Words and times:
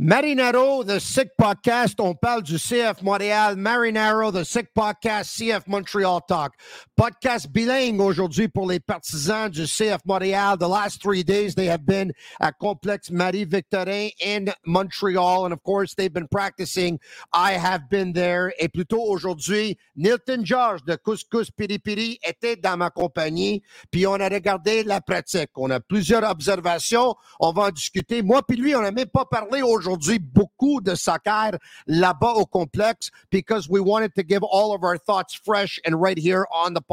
Marinaro, 0.00 0.84
the 0.84 0.98
Sick 0.98 1.28
Podcast, 1.40 2.00
on 2.00 2.14
parle 2.14 2.40
du 2.40 2.54
CF 2.54 3.02
Montréal. 3.02 3.56
Marinaro, 3.56 4.32
the 4.32 4.44
Sick 4.44 4.68
Podcast, 4.74 5.36
CF 5.36 5.68
Montreal 5.68 6.20
Talk. 6.22 6.54
Podcast 7.02 7.48
bilingue 7.50 8.00
aujourd'hui 8.00 8.46
pour 8.46 8.68
les 8.68 8.78
partisans 8.78 9.50
du 9.50 9.66
CF 9.66 10.04
Montréal. 10.04 10.56
The 10.56 10.68
last 10.68 11.02
three 11.02 11.24
days 11.24 11.52
they 11.52 11.66
have 11.66 11.84
been 11.84 12.12
at 12.38 12.52
Complex 12.60 13.10
Marie-Victorin 13.10 14.10
in 14.24 14.52
Montreal. 14.64 15.44
And 15.44 15.52
of 15.52 15.64
course, 15.64 15.96
they've 15.96 16.12
been 16.12 16.28
practicing. 16.28 17.00
I 17.32 17.54
have 17.54 17.90
been 17.90 18.12
there. 18.12 18.52
Et 18.60 18.68
plutôt 18.68 19.02
aujourd'hui, 19.02 19.76
Nilton 19.96 20.44
George 20.44 20.84
de 20.84 20.94
Couscous 20.94 21.50
Piri 21.50 21.80
Piri 21.80 22.20
était 22.24 22.54
dans 22.54 22.76
ma 22.76 22.90
compagnie. 22.90 23.64
Puis 23.90 24.06
on 24.06 24.20
a 24.20 24.28
regardé 24.28 24.84
la 24.84 25.00
pratique. 25.00 25.50
On 25.56 25.70
a 25.70 25.80
plusieurs 25.80 26.22
observations. 26.22 27.16
On 27.40 27.50
va 27.50 27.62
en 27.62 27.70
discuter. 27.70 28.22
Moi 28.22 28.42
puis 28.46 28.56
lui, 28.56 28.76
on 28.76 28.80
n'a 28.80 28.92
même 28.92 29.10
pas 29.12 29.24
parlé 29.24 29.60
aujourd'hui 29.60 30.20
beaucoup 30.20 30.80
de 30.80 30.94
soccer 30.94 31.58
là-bas 31.88 32.34
au 32.34 32.46
complexe 32.46 33.10
because 33.32 33.68
we 33.68 33.80
wanted 33.80 34.14
to 34.14 34.22
give 34.22 34.44
all 34.44 34.72
of 34.72 34.84
our 34.84 34.96
thoughts 34.96 35.34
fresh 35.34 35.80
and 35.84 36.00
right 36.00 36.16
here 36.16 36.46
on 36.52 36.74
the 36.74 36.80
podcast. 36.80 36.91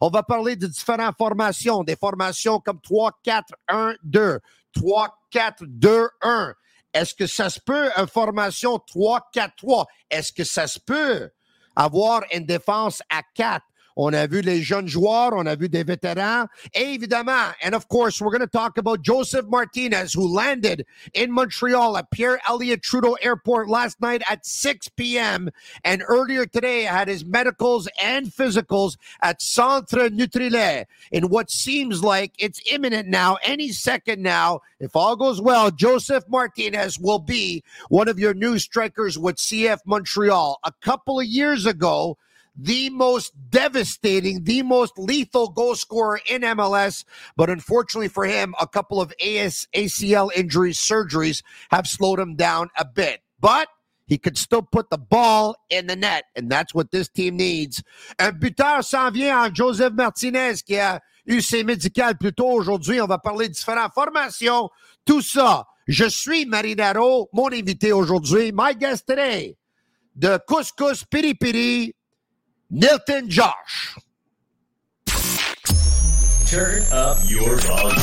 On 0.00 0.08
va 0.08 0.22
parler 0.22 0.56
de 0.56 0.66
différentes 0.66 1.16
formations, 1.16 1.84
des 1.84 1.96
formations 1.96 2.60
comme 2.60 2.80
3, 2.80 3.12
4, 3.22 3.54
1, 3.68 3.94
2, 4.02 4.40
3, 4.72 5.18
4, 5.30 5.64
2, 5.66 6.08
1. 6.22 6.54
Est-ce 6.92 7.14
que 7.14 7.26
ça 7.26 7.50
se 7.50 7.60
peut 7.60 7.90
une 7.96 8.08
formation 8.08 8.78
3, 8.78 9.28
4, 9.32 9.54
3? 9.56 9.86
Est-ce 10.10 10.32
que 10.32 10.44
ça 10.44 10.66
se 10.66 10.78
peut 10.78 11.30
avoir 11.76 12.22
une 12.32 12.46
défense 12.46 13.02
à 13.10 13.22
4? 13.34 13.64
On 14.02 14.14
a 14.14 14.26
vu 14.26 14.40
les 14.40 14.62
jeunes 14.62 14.88
joueurs, 14.88 15.34
on 15.34 15.44
a 15.44 15.54
vu 15.54 15.68
des 15.68 15.84
vétérans. 15.84 16.48
Et 16.72 16.94
évidemment, 16.94 17.52
and 17.62 17.74
of 17.74 17.86
course, 17.88 18.18
we're 18.18 18.30
going 18.30 18.40
to 18.40 18.46
talk 18.46 18.78
about 18.78 19.02
Joseph 19.02 19.44
Martinez, 19.46 20.14
who 20.14 20.26
landed 20.26 20.86
in 21.12 21.30
Montreal 21.30 21.98
at 21.98 22.10
Pierre 22.10 22.40
Elliott 22.48 22.82
Trudeau 22.82 23.18
Airport 23.20 23.68
last 23.68 24.00
night 24.00 24.22
at 24.26 24.46
6 24.46 24.88
p.m. 24.96 25.50
And 25.84 26.02
earlier 26.08 26.46
today 26.46 26.84
had 26.84 27.08
his 27.08 27.26
medicals 27.26 27.90
and 28.02 28.28
physicals 28.28 28.96
at 29.20 29.42
Centre 29.42 30.08
Nutrile 30.08 30.86
in 31.12 31.28
what 31.28 31.50
seems 31.50 32.02
like 32.02 32.32
it's 32.38 32.62
imminent 32.72 33.06
now, 33.06 33.36
any 33.42 33.68
second 33.68 34.22
now. 34.22 34.62
If 34.78 34.96
all 34.96 35.14
goes 35.14 35.42
well, 35.42 35.70
Joseph 35.70 36.24
Martinez 36.26 36.98
will 36.98 37.18
be 37.18 37.62
one 37.90 38.08
of 38.08 38.18
your 38.18 38.32
new 38.32 38.58
strikers 38.58 39.18
with 39.18 39.36
CF 39.36 39.80
Montreal. 39.84 40.58
A 40.64 40.72
couple 40.80 41.20
of 41.20 41.26
years 41.26 41.66
ago, 41.66 42.16
the 42.56 42.90
most 42.90 43.32
devastating, 43.50 44.44
the 44.44 44.62
most 44.62 44.98
lethal 44.98 45.48
goal 45.48 45.74
scorer 45.74 46.20
in 46.28 46.42
MLS. 46.42 47.04
But 47.36 47.50
unfortunately 47.50 48.08
for 48.08 48.24
him, 48.24 48.54
a 48.60 48.66
couple 48.66 49.00
of 49.00 49.12
AS, 49.20 49.66
ACL 49.74 50.30
injuries, 50.34 50.78
surgeries 50.78 51.42
have 51.70 51.86
slowed 51.86 52.18
him 52.18 52.36
down 52.36 52.70
a 52.76 52.84
bit. 52.84 53.20
But 53.40 53.68
he 54.06 54.18
could 54.18 54.36
still 54.36 54.62
put 54.62 54.90
the 54.90 54.98
ball 54.98 55.54
in 55.70 55.86
the 55.86 55.94
net, 55.94 56.24
and 56.34 56.50
that's 56.50 56.74
what 56.74 56.90
this 56.90 57.08
team 57.08 57.36
needs. 57.36 57.82
Un 58.18 58.32
buteur 58.32 58.82
s'en 58.82 59.12
vient 59.12 59.38
en 59.38 59.54
Joseph 59.54 59.92
Martinez 59.92 60.62
qui 60.62 60.76
a 60.76 61.00
eu 61.26 61.40
ses 61.40 61.62
médicales 61.62 62.18
plus 62.18 62.32
tôt 62.32 62.50
aujourd'hui. 62.50 63.00
On 63.00 63.06
va 63.06 63.18
parler 63.18 63.46
de 63.46 63.52
différentes 63.52 63.92
formations, 63.94 64.68
tout 65.06 65.22
ça. 65.22 65.66
Je 65.86 66.06
suis 66.08 66.44
Marinaro, 66.44 67.28
mon 67.32 67.52
invité 67.52 67.92
aujourd'hui, 67.92 68.52
my 68.52 68.74
guest 68.74 69.06
today, 69.06 69.56
de 70.16 70.38
Couscous 70.46 71.04
Piri 71.04 71.34
Piri, 71.34 71.94
Nilton 72.72 73.26
Josh. 73.28 73.96
Turn 76.46 76.82
up 76.92 77.18
your 77.24 77.56
volume. 77.58 77.96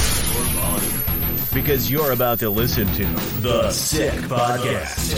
Because 1.54 1.90
you're 1.90 2.12
about 2.12 2.40
to 2.40 2.50
listen 2.50 2.86
to 2.94 3.06
The 3.42 3.72
Sick 3.72 4.14
Podcast. 4.28 5.16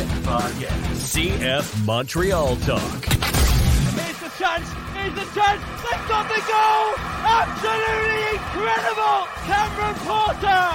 CF 0.94 1.86
Montreal 1.86 2.56
Talk. 2.58 3.06
Here's 3.06 4.20
the 4.20 4.30
chance. 4.38 4.70
Here's 4.94 5.16
the 5.16 5.26
chance. 5.34 5.62
They've 5.82 6.08
got 6.08 6.30
the 6.30 6.42
goal. 6.46 6.94
Absolutely 7.26 8.38
incredible. 8.38 9.26
Cameron 9.50 9.96
Porter 10.06 10.70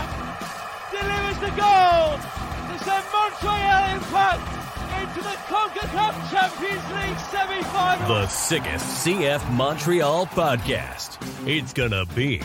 delivers 0.90 1.38
the 1.38 1.52
goal 1.54 2.18
to 2.18 2.74
send 2.84 3.04
Montreal 3.14 3.94
Impact 3.94 4.63
into 5.02 5.20
the 5.20 5.36
CONCACAF 5.48 6.14
Champions 6.30 6.86
League 6.92 7.18
semi-final. 7.30 8.08
The 8.08 8.26
sickest 8.28 9.06
CF 9.06 9.42
Montreal 9.52 10.26
podcast. 10.26 11.18
It's 11.46 11.72
gonna 11.72 12.04
be 12.14 12.40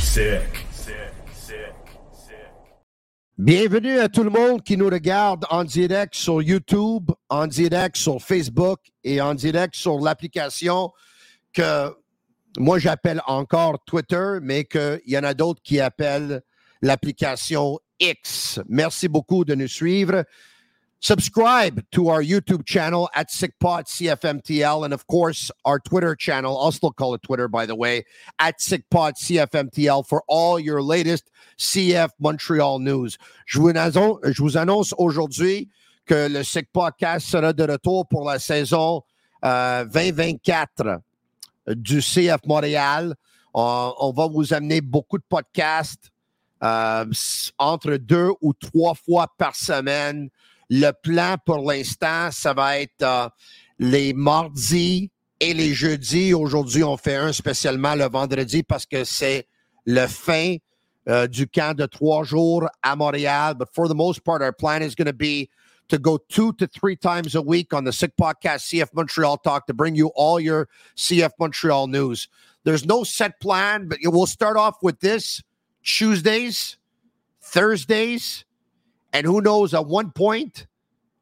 sick. 0.00 0.64
Sick, 0.72 1.14
sick, 1.32 1.74
sick. 2.16 2.34
Bienvenue 3.38 3.98
à 3.98 4.08
tout 4.08 4.24
le 4.24 4.30
monde 4.30 4.62
qui 4.62 4.76
nous 4.76 4.88
regarde 4.88 5.44
en 5.50 5.64
direct 5.64 6.14
sur 6.14 6.42
YouTube, 6.42 7.10
en 7.28 7.46
direct 7.46 7.96
sur 7.96 8.20
Facebook 8.20 8.80
et 9.02 9.20
en 9.20 9.34
direct 9.34 9.74
sur 9.74 9.98
l'application 9.98 10.92
que 11.52 11.94
moi 12.58 12.78
j'appelle 12.78 13.20
encore 13.26 13.84
Twitter, 13.84 14.38
mais 14.42 14.64
qu'il 14.64 15.00
y 15.06 15.18
en 15.18 15.24
a 15.24 15.34
d'autres 15.34 15.62
qui 15.62 15.80
appellent 15.80 16.42
l'application 16.82 17.78
X. 18.00 18.60
Merci 18.68 19.08
beaucoup 19.08 19.44
de 19.44 19.54
nous 19.54 19.68
suivre. 19.68 20.24
Subscribe 21.04 21.84
to 21.90 22.08
our 22.08 22.22
YouTube 22.22 22.64
channel 22.64 23.10
at 23.14 23.28
SickPod 23.28 23.84
CFMTL, 23.84 24.86
and 24.86 24.94
of 24.94 25.06
course 25.06 25.50
our 25.66 25.78
Twitter 25.78 26.16
channel. 26.16 26.58
I'll 26.58 26.72
still 26.72 26.92
call 26.92 27.12
it 27.12 27.20
Twitter, 27.20 27.46
by 27.46 27.66
the 27.66 27.74
way, 27.74 28.06
at 28.38 28.58
SickPod 28.58 29.18
CFMTL 29.18 30.08
for 30.08 30.22
all 30.28 30.58
your 30.58 30.80
latest 30.80 31.30
CF 31.58 32.08
Montreal 32.18 32.78
news. 32.78 33.18
Je 33.44 33.58
vous 33.58 34.56
annonce, 34.56 34.94
aujourd'hui 34.96 35.68
que 36.06 36.26
le 36.26 36.42
Sick 36.42 36.72
Podcast 36.72 37.28
sera 37.28 37.52
de 37.52 37.64
retour 37.64 38.08
pour 38.08 38.24
la 38.24 38.38
saison 38.38 39.02
euh, 39.44 39.84
2024 39.84 41.02
du 41.68 42.00
CF 42.00 42.40
Montréal. 42.46 43.14
On, 43.52 43.92
on 43.98 44.12
va 44.14 44.26
vous 44.26 44.54
amener 44.54 44.80
beaucoup 44.80 45.18
de 45.18 45.24
podcasts 45.28 46.10
euh, 46.62 47.04
entre 47.58 47.98
deux 47.98 48.30
ou 48.40 48.54
trois 48.54 48.94
fois 48.94 49.26
par 49.36 49.54
semaine. 49.54 50.30
Le 50.70 50.90
plan 50.92 51.36
pour 51.44 51.58
l'instant, 51.58 52.30
ça 52.30 52.54
va 52.54 52.78
être 52.80 53.02
euh, 53.02 53.28
les 53.78 54.12
mardis 54.12 55.10
et 55.40 55.54
les 55.54 55.74
jeudis. 55.74 56.32
Aujourd'hui, 56.34 56.82
on 56.82 56.96
fait 56.96 57.16
un 57.16 57.32
spécialement 57.32 57.94
le 57.94 58.08
vendredi 58.08 58.62
parce 58.62 58.86
que 58.86 59.04
c'est 59.04 59.46
le 59.84 60.06
fin 60.06 60.56
euh, 61.08 61.26
du 61.26 61.46
camp 61.46 61.76
de 61.76 61.86
trois 61.86 62.24
jours 62.24 62.66
à 62.82 62.96
Montréal. 62.96 63.54
But 63.58 63.68
for 63.74 63.88
the 63.88 63.94
most 63.94 64.20
part, 64.24 64.40
our 64.40 64.52
plan 64.52 64.82
is 64.82 64.94
going 64.94 65.06
to 65.06 65.12
be 65.12 65.50
to 65.88 65.98
go 65.98 66.18
two 66.28 66.52
to 66.54 66.66
three 66.66 66.96
times 66.96 67.34
a 67.34 67.42
week 67.42 67.74
on 67.74 67.84
the 67.84 67.92
Sick 67.92 68.16
Podcast 68.16 68.64
CF 68.70 68.88
Montreal 68.94 69.36
Talk 69.38 69.66
to 69.66 69.74
bring 69.74 69.94
you 69.94 70.08
all 70.14 70.40
your 70.40 70.68
CF 70.96 71.30
Montreal 71.38 71.88
news. 71.88 72.28
There's 72.64 72.86
no 72.86 73.04
set 73.04 73.38
plan, 73.40 73.88
but 73.88 73.98
we'll 74.02 74.26
start 74.26 74.56
off 74.56 74.76
with 74.82 75.00
this 75.00 75.42
Tuesdays, 75.82 76.78
Thursdays, 77.42 78.46
and 79.14 79.24
who 79.24 79.40
knows, 79.40 79.72
at 79.72 79.86
one 79.86 80.10
point, 80.10 80.66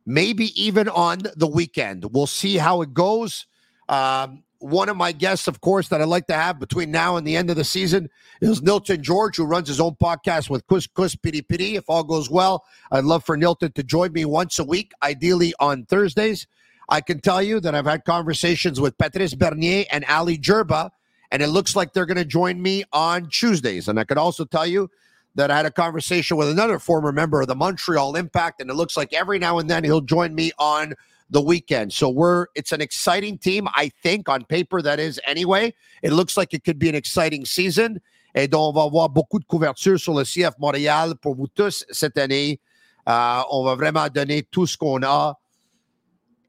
maybe 0.06 0.46
even 0.60 0.88
on 0.88 1.20
the 1.36 1.46
weekend. 1.46 2.06
We'll 2.12 2.26
see 2.26 2.56
how 2.56 2.82
it 2.82 2.94
goes. 2.94 3.46
Um, 3.88 4.42
one 4.58 4.88
of 4.88 4.96
my 4.96 5.12
guests, 5.12 5.46
of 5.46 5.60
course, 5.60 5.88
that 5.88 6.00
I'd 6.00 6.08
like 6.08 6.26
to 6.28 6.34
have 6.34 6.58
between 6.58 6.90
now 6.90 7.16
and 7.16 7.26
the 7.26 7.36
end 7.36 7.50
of 7.50 7.56
the 7.56 7.64
season 7.64 8.08
is 8.40 8.62
Nilton 8.62 9.02
George, 9.02 9.36
who 9.36 9.44
runs 9.44 9.68
his 9.68 9.80
own 9.80 9.96
podcast 10.02 10.48
with 10.48 10.66
Kus 10.68 10.86
Kus 10.86 11.14
Piri 11.16 11.42
Piri. 11.42 11.74
If 11.74 11.84
all 11.88 12.02
goes 12.02 12.30
well, 12.30 12.64
I'd 12.90 13.04
love 13.04 13.24
for 13.24 13.36
Nilton 13.36 13.74
to 13.74 13.82
join 13.82 14.12
me 14.12 14.24
once 14.24 14.58
a 14.58 14.64
week, 14.64 14.92
ideally 15.02 15.52
on 15.60 15.84
Thursdays. 15.84 16.46
I 16.88 17.00
can 17.00 17.20
tell 17.20 17.42
you 17.42 17.60
that 17.60 17.74
I've 17.74 17.86
had 17.86 18.04
conversations 18.04 18.80
with 18.80 18.96
Patrice 18.96 19.34
Bernier 19.34 19.84
and 19.90 20.04
Ali 20.06 20.38
Gerba, 20.38 20.90
and 21.30 21.42
it 21.42 21.48
looks 21.48 21.76
like 21.76 21.92
they're 21.92 22.06
going 22.06 22.16
to 22.16 22.24
join 22.24 22.62
me 22.62 22.84
on 22.92 23.28
Tuesdays. 23.28 23.88
And 23.88 24.00
I 24.00 24.04
could 24.04 24.18
also 24.18 24.44
tell 24.44 24.66
you 24.66 24.88
that 25.34 25.50
I 25.50 25.56
had 25.56 25.66
a 25.66 25.70
conversation 25.70 26.36
with 26.36 26.48
another 26.48 26.78
former 26.78 27.12
member 27.12 27.40
of 27.40 27.48
the 27.48 27.54
Montreal 27.54 28.16
Impact, 28.16 28.60
and 28.60 28.70
it 28.70 28.74
looks 28.74 28.96
like 28.96 29.12
every 29.12 29.38
now 29.38 29.58
and 29.58 29.68
then 29.68 29.84
he'll 29.84 30.00
join 30.00 30.34
me 30.34 30.52
on 30.58 30.94
the 31.30 31.40
weekend. 31.40 31.92
So 31.92 32.10
we're 32.10 32.46
it's 32.54 32.72
an 32.72 32.80
exciting 32.80 33.38
team, 33.38 33.66
I 33.74 33.90
think, 34.02 34.28
on 34.28 34.44
paper 34.44 34.82
that 34.82 35.00
is 35.00 35.20
anyway. 35.26 35.74
It 36.02 36.12
looks 36.12 36.36
like 36.36 36.52
it 36.52 36.64
could 36.64 36.78
be 36.78 36.88
an 36.88 36.94
exciting 36.94 37.44
season. 37.44 38.00
Et 38.34 38.48
donc, 38.48 38.70
on 38.70 38.72
va 38.72 38.82
avoir 38.84 39.08
beaucoup 39.08 39.38
de 39.38 39.44
couverture 39.44 39.98
sur 39.98 40.14
le 40.14 40.24
CF 40.24 40.58
Montréal 40.58 41.14
pour 41.20 41.34
vous 41.34 41.48
tous 41.48 41.84
cette 41.90 42.16
année. 42.16 42.60
Euh, 43.08 43.40
on 43.50 43.64
va 43.64 43.74
vraiment 43.74 44.06
donner 44.08 44.42
tout 44.42 44.66
ce 44.66 44.76
qu'on 44.76 45.02
a 45.02 45.38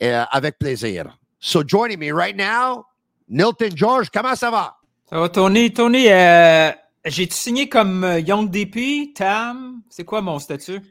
euh, 0.02 0.26
avec 0.32 0.60
plaisir. 0.60 1.18
So 1.40 1.64
joining 1.64 2.00
me 2.00 2.12
right 2.12 2.36
now, 2.36 2.86
Nilton 3.28 3.76
George, 3.76 4.10
comment 4.10 4.36
ça 4.36 4.50
va? 4.50 4.76
Ça 5.10 5.20
va, 5.20 5.30
Tony? 5.30 5.74
Tony, 5.74 6.08
euh, 6.10 6.72
j'ai-tu 7.06 7.34
signé 7.36 7.70
comme 7.70 8.04
euh, 8.04 8.20
Young 8.20 8.50
DP, 8.50 9.14
Tam? 9.14 9.82
C'est 9.90 10.06
quoi 10.06 10.22
mon 10.22 10.40
statut? 10.40 10.82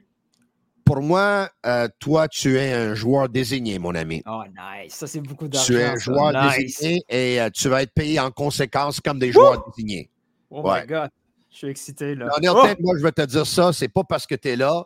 Pour 0.84 1.00
moi, 1.00 1.48
euh, 1.64 1.88
toi, 2.00 2.28
tu 2.28 2.58
es 2.58 2.72
un 2.72 2.94
joueur 2.94 3.28
désigné, 3.28 3.78
mon 3.78 3.94
ami. 3.94 4.22
Oh, 4.26 4.42
nice. 4.48 4.94
Ça, 4.94 5.06
c'est 5.06 5.20
beaucoup 5.20 5.48
d'argent. 5.48 5.66
Tu 5.66 5.78
es 5.78 5.84
un 5.84 5.92
ça. 5.96 5.98
joueur 6.04 6.32
Nice. 6.32 6.56
désigné 6.58 7.02
et 7.08 7.40
euh, 7.40 7.50
tu 7.50 7.68
vas 7.68 7.82
être 7.82 7.92
payé 7.94 8.18
en 8.20 8.30
conséquence 8.30 9.00
comme 9.00 9.18
des 9.18 9.32
joueurs 9.32 9.64
désignés. 9.70 10.10
Oh 10.50 10.62
Ouais. 10.68 10.82
my 10.82 10.86
God. 10.86 11.10
Je 11.50 11.56
suis 11.58 11.66
excité, 11.68 12.14
là. 12.14 12.26
Nilton, 12.40 12.56
Oh! 12.72 12.74
moi, 12.80 12.94
je 12.98 13.02
vais 13.02 13.12
te 13.12 13.22
dire 13.22 13.46
ça, 13.46 13.72
c'est 13.72 13.88
pas 13.88 14.04
parce 14.04 14.26
que 14.26 14.34
tu 14.34 14.48
es 14.48 14.56
là. 14.56 14.84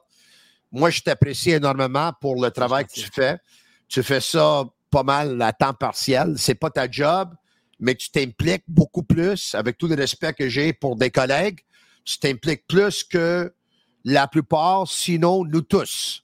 Moi, 0.73 0.91
je 0.91 1.01
t'apprécie 1.01 1.53
énormément 1.53 2.13
pour 2.21 2.41
le 2.43 2.51
travail 2.51 2.85
que 2.85 2.93
tu 2.93 3.09
fais. 3.13 3.39
Tu 3.89 4.03
fais 4.03 4.21
ça 4.21 4.65
pas 4.91 5.03
mal 5.05 5.41
à 5.41 5.53
temps 5.53 5.73
partiel. 5.73 6.35
C'est 6.37 6.57
pas 6.57 6.71
ta 6.71 6.91
job, 6.91 7.31
mais 7.79 7.95
tu 7.95 8.11
t'impliques 8.11 8.65
beaucoup 8.69 9.03
plus, 9.03 9.55
avec 9.55 9.79
tout 9.79 9.87
le 9.87 9.95
respect 9.95 10.33
que 10.33 10.49
j'ai 10.49 10.73
pour 10.73 10.97
des 10.97 11.11
collègues. 11.11 11.61
Tu 12.05 12.19
t'impliques 12.19 12.67
plus 12.67 13.05
que 13.05 13.53
la 14.05 14.29
plupart, 14.29 14.89
sinon 14.89 15.45
nous 15.45 15.63
tous. 15.63 16.23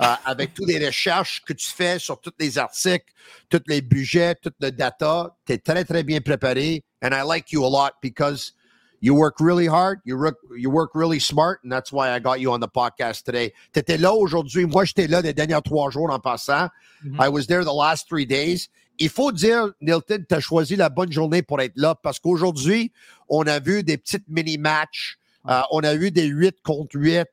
Euh, 0.00 0.06
avec 0.24 0.54
toutes 0.54 0.68
les 0.68 0.84
recherches 0.84 1.42
que 1.46 1.52
tu 1.52 1.68
fais 1.68 1.98
sur 1.98 2.20
tous 2.20 2.32
les 2.38 2.58
articles, 2.58 3.12
tous 3.48 3.62
les 3.66 3.80
budgets, 3.80 4.34
toute 4.34 4.54
le 4.60 4.70
data, 4.70 5.36
tu 5.46 5.52
es 5.52 5.58
très, 5.58 5.84
très 5.84 6.02
bien 6.02 6.20
préparé. 6.20 6.82
And 7.02 7.10
I 7.12 7.22
like 7.22 7.52
you 7.52 7.64
a 7.64 7.68
lot 7.68 7.92
because 8.00 8.54
you 9.00 9.14
work 9.14 9.40
really 9.40 9.66
hard, 9.66 10.00
you 10.04 10.16
work, 10.16 10.38
you 10.56 10.70
work 10.70 10.90
really 10.94 11.18
smart, 11.18 11.60
and 11.64 11.70
that's 11.70 11.92
why 11.92 12.14
I 12.14 12.20
got 12.20 12.40
you 12.40 12.52
on 12.52 12.60
the 12.60 12.68
podcast 12.68 13.24
today. 13.24 13.52
Tu 13.72 13.80
étais 13.80 13.98
là 13.98 14.14
aujourd'hui. 14.14 14.64
Moi, 14.64 14.84
j'étais 14.84 15.08
là 15.08 15.20
les 15.20 15.34
derniers 15.34 15.60
trois 15.64 15.90
jours 15.90 16.10
en 16.10 16.20
passant. 16.20 16.68
Mhm. 17.04 17.20
I 17.20 17.28
was 17.28 17.46
there 17.46 17.64
the 17.64 17.74
last 17.74 18.08
three 18.08 18.26
days. 18.26 18.68
Il 18.98 19.08
faut 19.08 19.32
dire, 19.32 19.72
Nilton, 19.80 20.24
tu 20.28 20.34
as 20.34 20.40
choisi 20.40 20.76
la 20.76 20.88
bonne 20.88 21.10
journée 21.10 21.42
pour 21.42 21.60
être 21.60 21.72
là 21.76 21.94
parce 21.94 22.18
qu'aujourd'hui, 22.18 22.92
on 23.28 23.46
a 23.46 23.58
vu 23.58 23.82
des 23.82 23.96
petites 23.96 24.28
mini-matchs. 24.28 25.18
Euh, 25.48 25.60
on 25.70 25.80
a 25.80 25.94
vu 25.94 26.10
des 26.10 26.26
8 26.26 26.56
contre 26.62 26.96
8. 26.96 27.26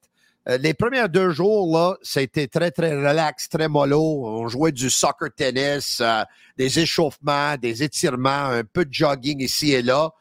Euh, 0.48 0.58
les 0.58 0.74
premiers 0.74 1.08
deux 1.10 1.32
jours, 1.32 1.72
là, 1.78 1.98
été 2.16 2.48
très, 2.48 2.72
très 2.72 2.96
relax, 2.96 3.50
très 3.50 3.68
mollo. 3.68 4.26
On 4.26 4.48
jouait 4.48 4.72
du 4.72 4.90
soccer 4.90 5.30
tennis, 5.36 6.00
euh, 6.02 6.24
des 6.58 6.80
échauffements, 6.80 7.56
des 7.58 7.84
étirements, 7.84 8.46
un 8.46 8.64
peu 8.64 8.86
de 8.86 8.94
jogging 8.94 9.42
ici 9.42 9.74
et 9.74 9.82
là. 9.82 10.12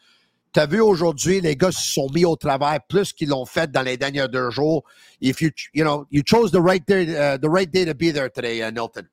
Tu 0.53 0.61
as 0.61 0.67
vu 0.67 0.81
aujourd'hui, 0.81 1.41
les 1.41 1.57
gars 1.57 1.71
se 1.71 1.93
sont 1.93 2.09
mis 2.13 2.25
au 2.25 2.35
travail 2.35 2.81
plus 2.89 3.13
qu'ils 3.13 3.29
l'ont 3.29 3.47
fait 3.47 3.71
dans 3.71 3.83
les 3.83 3.97
derniers 3.97 4.29
deux 4.29 4.51
jours. 4.51 4.83
If 5.21 5.41
you, 5.41 5.51
you 5.75 5.85
know, 5.85 6.07
you 6.11 6.23
chose 6.27 6.51
the 6.51 6.61
right 6.61 6.87
day, 6.87 7.05
uh, 7.11 7.39
the 7.39 7.49
right 7.49 7.71
day 7.71 7.85
to 7.85 7.95
be 7.95 8.13
there 8.13 8.31
today, 8.31 8.63
uh, 8.67 8.73
Nilton. 8.73 9.07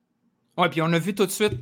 Ouais, 0.57 0.69
puis 0.69 0.81
on 0.81 0.92
a 0.94 1.00
vu 1.00 1.13
tout 1.13 1.25
de 1.25 1.31
suite 1.31 1.60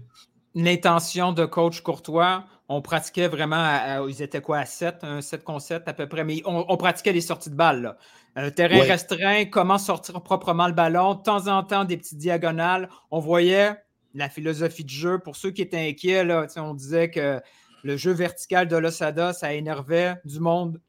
l'intention 0.55 1.31
de 1.33 1.45
coach 1.45 1.81
Courtois. 1.81 2.45
On 2.69 2.81
pratiquait 2.81 3.27
vraiment, 3.27 3.55
à- 3.57 3.99
à- 4.01 4.07
ils 4.07 4.21
étaient 4.21 4.41
quoi, 4.41 4.59
à 4.59 4.65
7, 4.65 5.03
un 5.03 5.21
7 5.21 5.43
contre 5.43 5.61
7 5.61 5.87
à 5.87 5.93
peu 5.93 6.07
près, 6.07 6.23
mais 6.23 6.41
on, 6.45 6.65
on 6.67 6.77
pratiquait 6.77 7.11
les 7.11 7.21
sorties 7.21 7.49
de 7.49 7.55
balles. 7.55 7.81
Là. 7.81 7.97
Un 8.35 8.49
terrain 8.51 8.79
Ouais. 8.79 8.87
restreint, 8.91 9.45
comment 9.45 9.77
sortir 9.77 10.21
proprement 10.21 10.67
le 10.67 10.73
ballon, 10.73 11.15
de 11.15 11.21
temps 11.21 11.47
en 11.47 11.63
temps 11.63 11.83
des 11.85 11.97
petites 11.97 12.17
diagonales. 12.17 12.89
On 13.11 13.19
voyait 13.19 13.73
la 14.15 14.29
philosophie 14.29 14.83
de 14.83 14.89
jeu. 14.89 15.19
Pour 15.19 15.35
ceux 15.35 15.51
qui 15.51 15.61
étaient 15.61 15.87
inquiets, 15.89 16.23
là, 16.23 16.47
on 16.57 16.73
disait 16.73 17.09
que 17.11 17.41
le 17.83 17.97
jeu 17.97 18.11
vertical 18.11 18.67
de 18.67 18.77
l'Osada, 18.77 19.33
ça 19.33 19.53
énervait 19.53 20.15
du 20.25 20.39
monde 20.39 20.79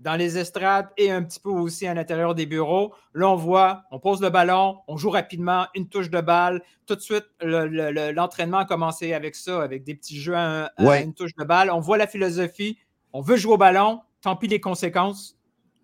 dans 0.00 0.14
les 0.14 0.38
estrades 0.38 0.88
et 0.96 1.10
un 1.10 1.22
petit 1.24 1.40
peu 1.40 1.50
aussi 1.50 1.86
à 1.86 1.92
l'intérieur 1.94 2.34
des 2.34 2.46
bureaux. 2.46 2.94
Là, 3.14 3.28
on 3.28 3.34
voit, 3.36 3.82
on 3.90 3.98
pose 3.98 4.20
le 4.20 4.30
ballon, 4.30 4.78
on 4.86 4.96
joue 4.96 5.10
rapidement, 5.10 5.66
une 5.74 5.88
touche 5.88 6.08
de 6.10 6.20
balle. 6.20 6.62
Tout 6.86 6.94
de 6.94 7.00
suite, 7.00 7.24
le- 7.40 7.66
le- 7.66 7.90
le- 7.90 8.12
l'entraînement 8.12 8.58
a 8.58 8.64
commencé 8.64 9.12
avec 9.12 9.34
ça, 9.34 9.62
avec 9.62 9.82
des 9.84 9.94
petits 9.96 10.20
jeux 10.20 10.36
à, 10.36 10.40
un- 10.40 10.64
à 10.76 10.84
Ouais. 10.84 11.02
une 11.02 11.14
touche 11.14 11.34
de 11.36 11.44
balle. 11.44 11.70
On 11.70 11.80
voit 11.80 11.98
la 11.98 12.06
philosophie, 12.06 12.78
on 13.12 13.20
veut 13.20 13.36
jouer 13.36 13.54
au 13.54 13.58
ballon, 13.58 14.00
tant 14.22 14.36
pis 14.36 14.46
les 14.46 14.60
conséquences. 14.60 15.36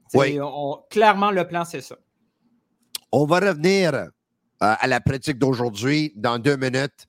C'est- 0.09 0.19
Ouais. 0.19 0.39
on- 0.41 0.81
clairement, 0.91 1.31
le 1.33 1.47
plan, 1.49 1.65
c'est 1.65 1.81
ça. 1.81 1.97
On 3.11 3.27
va 3.27 3.41
revenir 3.41 3.95
euh, 3.95 4.07
à 4.61 4.87
la 4.87 5.01
pratique 5.01 5.39
d'aujourd'hui 5.39 6.13
dans 6.15 6.39
deux 6.39 6.57
minutes. 6.57 7.07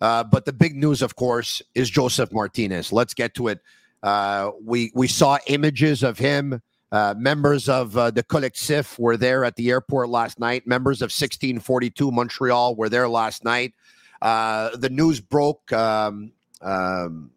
Uh, 0.00 0.22
but 0.24 0.44
the 0.44 0.52
big 0.52 0.76
news, 0.76 1.02
of 1.02 1.12
course, 1.14 1.62
is 1.74 1.86
Joseph 1.86 2.30
Martinez. 2.32 2.92
Let's 2.92 3.12
get 3.16 3.30
to 3.30 3.48
it. 3.50 3.58
Uh, 4.02 4.50
we 4.64 4.90
we 4.94 5.08
saw 5.08 5.38
images 5.46 6.02
of 6.02 6.18
him. 6.18 6.60
Uh, 6.90 7.14
members 7.18 7.68
of 7.68 7.96
uh, 7.98 8.10
the 8.10 8.22
collectif 8.22 8.98
were 8.98 9.16
there 9.16 9.44
at 9.44 9.56
the 9.56 9.70
airport 9.70 10.08
last 10.08 10.38
night. 10.38 10.66
Members 10.66 11.02
of 11.02 11.06
1642 11.06 12.10
Montreal 12.10 12.76
were 12.76 12.88
there 12.88 13.08
last 13.08 13.44
night. 13.44 13.74
Uh, 14.22 14.70
the 14.74 14.88
news 14.88 15.20
broke 15.20 15.70
um, 15.72 16.32
um, 16.62 17.30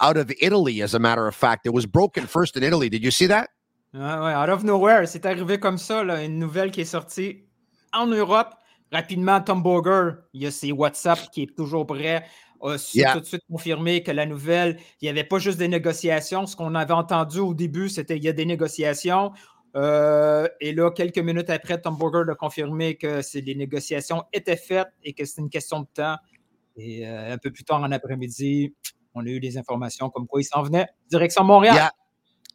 out 0.00 0.18
of 0.18 0.30
Italy, 0.40 0.82
as 0.82 0.94
a 0.94 0.98
matter 0.98 1.26
of 1.26 1.34
fact. 1.34 1.66
It 1.66 1.72
was 1.72 1.86
broken 1.86 2.26
first 2.26 2.56
in 2.56 2.62
Italy. 2.62 2.90
Did 2.90 3.02
you 3.02 3.10
see 3.10 3.26
that? 3.26 3.48
Ouais, 3.94 4.00
ouais, 4.00 4.32
out 4.32 4.48
of 4.48 4.64
nowhere, 4.64 5.06
c'est 5.06 5.24
arrivé 5.26 5.58
comme 5.58 5.76
ça, 5.76 6.02
là, 6.02 6.22
une 6.22 6.38
nouvelle 6.38 6.70
qui 6.70 6.80
est 6.80 6.86
sortie 6.86 7.44
en 7.92 8.06
Europe. 8.06 8.54
Rapidement, 8.92 9.40
Tom 9.40 9.62
Boger, 9.62 10.16
il 10.34 10.42
y 10.42 10.46
a 10.46 10.50
ses 10.50 10.70
WhatsApp 10.70 11.18
qui 11.32 11.44
est 11.44 11.56
toujours 11.56 11.86
prêt, 11.86 12.24
a 12.62 12.78
su 12.78 12.98
Yeah. 12.98 13.14
tout 13.14 13.20
de 13.20 13.24
suite 13.24 13.42
confirmer 13.50 14.02
que 14.02 14.10
la 14.10 14.26
nouvelle, 14.26 14.78
il 15.00 15.06
n'y 15.06 15.08
avait 15.08 15.24
pas 15.24 15.38
juste 15.38 15.58
des 15.58 15.68
négociations. 15.68 16.46
Ce 16.46 16.54
qu'on 16.54 16.74
avait 16.74 16.92
entendu 16.92 17.38
au 17.38 17.54
début, 17.54 17.88
c'était 17.88 18.16
il 18.18 18.22
y 18.24 18.28
a 18.28 18.32
des 18.32 18.44
négociations. 18.44 19.32
Euh, 19.74 20.46
et 20.60 20.74
là, 20.74 20.90
quelques 20.90 21.18
minutes 21.18 21.48
après, 21.48 21.80
Tom 21.80 21.96
Boger 21.96 22.30
a 22.30 22.34
confirmé 22.34 22.96
que 22.96 23.22
les 23.34 23.54
négociations 23.54 24.24
étaient 24.32 24.56
faites 24.56 24.88
et 25.02 25.14
que 25.14 25.24
c'est 25.24 25.40
une 25.40 25.48
question 25.48 25.80
de 25.80 25.86
temps. 25.94 26.16
Et 26.76 27.08
euh, 27.08 27.32
un 27.32 27.38
peu 27.38 27.50
plus 27.50 27.64
tard 27.64 27.82
en 27.82 27.90
après-midi, 27.90 28.74
on 29.14 29.24
a 29.24 29.28
eu 29.28 29.40
des 29.40 29.56
informations 29.56 30.10
comme 30.10 30.26
quoi 30.26 30.40
il 30.40 30.44
s'en 30.44 30.62
venait 30.62 30.86
direction 31.10 31.44
Montréal. 31.44 31.74
Yeah, 31.74 31.90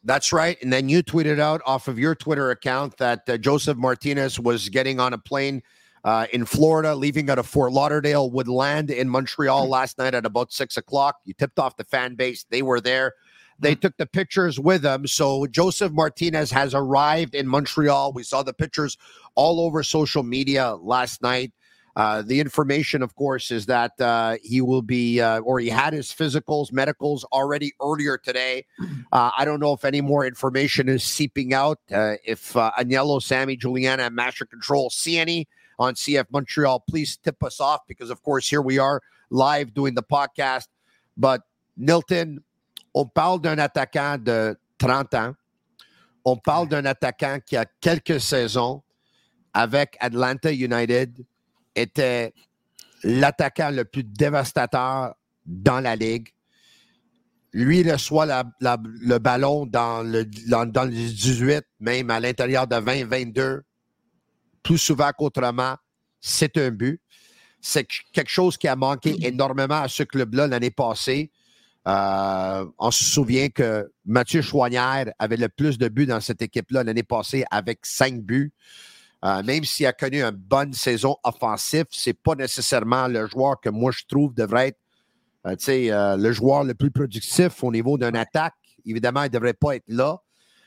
that's 0.04 0.32
right. 0.32 0.56
And 0.64 0.70
then 0.70 0.88
you 0.88 1.02
tweeted 1.02 1.40
out 1.40 1.60
off 1.66 1.88
of 1.88 1.98
your 1.98 2.14
Twitter 2.14 2.50
account 2.50 2.96
that 2.98 3.28
uh, 3.28 3.36
Joseph 3.38 3.76
Martinez 3.76 4.38
was 4.38 4.68
getting 4.70 5.00
on 5.00 5.12
a 5.12 5.18
plane 5.18 5.62
uh, 6.08 6.26
in 6.32 6.46
Florida, 6.46 6.94
leaving 6.94 7.28
out 7.28 7.38
of 7.38 7.46
Fort 7.46 7.70
Lauderdale, 7.70 8.30
would 8.30 8.48
land 8.48 8.90
in 8.90 9.10
Montreal 9.10 9.68
last 9.68 9.98
night 9.98 10.14
at 10.14 10.24
about 10.24 10.50
six 10.50 10.78
o'clock. 10.78 11.16
You 11.26 11.34
tipped 11.34 11.58
off 11.58 11.76
the 11.76 11.84
fan 11.84 12.14
base. 12.14 12.46
They 12.48 12.62
were 12.62 12.80
there. 12.80 13.12
They 13.58 13.74
took 13.74 13.94
the 13.98 14.06
pictures 14.06 14.58
with 14.58 14.86
him. 14.86 15.06
So 15.06 15.46
Joseph 15.48 15.92
Martinez 15.92 16.50
has 16.50 16.72
arrived 16.74 17.34
in 17.34 17.46
Montreal. 17.46 18.14
We 18.14 18.22
saw 18.22 18.42
the 18.42 18.54
pictures 18.54 18.96
all 19.34 19.60
over 19.60 19.82
social 19.82 20.22
media 20.22 20.76
last 20.76 21.20
night. 21.20 21.52
Uh, 21.94 22.22
the 22.22 22.40
information, 22.40 23.02
of 23.02 23.14
course, 23.14 23.50
is 23.50 23.66
that 23.66 23.92
uh, 24.00 24.36
he 24.42 24.62
will 24.62 24.80
be, 24.80 25.20
uh, 25.20 25.40
or 25.40 25.60
he 25.60 25.68
had 25.68 25.92
his 25.92 26.08
physicals, 26.08 26.72
medicals 26.72 27.24
already 27.32 27.74
earlier 27.82 28.16
today. 28.16 28.64
Uh, 29.12 29.30
I 29.36 29.44
don't 29.44 29.60
know 29.60 29.74
if 29.74 29.84
any 29.84 30.00
more 30.00 30.24
information 30.24 30.88
is 30.88 31.04
seeping 31.04 31.52
out. 31.52 31.80
Uh, 31.92 32.14
if 32.24 32.56
uh, 32.56 32.70
Agnello, 32.78 33.20
Sammy, 33.20 33.56
Juliana, 33.56 34.04
and 34.04 34.14
Master 34.14 34.46
Control 34.46 34.88
see 34.88 35.18
any 35.18 35.48
on 35.78 35.94
CF 35.94 36.24
Montreal, 36.30 36.80
please 36.80 37.16
tip 37.16 37.42
us 37.42 37.60
off 37.60 37.80
because, 37.86 38.10
of 38.10 38.22
course, 38.22 38.48
here 38.48 38.62
we 38.62 38.78
are 38.78 39.00
live 39.30 39.72
doing 39.74 39.94
the 39.94 40.02
podcast. 40.02 40.68
But 41.16 41.42
Nilton, 41.78 42.38
on 42.94 43.06
parle 43.06 43.40
d'un 43.40 43.58
attaquant 43.58 44.22
de 44.22 44.56
30 44.78 45.14
ans. 45.14 45.34
On 46.24 46.36
parle 46.36 46.68
d'un 46.68 46.84
attaquant 46.84 47.38
qui 47.44 47.56
a 47.56 47.64
quelques 47.80 48.20
saisons 48.20 48.82
avec 49.54 49.96
Atlanta 50.00 50.52
United 50.52 51.24
était 51.74 52.34
l'attaquant 53.02 53.70
le 53.70 53.84
plus 53.84 54.04
dévastateur 54.04 55.14
dans 55.46 55.80
la 55.80 55.96
ligue. 55.96 56.28
Lui 57.52 57.88
reçoit 57.90 58.26
le 58.60 59.18
ballon 59.18 59.64
dans 59.64 60.02
le, 60.02 60.24
dans, 60.48 60.66
dans 60.66 60.84
le 60.84 60.90
18, 60.90 61.64
même 61.80 62.10
à 62.10 62.20
l'intérieur 62.20 62.66
de 62.66 62.76
20, 62.76 63.06
22, 63.06 63.62
plus 64.62 64.78
souvent 64.78 65.10
qu'autrement. 65.16 65.76
C'est 66.20 66.56
un 66.58 66.70
but. 66.70 67.00
C'est 67.60 67.86
quelque 68.12 68.30
chose 68.30 68.56
qui 68.56 68.68
a 68.68 68.76
manqué 68.76 69.16
énormément 69.26 69.82
à 69.82 69.88
ce 69.88 70.02
club-là 70.02 70.46
l'année 70.46 70.70
passée. 70.70 71.30
Euh, 71.86 72.66
on 72.78 72.90
se 72.90 73.04
souvient 73.04 73.48
que 73.48 73.90
Mathieu 74.04 74.42
Chouanière 74.42 75.12
avait 75.18 75.36
le 75.36 75.48
plus 75.48 75.78
de 75.78 75.88
buts 75.88 76.06
dans 76.06 76.20
cette 76.20 76.42
équipe-là 76.42 76.84
l'année 76.84 77.02
passée 77.02 77.44
avec 77.50 77.80
cinq 77.84 78.20
buts. 78.20 78.52
Euh, 79.24 79.42
même 79.42 79.64
s'il 79.64 79.86
a 79.86 79.92
connu 79.92 80.22
une 80.22 80.30
bonne 80.30 80.72
saison 80.72 81.16
offensive, 81.24 81.86
c'est 81.90 82.14
pas 82.14 82.34
nécessairement 82.34 83.08
le 83.08 83.26
joueur 83.26 83.60
que 83.60 83.68
moi 83.68 83.90
je 83.90 84.04
trouve 84.06 84.34
devrait 84.34 84.68
être 84.68 84.78
euh, 85.46 86.16
le 86.16 86.32
joueur 86.32 86.64
le 86.64 86.74
plus 86.74 86.90
productif 86.90 87.62
au 87.64 87.72
niveau 87.72 87.96
d'une 87.96 88.16
attaque. 88.16 88.54
Évidemment, 88.84 89.22
il 89.22 89.28
ne 89.28 89.32
devrait 89.32 89.54
pas 89.54 89.76
être 89.76 89.88
là. 89.88 90.18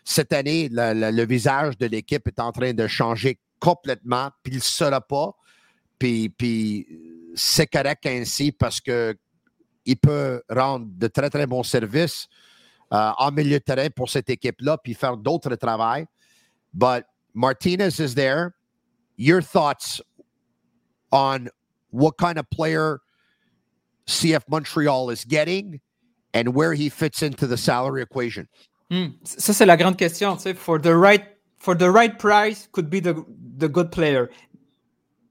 Cette 0.03 0.33
année, 0.33 0.69
le, 0.71 1.25
visage 1.25 1.77
de 1.77 1.85
l'équipe 1.85 2.27
est 2.27 2.39
en 2.39 2.51
train 2.51 2.73
de 2.73 2.87
changer 2.87 3.39
complètement, 3.61 4.29
puis 4.43 4.53
il 4.53 4.57
ne 4.57 4.61
sera 4.61 4.99
pas. 4.99 5.33
Puis, 5.97 6.29
puis 6.29 6.87
c'est 7.35 7.67
correct 7.67 8.05
ainsi 8.05 8.51
parce 8.51 8.81
que 8.81 9.15
il 9.85 9.97
peut 9.97 10.41
rendre 10.49 10.87
de 10.89 11.07
très, 11.07 11.29
très 11.29 11.47
bons 11.47 11.63
services 11.63 12.27
euh, 12.91 13.11
en 13.17 13.31
milieu 13.31 13.57
de 13.59 13.63
terrain 13.63 13.89
pour 13.89 14.09
cette 14.09 14.29
équipe-là, 14.29 14.77
puis 14.77 14.93
faire 14.93 15.15
d'autres 15.15 15.55
travail. 15.55 16.05
But 16.73 17.05
Martinez 17.33 17.99
is 17.99 18.15
there. 18.15 18.51
Your 19.17 19.41
thoughts 19.41 20.01
on 21.11 21.49
what 21.91 22.17
kind 22.17 22.37
of 22.37 22.49
player 22.49 23.01
CF 24.07 24.43
Montreal 24.49 25.09
is 25.09 25.23
getting 25.25 25.79
and 26.33 26.53
where 26.55 26.73
he 26.73 26.89
fits 26.89 27.21
into 27.21 27.47
the 27.47 27.57
salary 27.57 28.01
equation? 28.01 28.47
Hmm. 28.89 29.11
Ça, 29.23 29.53
c'est 29.53 29.65
la 29.65 29.77
grande 29.77 29.97
question. 29.97 30.37
For 30.37 30.79
the 30.79 30.95
right 30.95 31.30
for 31.61 31.75
the 31.75 31.89
right 31.91 32.17
price, 32.17 32.67
could 32.71 32.89
be 32.89 32.99
the, 32.99 33.13
the 33.57 33.69
good 33.69 33.91
player. 33.91 34.29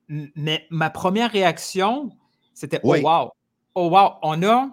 Mais 0.08 0.66
ma 0.70 0.88
première 0.90 1.30
réaction, 1.32 2.10
c'était 2.54 2.80
oh 2.84 2.96
wow, 3.00 3.30
oh 3.74 3.88
wow, 3.88 4.14
on 4.22 4.42
a, 4.44 4.70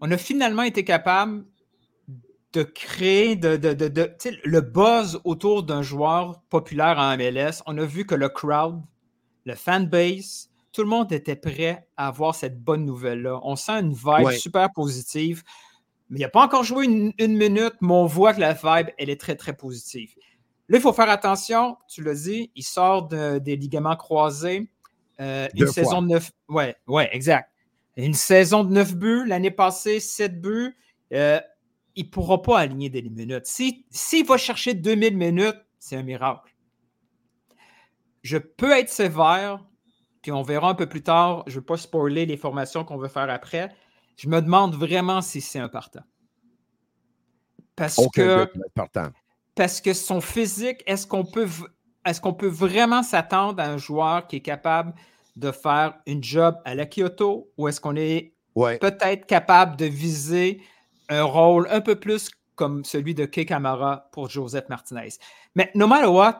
on 0.00 0.10
a 0.10 0.16
finalement 0.16 0.62
été 0.62 0.84
capable 0.84 1.44
de 2.54 2.62
créer 2.62 3.36
de, 3.36 3.56
de, 3.56 3.74
de, 3.74 4.14
le 4.44 4.60
buzz 4.62 5.20
autour 5.24 5.64
d'un 5.64 5.82
joueur 5.82 6.40
populaire 6.48 6.98
en 6.98 7.16
MLS. 7.16 7.62
On 7.66 7.76
a 7.76 7.84
vu 7.84 8.06
que 8.06 8.14
le 8.14 8.30
crowd, 8.30 8.82
le 9.44 9.54
fanbase, 9.54 10.50
tout 10.72 10.82
le 10.82 10.88
monde 10.88 11.12
était 11.12 11.36
prêt 11.36 11.86
à 11.98 12.08
avoir 12.08 12.34
cette 12.34 12.62
bonne 12.62 12.86
nouvelle-là. 12.86 13.40
On 13.42 13.54
sent 13.54 13.80
une 13.80 13.92
vibe 13.92 14.30
super 14.30 14.72
positive. 14.72 15.42
Mais 16.08 16.20
il 16.20 16.22
n'a 16.22 16.30
pas 16.30 16.42
encore 16.42 16.64
joué 16.64 16.86
une, 16.86 17.12
minute, 17.18 17.74
mais 17.82 17.92
on 17.92 18.06
voit 18.06 18.32
que 18.32 18.40
la 18.40 18.54
vibe, 18.54 18.88
elle 18.96 19.10
est 19.10 19.20
très, 19.20 19.36
très 19.36 19.54
positive. 19.54 20.14
Là, 20.68 20.76
il 20.78 20.80
faut 20.80 20.92
faire 20.92 21.08
attention, 21.08 21.78
tu 21.88 22.02
l'as 22.02 22.24
dit, 22.24 22.50
il 22.54 22.62
sort 22.62 23.08
des 23.08 23.56
ligaments 23.56 23.96
croisés. 23.96 24.70
Euh, 25.20 25.48
une 25.54 25.66
saison 25.66 26.02
de 26.02 26.08
neuf. 26.08 26.30
Ouais, 26.48 26.76
ouais, 26.86 27.08
exact. 27.12 27.50
Une 27.96 28.14
saison 28.14 28.62
de 28.64 28.72
neuf 28.72 28.94
buts, 28.94 29.24
l'année 29.26 29.50
passée, 29.50 29.98
sept 29.98 30.40
buts. 30.40 30.76
Euh, 31.12 31.40
il 31.96 32.04
ne 32.04 32.10
pourra 32.10 32.42
pas 32.42 32.60
aligner 32.60 32.90
des 32.90 33.02
minutes. 33.02 33.46
S'il 33.46 33.84
si, 33.90 34.22
va 34.22 34.36
chercher 34.36 34.74
2000 34.74 35.16
minutes, 35.16 35.56
c'est 35.78 35.96
un 35.96 36.02
miracle. 36.02 36.54
Je 38.22 38.38
peux 38.38 38.70
être 38.70 38.90
sévère, 38.90 39.64
puis 40.22 40.30
on 40.30 40.42
verra 40.42 40.68
un 40.68 40.74
peu 40.74 40.88
plus 40.88 41.02
tard. 41.02 41.42
Je 41.46 41.54
ne 41.54 41.56
veux 41.56 41.64
pas 41.64 41.76
spoiler 41.76 42.26
les 42.26 42.36
formations 42.36 42.84
qu'on 42.84 42.98
veut 42.98 43.08
faire 43.08 43.30
après. 43.30 43.74
Je 44.16 44.28
me 44.28 44.40
demande 44.40 44.76
vraiment 44.76 45.22
si 45.22 45.40
c'est 45.40 45.58
un 45.58 45.68
partant. 45.68 46.04
Parce 47.74 48.00
que. 48.14 48.48
Parce 49.58 49.80
que 49.80 49.92
son 49.92 50.20
physique, 50.20 50.84
est-ce 50.86 51.04
qu'on 51.04 51.24
peut, 51.24 51.48
est 52.06 52.20
qu'on 52.20 52.32
peut 52.32 52.46
vraiment 52.46 53.02
s'attendre 53.02 53.60
à 53.60 53.66
un 53.66 53.76
joueur 53.76 54.28
qui 54.28 54.36
est 54.36 54.40
capable 54.40 54.94
de 55.34 55.50
faire 55.50 55.94
une 56.06 56.22
job 56.22 56.54
à 56.64 56.76
la 56.76 56.86
Kyoto 56.86 57.50
ou 57.58 57.66
est-ce 57.66 57.80
qu'on 57.80 57.96
est, 57.96 58.34
peut-être 58.54 59.26
capable 59.26 59.76
de 59.76 59.86
viser 59.86 60.62
un 61.08 61.24
rôle 61.24 61.66
un 61.72 61.80
peu 61.80 61.96
plus 61.96 62.30
comme 62.54 62.84
celui 62.84 63.16
de 63.16 63.24
Kay 63.24 63.46
Camara 63.46 64.08
pour 64.12 64.30
Joseph 64.30 64.68
Martinez? 64.68 65.08
Mais 65.56 65.72
no 65.74 65.88
matter 65.88 66.06
what, 66.06 66.38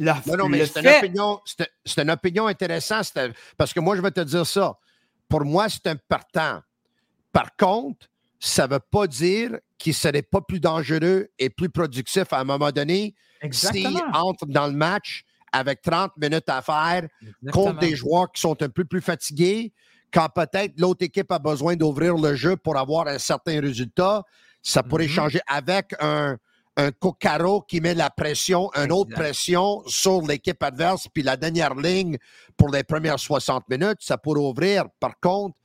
la, 0.00 0.20
non, 0.26 0.36
non, 0.36 0.48
mais 0.48 0.66
c'est, 0.66 1.06
une 1.06 2.02
une 2.02 2.10
opinion 2.10 2.48
intéressante 2.48 3.16
parce 3.56 3.72
que 3.72 3.78
moi, 3.78 3.94
je 3.94 4.02
vais 4.02 4.10
te 4.10 4.22
dire 4.22 4.44
ça. 4.44 4.76
Pour 5.28 5.44
moi, 5.44 5.68
c'est 5.68 5.86
un 5.86 5.94
partant. 6.08 6.62
Par 7.32 7.54
contre, 7.54 8.09
ça 8.40 8.66
ne 8.66 8.72
veut 8.72 8.80
pas 8.80 9.06
dire 9.06 9.58
qu'il 9.78 9.90
ne 9.90 9.94
serait 9.94 10.22
pas 10.22 10.40
plus 10.40 10.60
dangereux 10.60 11.28
et 11.38 11.50
plus 11.50 11.68
productif 11.68 12.32
à 12.32 12.40
un 12.40 12.44
moment 12.44 12.72
donné 12.72 13.14
s'il 13.50 13.96
entre 14.12 14.46
dans 14.46 14.66
le 14.66 14.72
match 14.72 15.24
avec 15.52 15.82
30 15.82 16.12
minutes 16.16 16.48
à 16.48 16.62
faire 16.62 17.08
contre 17.52 17.78
des 17.78 17.94
joueurs 17.94 18.30
qui 18.32 18.40
sont 18.40 18.60
un 18.62 18.68
peu 18.68 18.84
plus 18.84 19.00
fatigués, 19.00 19.72
quand 20.12 20.28
peut-être 20.28 20.78
l'autre 20.78 21.04
équipe 21.04 21.30
a 21.32 21.38
besoin 21.38 21.76
d'ouvrir 21.76 22.16
le 22.16 22.34
jeu 22.34 22.56
pour 22.56 22.76
avoir 22.76 23.08
un 23.08 23.18
certain 23.18 23.60
résultat, 23.60 24.22
ça 24.62 24.82
pourrait 24.82 25.06
mm-hmm. 25.06 25.08
changer 25.08 25.40
avec 25.46 25.94
un, 26.00 26.36
un 26.76 26.90
Cocaro 26.92 27.62
qui 27.62 27.80
met 27.80 27.94
la 27.94 28.10
pression, 28.10 28.70
une 28.74 28.92
autre 28.92 29.14
pression 29.14 29.82
sur 29.86 30.22
l'équipe 30.22 30.62
adverse, 30.62 31.08
puis 31.12 31.22
la 31.22 31.36
dernière 31.36 31.74
ligne 31.74 32.16
pour 32.56 32.70
les 32.70 32.84
premières 32.84 33.18
60 33.18 33.68
minutes, 33.68 33.98
ça 34.00 34.18
pourrait 34.18 34.40
ouvrir. 34.40 34.84
Par 34.98 35.18
contre, 35.20 35.56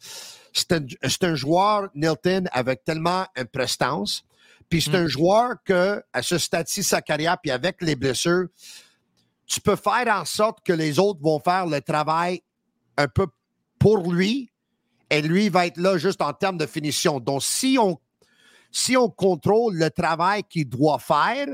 c'est 0.55 0.71
un, 0.71 0.85
un, 1.21 1.35
joueur, 1.35 1.89
Nilton, 1.95 2.45
avec 2.51 2.83
tellement 2.85 3.25
une 3.35 3.45
prestance. 3.45 4.23
Puis 4.69 4.81
c'est 4.81 4.91
mm. 4.91 4.95
un 5.03 5.07
joueur 5.07 5.49
que, 5.63 6.01
à 6.13 6.21
ce 6.21 6.37
stade-ci 6.37 6.81
sa 6.83 7.01
carrière, 7.01 7.37
puis 7.41 7.51
avec 7.51 7.81
les 7.81 7.95
blessures, 7.95 8.47
tu 9.45 9.59
peux 9.59 9.75
faire 9.75 10.07
en 10.07 10.25
sorte 10.25 10.65
que 10.65 10.73
les 10.73 10.97
autres 10.97 11.21
vont 11.21 11.39
faire 11.39 11.67
le 11.67 11.81
travail 11.81 12.41
un 12.97 13.07
peu 13.07 13.27
pour 13.77 14.11
lui 14.11 14.49
et 15.09 15.21
lui 15.21 15.49
va 15.49 15.67
être 15.67 15.77
là 15.77 15.97
juste 15.97 16.21
en 16.21 16.33
termes 16.33 16.57
de 16.57 16.65
finition. 16.65 17.19
Donc, 17.19 17.43
si 17.43 17.77
on, 17.79 17.99
si 18.71 18.97
on 18.97 19.09
contrôle 19.09 19.75
le 19.75 19.91
travail 19.91 20.43
qu'il 20.43 20.69
doit 20.69 20.99
faire, 20.99 21.47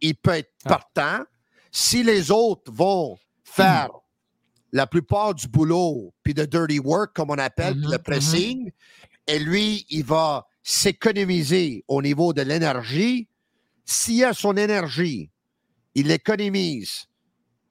il 0.00 0.16
peut 0.16 0.32
être 0.32 0.52
ah. 0.64 0.68
partant. 0.68 1.24
Si 1.70 2.02
les 2.02 2.30
autres 2.30 2.70
vont 2.70 3.16
faire 3.44 3.88
la 4.72 4.86
plupart 4.86 5.34
du 5.34 5.48
boulot, 5.48 6.14
puis 6.22 6.34
de 6.34 6.44
dirty 6.44 6.78
work, 6.78 7.14
comme 7.14 7.30
on 7.30 7.38
appelle, 7.38 7.74
mm-hmm, 7.74 7.90
le 7.90 7.96
mm-hmm. 7.96 8.02
pressing, 8.02 8.72
et 9.26 9.38
lui, 9.38 9.86
il 9.90 10.04
va 10.04 10.46
s'économiser 10.62 11.84
au 11.88 12.02
niveau 12.02 12.32
de 12.32 12.42
l'énergie. 12.42 13.28
S'il 13.84 14.24
a 14.24 14.32
son 14.32 14.56
énergie, 14.56 15.30
il 15.94 16.08
l'économise 16.08 17.06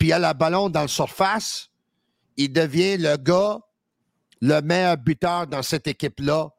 puis 0.01 0.07
il 0.07 0.13
a 0.13 0.19
le 0.19 0.33
ballon 0.33 0.67
dans 0.67 0.81
le 0.81 0.87
surface, 0.87 1.69
il 2.35 2.51
devient 2.51 2.97
le 2.97 3.17
gars, 3.17 3.59
le 4.41 4.59
meilleur 4.61 4.97
buteur 4.97 5.45
dans 5.45 5.61
cette 5.61 5.85
équipe-là 5.85 6.49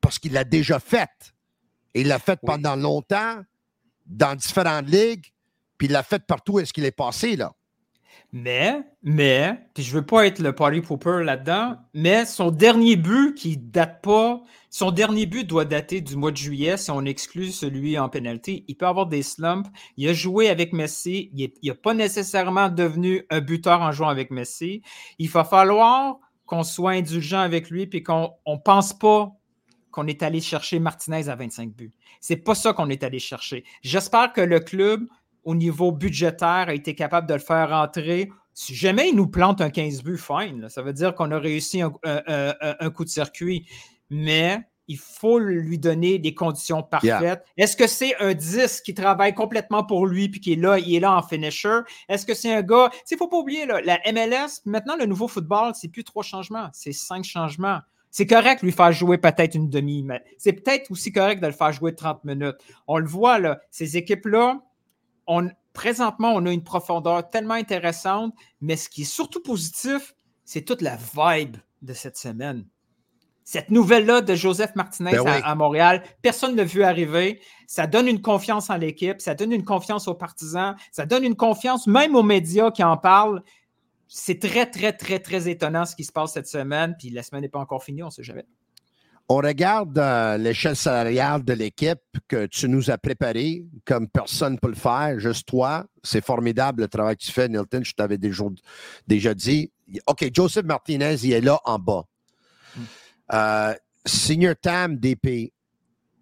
parce 0.00 0.20
qu'il 0.20 0.32
l'a 0.32 0.44
déjà 0.44 0.78
fait. 0.78 1.10
il 1.94 2.06
l'a 2.06 2.20
fait 2.20 2.38
pendant 2.40 2.76
longtemps, 2.76 3.42
dans 4.06 4.36
différentes 4.36 4.86
ligues, 4.86 5.32
puis 5.76 5.88
il 5.88 5.90
l'a 5.90 6.04
fait 6.04 6.24
partout 6.24 6.52
où 6.52 6.60
est-ce 6.60 6.72
qu'il 6.72 6.84
est 6.84 6.92
passé, 6.92 7.34
là. 7.34 7.52
Mais, 8.34 8.82
mais, 9.02 9.58
puis 9.74 9.82
je 9.82 9.92
veux 9.94 10.06
pas 10.06 10.26
être 10.26 10.38
le 10.38 10.54
party 10.54 10.80
pooper 10.80 11.22
là-dedans, 11.22 11.76
mais 11.92 12.24
son 12.24 12.50
dernier 12.50 12.96
but 12.96 13.34
qui 13.34 13.58
date 13.58 14.00
pas, 14.02 14.42
son 14.70 14.90
dernier 14.90 15.26
but 15.26 15.44
doit 15.46 15.66
dater 15.66 16.00
du 16.00 16.16
mois 16.16 16.30
de 16.30 16.38
juillet 16.38 16.78
si 16.78 16.90
on 16.90 17.04
exclut 17.04 17.52
celui 17.52 17.98
en 17.98 18.08
pénalité. 18.08 18.64
Il 18.68 18.76
peut 18.76 18.86
avoir 18.86 19.06
des 19.06 19.22
slumps. 19.22 19.68
Il 19.98 20.08
a 20.08 20.14
joué 20.14 20.48
avec 20.48 20.72
Messi. 20.72 21.30
Il 21.34 21.52
n'a 21.62 21.74
pas 21.74 21.92
nécessairement 21.92 22.70
devenu 22.70 23.26
un 23.28 23.42
buteur 23.42 23.82
en 23.82 23.92
jouant 23.92 24.08
avec 24.08 24.30
Messi. 24.30 24.80
Il 25.18 25.28
va 25.28 25.44
falloir 25.44 26.18
qu'on 26.46 26.62
soit 26.62 26.92
indulgent 26.92 27.40
avec 27.40 27.68
lui 27.68 27.86
puis 27.86 28.02
qu'on 28.02 28.30
ne 28.46 28.56
pense 28.64 28.94
pas 28.94 29.30
qu'on 29.90 30.06
est 30.06 30.22
allé 30.22 30.40
chercher 30.40 30.78
Martinez 30.78 31.28
à 31.28 31.36
25 31.36 31.70
buts. 31.70 31.92
C'est 32.20 32.36
pas 32.36 32.54
ça 32.54 32.72
qu'on 32.72 32.88
est 32.88 33.04
allé 33.04 33.18
chercher. 33.18 33.64
J'espère 33.82 34.32
que 34.32 34.40
le 34.40 34.58
club 34.58 35.06
au 35.44 35.54
niveau 35.54 35.92
budgétaire, 35.92 36.66
a 36.68 36.74
été 36.74 36.94
capable 36.94 37.28
de 37.28 37.34
le 37.34 37.40
faire 37.40 37.70
rentrer. 37.70 38.30
Si 38.54 38.74
jamais 38.74 39.08
il 39.08 39.16
nous 39.16 39.28
plante 39.28 39.60
un 39.60 39.70
15 39.70 40.02
buts, 40.02 40.18
fine. 40.18 40.68
Ça 40.68 40.82
veut 40.82 40.92
dire 40.92 41.14
qu'on 41.14 41.30
a 41.30 41.38
réussi 41.38 41.82
un, 41.82 42.90
coup 42.90 43.04
de 43.04 43.10
circuit. 43.10 43.66
Mais 44.10 44.60
il 44.88 44.98
faut 44.98 45.38
lui 45.38 45.78
donner 45.78 46.18
des 46.18 46.34
conditions 46.34 46.82
parfaites. 46.82 47.44
Est-ce 47.56 47.76
que 47.76 47.86
c'est 47.86 48.14
un 48.20 48.34
10 48.34 48.82
qui 48.82 48.94
travaille 48.94 49.34
complètement 49.34 49.84
pour 49.84 50.06
lui 50.06 50.28
puis 50.28 50.40
qui 50.40 50.52
est 50.52 50.56
là, 50.56 50.78
il 50.78 50.94
est 50.94 51.00
là 51.00 51.16
en 51.16 51.22
finisher? 51.22 51.80
Est-ce 52.08 52.26
que 52.26 52.34
c'est 52.34 52.52
un 52.52 52.62
gars. 52.62 52.90
Il 53.10 53.14
ne 53.14 53.18
faut 53.18 53.28
pas 53.28 53.38
oublier, 53.38 53.66
la 53.66 53.98
MLS, 54.12 54.60
maintenant, 54.66 54.96
le 54.96 55.06
nouveau 55.06 55.28
football, 55.28 55.72
c'est 55.74 55.88
plus 55.88 56.04
trois 56.04 56.22
changements, 56.22 56.68
c'est 56.72 56.92
cinq 56.92 57.24
changements. 57.24 57.78
C'est 58.10 58.26
correct 58.26 58.60
de 58.60 58.66
lui 58.66 58.72
faire 58.72 58.92
jouer 58.92 59.16
peut-être 59.16 59.54
une 59.54 59.70
demi, 59.70 60.02
mais 60.02 60.22
c'est 60.36 60.52
peut-être 60.52 60.90
aussi 60.90 61.12
correct 61.12 61.40
de 61.40 61.46
le 61.46 61.54
faire 61.54 61.72
jouer 61.72 61.94
30 61.94 62.24
minutes. 62.24 62.56
On 62.86 62.98
le 62.98 63.06
voit, 63.06 63.38
là, 63.38 63.58
ces 63.70 63.96
équipes-là, 63.96 64.60
présentement, 65.72 66.32
on 66.34 66.46
a 66.46 66.52
une 66.52 66.64
profondeur 66.64 67.28
tellement 67.30 67.54
intéressante, 67.54 68.34
mais 68.60 68.76
ce 68.76 68.88
qui 68.88 69.02
est 69.02 69.04
surtout 69.04 69.42
positif, 69.42 70.14
c'est 70.44 70.62
toute 70.62 70.82
la 70.82 70.96
vibe 70.96 71.56
de 71.82 71.92
cette 71.92 72.16
semaine. 72.16 72.66
Cette 73.44 73.70
nouvelle-là 73.70 74.20
de 74.20 74.34
Joseph 74.34 74.74
Martinez 74.76 75.10
ben 75.12 75.40
à, 75.42 75.54
Montréal, 75.54 76.02
personne 76.22 76.52
ne 76.52 76.58
l'a 76.58 76.64
vu 76.64 76.84
arriver. 76.84 77.40
Ça 77.66 77.86
donne 77.86 78.06
une 78.06 78.22
confiance 78.22 78.70
en 78.70 78.76
l'équipe, 78.76 79.20
ça 79.20 79.34
donne 79.34 79.52
une 79.52 79.64
confiance 79.64 80.06
aux 80.06 80.14
partisans, 80.14 80.76
ça 80.92 81.06
donne 81.06 81.24
une 81.24 81.34
confiance 81.34 81.86
même 81.86 82.14
aux 82.14 82.22
médias 82.22 82.70
qui 82.70 82.84
en 82.84 82.96
parlent. 82.96 83.42
C'est 84.06 84.38
très, 84.38 84.66
très, 84.66 84.92
très, 84.92 85.18
très 85.18 85.48
étonnant 85.48 85.86
ce 85.86 85.96
qui 85.96 86.04
se 86.04 86.12
passe 86.12 86.34
cette 86.34 86.46
semaine. 86.46 86.94
Puis 86.98 87.10
la 87.10 87.22
semaine 87.22 87.42
n'est 87.42 87.48
pas 87.48 87.58
encore 87.58 87.82
finie, 87.82 88.02
on 88.02 88.06
ne 88.06 88.10
sait 88.12 88.22
jamais. 88.22 88.46
On 89.32 89.36
regarde 89.46 89.96
euh, 89.98 90.36
l'échelle 90.36 90.76
salariale 90.76 91.42
de 91.44 91.52
l'équipe 91.52 91.98
que 92.28 92.46
tu 92.46 92.68
nous 92.68 92.90
as 92.90 92.98
préparée, 92.98 93.64
comme 93.84 94.08
personne 94.08 94.54
ne 94.54 94.58
peut 94.58 94.68
le 94.68 94.74
faire, 94.74 95.18
juste 95.18 95.46
toi. 95.48 95.86
C'est 96.02 96.24
formidable 96.24 96.82
le 96.82 96.88
travail 96.88 97.16
que 97.16 97.22
tu 97.22 97.32
fais, 97.32 97.48
Nilton. 97.48 97.82
Je 97.82 97.92
t'avais 97.92 98.18
déjà, 98.18 98.44
déjà 99.06 99.34
dit. 99.34 99.70
OK, 100.06 100.28
Joseph 100.34 100.64
Martinez, 100.64 101.16
il 101.22 101.32
est 101.32 101.40
là 101.40 101.58
en 101.64 101.78
bas. 101.78 102.04
Euh, 103.32 103.74
Senior 104.04 104.54
Tam, 104.60 104.96
DP. 104.96 105.52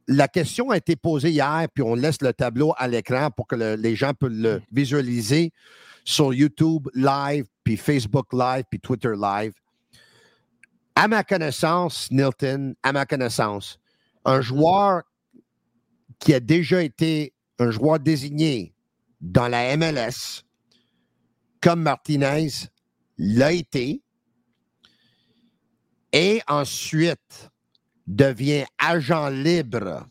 La 0.09 0.27
question 0.29 0.71
a 0.71 0.77
été 0.77 0.97
posée 0.97 1.31
hier, 1.31 1.67
puis 1.73 1.83
on 1.85 1.95
laisse 1.95 2.21
le 2.21 2.33
tableau 2.33 2.75
à 2.77 2.89
l'écran 2.89 3.31
pour 3.31 3.47
que 3.47 3.55
le- 3.55 3.75
les 3.77 3.95
gens 3.95 4.13
puissent 4.13 4.33
le 4.33 4.61
visualiser 4.73 5.53
sur 6.05 6.35
YouTube 6.35 6.89
Live, 6.95 7.45
puis 7.63 7.77
Facebook 7.77 8.33
Live, 8.33 8.65
puis 8.71 8.81
Twitter 8.81 9.13
Live. 9.21 9.53
À 11.03 11.09
ma 11.09 11.25
connaissance, 11.25 12.11
Nilton, 12.11 12.75
à 12.83 12.93
ma 12.93 13.07
connaissance, 13.07 13.81
un 14.27 14.43
joueur 14.43 15.03
qui 16.19 16.35
a 16.35 16.41
déjà 16.41 16.83
été 16.83 17.33
un 17.59 17.71
joueur 17.71 17.99
désigné 17.99 18.75
dans 19.19 19.49
la 19.49 19.75
MLS, 19.79 20.45
comme 21.63 21.85
Martinez 21.85 22.49
l'a 23.17 23.51
été, 23.51 24.03
et 26.13 26.43
ensuite 26.47 27.49
devient 28.07 28.67
agent 28.79 29.31
libre 29.31 30.07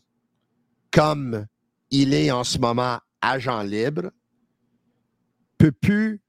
comme 0.90 1.46
il 1.90 2.14
est 2.14 2.32
en 2.32 2.42
ce 2.42 2.58
moment 2.58 2.98
agent 3.22 3.62
libre, 3.62 4.10
peut 5.56 5.70
plus 5.70 6.20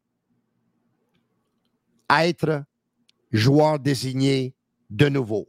être 2.11 2.63
joueur 3.31 3.79
désigné 3.79 4.53
de 4.89 5.09
nouveau. 5.09 5.47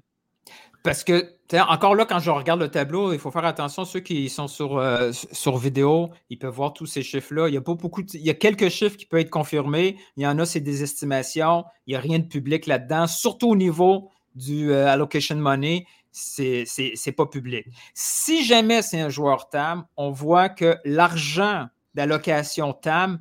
Parce 0.86 1.04
que, 1.04 1.36
encore 1.70 1.96
là, 1.96 2.06
quand 2.06 2.20
je 2.20 2.30
regarde 2.30 2.62
le 2.62 2.70
tableau, 2.70 3.12
il 3.12 3.20
faut 3.20 3.32
faire 3.32 3.44
attention. 3.46 3.84
Ceux 3.86 4.00
qui 4.00 4.30
sont 4.30 4.48
sur, 4.48 4.78
euh, 4.78 5.12
sur 5.12 5.58
vidéo, 5.58 6.12
ils 6.30 6.38
peuvent 6.38 6.54
voir 6.54 6.74
tous 6.74 6.86
ces 6.86 7.04
chiffres-là. 7.04 7.48
Il 7.50 7.54
y 7.54 7.58
a 7.58 7.62
pas 7.62 7.74
beaucoup 7.74 8.04
de- 8.04 8.16
il 8.16 8.22
y 8.26 8.30
a 8.30 8.34
quelques 8.36 8.70
chiffres 8.70 8.96
qui 8.96 9.06
peuvent 9.06 9.20
être 9.20 9.30
confirmés. 9.30 9.98
Il 10.16 10.24
y 10.24 10.28
en 10.28 10.38
a, 10.40 10.46
c'est 10.46 10.60
des 10.62 10.84
estimations. 10.84 11.66
Il 11.88 11.92
n'y 11.92 11.96
a 11.96 12.00
rien 12.00 12.20
de 12.20 12.26
public 12.28 12.68
là-dedans, 12.68 13.08
surtout 13.08 13.50
au 13.50 13.56
niveau 13.56 14.10
du 14.36 14.72
euh, 14.72 14.88
allocation 14.88 15.36
money. 15.38 15.86
C'est 16.12 17.14
pas 17.18 17.26
public. 17.26 17.66
Si 17.94 18.46
jamais 18.46 18.82
c'est 18.82 19.02
un 19.02 19.10
joueur 19.10 19.50
TAM, 19.50 19.86
on 19.98 20.12
voit 20.12 20.48
que 20.50 20.78
l'argent 20.86 21.68
d'allocation 21.94 22.72
TAM 22.74 23.20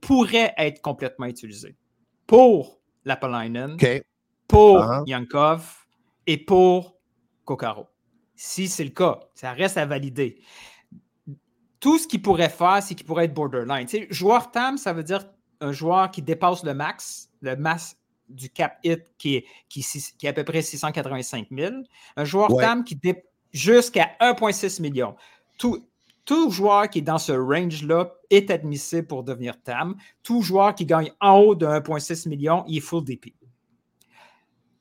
pourrait 0.00 0.52
être 0.58 0.80
complètement 0.82 1.26
utilisé 1.26 1.76
pour 2.26 2.80
Lapalainen, 3.04 3.72
OK. 3.74 4.02
pour 4.48 4.78
Uh-huh. 4.78 5.02
Yankov 5.06 5.86
et 6.30 6.38
pour 6.38 6.96
Kokaro. 7.44 7.86
Si 8.36 8.68
c'est 8.68 8.84
le 8.84 8.90
cas, 8.90 9.18
ça 9.34 9.52
reste 9.52 9.76
à 9.76 9.84
valider. 9.84 10.40
Tout 11.80 11.98
ce 11.98 12.06
qu'il 12.06 12.22
pourrait 12.22 12.48
faire, 12.50 12.82
c'est 12.82 12.94
qu'il 12.94 13.06
pourrait 13.06 13.24
être 13.24 13.34
borderline. 13.34 13.86
Tu 13.86 13.98
sais, 13.98 14.06
joueur 14.10 14.50
TAM, 14.50 14.76
ça 14.78 14.92
veut 14.92 15.02
dire 15.02 15.24
un 15.60 15.72
joueur 15.72 16.10
qui 16.10 16.22
dépasse 16.22 16.62
le 16.62 16.72
max, 16.74 17.30
le 17.40 17.56
max 17.56 17.96
du 18.28 18.48
cap 18.48 18.78
hit 18.84 19.02
qui 19.18 19.36
est, 19.36 19.44
qui, 19.68 19.80
est- 19.80 20.16
qui 20.16 20.26
est 20.26 20.28
à 20.28 20.32
peu 20.32 20.44
près 20.44 20.62
685 20.62 21.48
000. 21.50 21.74
Un 22.16 22.24
joueur 22.24 22.52
Ouais. 22.54 22.62
TAM 22.62 22.84
qui 22.84 22.94
dé 22.96 23.24
jusqu'à 23.50 24.10
1,6 24.20 24.80
million. 24.80 25.16
Tout, 25.58 25.84
tout 26.24 26.50
joueur 26.50 26.88
qui 26.88 26.98
est 27.00 27.02
dans 27.02 27.18
ce 27.18 27.32
range-là 27.32 28.12
est 28.30 28.50
admissible 28.50 29.06
pour 29.08 29.24
devenir 29.24 29.60
TAM. 29.62 29.96
Tout 30.22 30.42
joueur 30.42 30.74
qui 30.76 30.86
gagne 30.86 31.10
en 31.20 31.38
haut 31.38 31.54
de 31.56 31.66
1,6 31.66 32.28
million, 32.28 32.62
il 32.68 32.76
est 32.76 32.80
full 32.80 33.02
DP. 33.04 33.34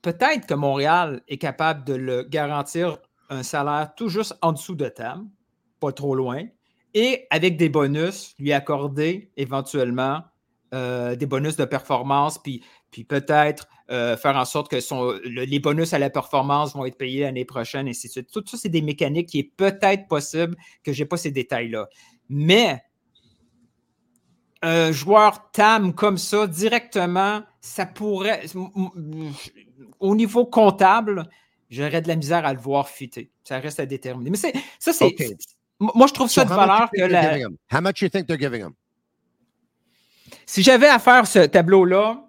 Peut-être 0.01 0.47
que 0.47 0.53
Montréal 0.53 1.21
est 1.27 1.37
capable 1.37 1.83
de 1.83 1.93
le 1.93 2.23
garantir 2.23 2.99
un 3.29 3.43
salaire 3.43 3.93
tout 3.95 4.09
juste 4.09 4.35
en 4.41 4.53
dessous 4.53 4.75
de 4.75 4.87
TAM, 4.87 5.29
pas 5.79 5.91
trop 5.91 6.15
loin, 6.15 6.45
et 6.93 7.27
avec 7.29 7.57
des 7.57 7.69
bonus, 7.69 8.33
lui 8.39 8.53
accorder 8.53 9.31
éventuellement 9.37 10.21
euh, 10.73 11.15
des 11.15 11.25
bonus 11.25 11.55
de 11.55 11.65
performance, 11.65 12.37
puis, 12.37 12.63
puis 12.91 13.03
peut-être 13.03 13.67
euh, 13.91 14.15
faire 14.17 14.35
en 14.35 14.45
sorte 14.45 14.69
que 14.69 14.77
les 15.27 15.59
bonus 15.59 15.93
à 15.93 15.99
la 15.99 16.09
performance 16.09 16.75
vont 16.75 16.85
être 16.85 16.97
payés 16.97 17.21
l'année 17.21 17.45
prochaine, 17.45 17.87
et 17.87 17.91
ainsi 17.91 18.07
de 18.07 18.11
suite. 18.13 18.31
Tout 18.31 18.43
ça, 18.45 18.57
c'est 18.57 18.69
des 18.69 18.81
mécaniques 18.81 19.29
qui 19.29 19.39
est 19.39 19.51
peut-être 19.55 20.07
possible 20.07 20.55
que 20.83 20.93
je 20.93 21.03
n'ai 21.03 21.07
pas 21.07 21.17
ces 21.17 21.31
détails-là. 21.31 21.87
Mais 22.29 22.81
un 24.61 24.91
joueur 24.91 25.51
TAM 25.51 25.93
comme 25.93 26.17
ça, 26.17 26.47
directement, 26.47 27.43
ça 27.61 27.85
pourrait. 27.85 28.45
Au 29.99 30.15
niveau 30.15 30.45
comptable, 30.45 31.29
j'aurais 31.69 32.01
de 32.01 32.07
la 32.07 32.15
misère 32.15 32.45
à 32.45 32.53
le 32.53 32.59
voir 32.59 32.89
fitter. 32.89 33.31
Ça 33.43 33.59
reste 33.59 33.79
à 33.79 33.85
déterminer. 33.85 34.29
Mais 34.31 34.37
c'est, 34.37 34.53
ça, 34.79 34.93
c'est. 34.93 35.15
Moi, 35.79 36.07
je 36.07 36.13
trouve 36.13 36.29
ça 36.29 36.43
de 36.43 36.49
valeur 36.49 36.89
que 36.93 37.01
la-? 37.01 37.37
How 37.71 37.81
much 37.81 38.01
you 38.01 38.09
think 38.09 38.27
they're 38.27 38.39
giving 38.39 38.61
him? 38.61 38.73
si 40.45 40.63
j'avais 40.63 40.87
à 40.87 40.99
faire 40.99 41.27
ce 41.27 41.39
tableau-là, 41.45 42.25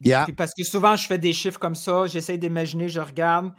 Yeah. 0.00 0.26
Parce 0.36 0.54
que 0.54 0.62
souvent, 0.62 0.94
je 0.94 1.06
fais 1.08 1.18
des 1.18 1.32
chiffres 1.32 1.58
comme 1.58 1.74
ça, 1.74 2.06
j'essaie 2.06 2.38
d'imaginer, 2.38 2.88
je 2.88 3.00
regarde. 3.00 3.52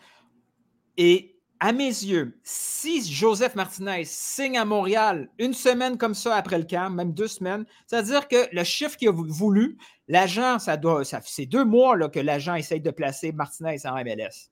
Et 0.95 1.28
à 1.59 1.73
mes 1.73 1.87
yeux, 1.87 2.39
si 2.43 3.03
Joseph 3.11 3.55
Martinez 3.55 4.03
signe 4.05 4.57
à 4.57 4.63
Montréal 4.65 5.29
une 5.39 5.53
semaine 5.53 5.97
comme 5.97 6.13
ça 6.13 6.35
après 6.35 6.57
le 6.57 6.63
camp, 6.63 6.89
même 6.89 7.13
deux 7.13 7.27
semaines, 7.27 7.65
c'est-à-dire 7.85 8.27
que 8.27 8.47
le 8.55 8.63
chiffre 8.63 8.95
qu'il 8.95 9.09
a 9.09 9.11
vou- 9.11 9.27
voulu, 9.27 9.77
l'agent, 10.07 10.57
ça 10.59 10.77
doit, 10.77 11.03
ça, 11.03 11.19
c'est 11.23 11.45
deux 11.45 11.65
mois 11.65 11.97
là, 11.97 12.07
que 12.07 12.19
l'agent 12.19 12.55
essaye 12.55 12.79
de 12.81 12.91
placer 12.91 13.31
Martinez 13.33 13.77
en 13.85 13.95
MLS. 14.03 14.49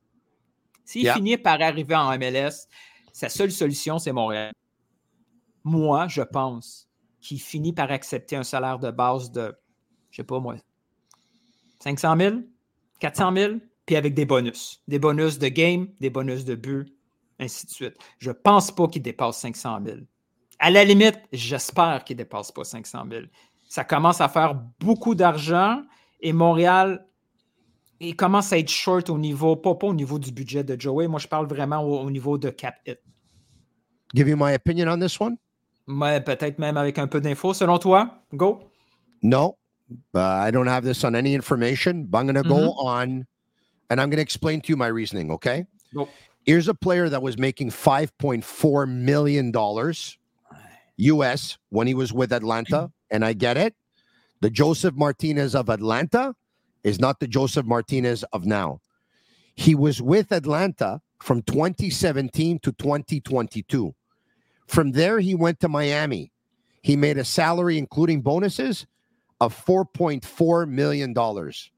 S'il 0.83 1.03
Yeah. 1.03 1.15
finit 1.15 1.37
par 1.37 1.61
arriver 1.61 1.95
en 1.95 2.11
MLS, 2.17 2.67
sa 3.13 3.29
seule 3.29 3.51
solution, 3.51 3.99
c'est 3.99 4.11
Montréal. 4.11 4.51
Moi, 5.63 6.07
je 6.07 6.21
pense 6.21 6.87
qu'il 7.21 7.41
finit 7.41 7.73
par 7.73 7.91
accepter 7.91 8.35
un 8.35 8.43
salaire 8.43 8.79
de 8.79 8.91
base 8.91 9.31
de, 9.31 9.55
je 10.11 10.17
sais 10.17 10.23
pas 10.23 10.39
moi, 10.39 10.55
500 11.79 12.15
000, 12.17 12.35
400 12.99 13.33
000, 13.35 13.53
puis 13.85 13.95
avec 13.95 14.13
des 14.13 14.25
bonus. 14.25 14.81
Des 14.87 14.99
bonus 14.99 15.39
de 15.39 15.47
game, 15.47 15.87
des 15.99 16.09
bonus 16.09 16.43
de 16.45 16.55
but, 16.55 16.93
ainsi 17.39 17.65
de 17.65 17.71
suite. 17.71 17.95
Je 18.19 18.31
pense 18.31 18.71
pas 18.71 18.87
qu'il 18.87 19.01
dépasse 19.01 19.37
500 19.37 19.79
000. 19.85 19.97
À 20.59 20.71
la 20.71 20.83
limite, 20.83 21.19
j'espère 21.31 22.03
qu'il 22.03 22.17
dépasse 22.17 22.51
pas 22.51 22.63
500 22.63 23.05
000. 23.09 23.23
Ça 23.69 23.83
commence 23.83 24.21
à 24.21 24.29
faire 24.29 24.55
beaucoup 24.79 25.13
d'argent 25.13 25.81
et 26.19 26.33
Montréal, 26.33 27.05
il 27.99 28.15
commence 28.15 28.53
à 28.53 28.57
être 28.57 28.69
short 28.69 29.09
au 29.09 29.17
niveau, 29.17 29.55
pas, 29.55 29.75
pas 29.75 29.87
au 29.87 29.93
niveau 29.93 30.19
du 30.19 30.31
budget 30.31 30.63
de 30.63 30.79
Joey. 30.79 31.07
Moi, 31.07 31.19
je 31.19 31.27
parle 31.27 31.47
vraiment 31.47 31.81
au, 31.81 31.99
au 31.99 32.09
niveau 32.09 32.37
de 32.37 32.49
cap 32.49 32.75
hit. 32.85 32.99
Give 34.15 34.29
you 34.29 34.37
my 34.37 34.53
opinion 34.53 34.87
on 34.87 34.99
this 34.99 35.19
one? 35.19 35.37
Peut-être 35.87 36.59
même 36.59 36.77
avec 36.77 36.97
un 36.97 37.07
peu 37.07 37.21
d'infos. 37.21 37.53
Selon 37.53 37.77
toi, 37.77 38.23
go. 38.33 38.71
No, 39.21 39.57
uh, 40.15 40.47
I 40.47 40.51
don't 40.51 40.67
have 40.67 40.83
this 40.83 41.03
on 41.03 41.15
any 41.15 41.33
information, 41.33 42.05
but 42.05 42.19
I'm 42.19 42.27
going 42.27 42.41
to 42.41 42.47
go 42.47 42.73
on 42.77 43.25
and 43.89 43.99
I'm 43.99 44.09
going 44.09 44.17
to 44.17 44.21
explain 44.21 44.61
to 44.61 44.69
you 44.69 44.77
my 44.77 44.87
reasoning, 44.87 45.31
okay? 45.31 45.65
Go. 45.93 46.07
Here's 46.47 46.67
a 46.69 46.73
player 46.73 47.09
that 47.09 47.21
was 47.21 47.37
making 47.37 47.71
$5.4 47.71 48.89
million 48.89 49.51
US 50.95 51.57
when 51.69 51.87
he 51.87 51.93
was 51.93 52.13
with 52.13 52.31
Atlanta, 52.31 52.89
and 53.11 53.25
I 53.25 53.33
get 53.33 53.57
it. 53.57 53.75
The 54.39 54.49
Joseph 54.49 54.95
Martinez 54.95 55.55
of 55.55 55.69
Atlanta 55.69 56.33
is 56.85 57.01
not 57.01 57.19
the 57.19 57.27
Joseph 57.27 57.65
Martinez 57.65 58.23
of 58.31 58.45
now. 58.45 58.79
He 59.55 59.75
was 59.75 60.01
with 60.01 60.31
Atlanta 60.31 61.01
from 61.19 61.41
2017 61.41 62.59
to 62.59 62.71
2022. 62.71 63.93
From 64.67 64.93
there, 64.93 65.19
he 65.19 65.35
went 65.35 65.59
to 65.59 65.67
Miami. 65.67 66.31
He 66.81 66.95
made 66.95 67.17
a 67.17 67.25
salary, 67.25 67.77
including 67.77 68.21
bonuses, 68.21 68.87
of 69.41 69.53
$4.4 69.65 70.69
million. 70.69 71.13
Nilton, 71.13 71.73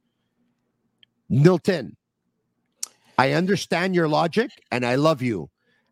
I 3.20 3.34
understand 3.34 3.96
your 3.96 4.08
logic 4.08 4.50
and 4.72 4.86
I 4.86 4.96
love 4.96 5.22
you. 5.22 5.50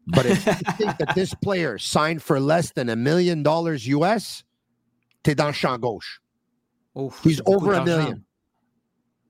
But 0.08 0.26
if 0.26 0.46
you 0.46 0.54
think 0.78 0.98
that 1.00 1.14
this 1.16 1.34
player 1.34 1.78
signed 1.78 2.22
for 2.22 2.40
less 2.40 2.72
than 2.72 2.90
a 2.90 2.96
million 2.96 3.44
dollars 3.44 3.86
US, 3.88 4.44
t'es 5.24 5.36
dans 5.36 5.48
le 5.48 5.54
champ 5.54 5.78
gauche. 5.80 6.22
Ouf, 6.96 7.22
He's 7.24 7.42
over 7.46 7.74
a 7.74 7.84
million. 7.84 8.24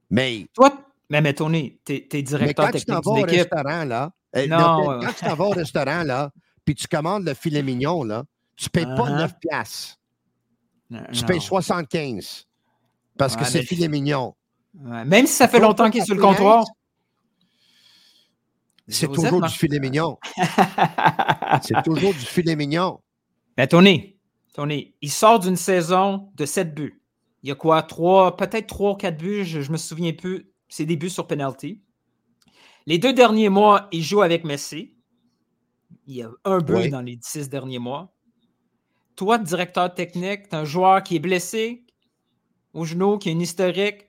Mais, 0.10 0.48
Toi, 0.54 0.72
mais, 1.10 1.22
mais 1.22 1.34
Tony, 1.34 1.80
t'es, 1.84 2.08
mais 2.14 2.22
directeur 2.24 2.72
quand 2.72 2.78
tu 2.78 2.86
t'en 2.86 3.02
technique 3.02 3.26
d'équipe. 3.28 3.52
restaurant, 3.52 3.84
là, 3.86 4.12
euh, 4.36 4.48
Non, 4.48 5.00
quand 5.02 5.14
tu 5.14 5.26
t'en 5.26 5.36
vas 5.36 5.46
au 5.46 5.50
restaurant, 5.50 6.04
là, 6.04 6.32
puis 6.64 6.76
tu 6.76 6.88
commandes 6.88 7.26
le 7.26 7.34
filet 7.34 7.64
mignon, 7.64 8.04
là, 8.04 8.24
tu 8.56 8.66
ne 8.66 8.70
payes 8.70 8.86
pas 8.86 9.10
Uh-huh. 9.10 9.18
9 9.18 9.34
piastres. 9.40 9.98
Non, 10.90 11.02
Tu 11.12 11.22
non. 11.22 11.28
payes 11.28 11.42
75 11.42 12.46
parce 13.18 13.36
que 13.36 13.44
c'est 13.44 13.60
mais- 13.60 13.66
filet 13.66 13.88
mignon. 13.90 14.34
Ouais, 14.80 15.04
Même 15.06 15.26
si 15.28 15.34
ça 15.34 15.48
fait 15.48 15.60
longtemps 15.60 15.90
qu'il 15.90 16.02
est 16.02 16.06
sur 16.06 16.16
le 16.16 16.22
comptoir. 16.22 16.64
C'est 18.88 19.12
toujours 19.12 19.42
du 19.42 19.50
filet 19.54 19.80
mignon. 19.80 20.18
C'est 21.62 21.84
toujours 21.84 22.14
du 22.14 22.20
filet 22.20 22.56
mignon. 22.56 23.00
Ben, 23.58 23.68
Tony, 23.68 24.18
Tony, 24.54 24.96
il 25.02 25.12
sort 25.12 25.40
d'une 25.40 25.56
saison 25.56 26.30
de 26.36 26.46
7 26.46 26.74
buts. 26.74 27.02
Il 27.44 27.50
y 27.50 27.52
a 27.52 27.56
quoi? 27.56 27.84
Trois, 27.84 28.36
peut-être 28.38 28.68
3 28.68 28.92
ou 28.92 28.96
4 28.96 29.18
buts, 29.18 29.44
je 29.46 29.60
ne 29.60 29.72
me 29.74 29.78
souviens 29.78 30.14
plus. 30.14 30.52
C'est 30.70 30.86
des 30.86 30.96
buts 30.96 31.10
sur 31.10 31.28
penalty. 31.28 31.82
Les 32.86 32.98
deux 32.98 33.14
derniers 33.14 33.50
mois, 33.50 33.88
il 33.92 34.02
joue 34.02 34.22
avec 34.22 34.44
Messi. 34.44 34.96
Il 36.06 36.16
y 36.16 36.22
a 36.24 36.30
un 36.46 36.60
but 36.60 36.74
Oui. 36.76 36.90
dans 36.90 37.02
les 37.02 37.18
six 37.22 37.50
derniers 37.50 37.80
mois. 37.80 38.14
Toi, 39.16 39.38
directeur 39.38 39.94
technique, 39.94 40.50
tu 40.50 40.56
un 40.56 40.64
joueur 40.64 41.04
qui 41.04 41.16
est 41.18 41.20
blessé 41.20 41.86
au 42.74 42.86
genou, 42.86 43.18
qui 43.18 43.30
a 43.30 43.32
une 43.32 43.42
historique. 43.42 44.07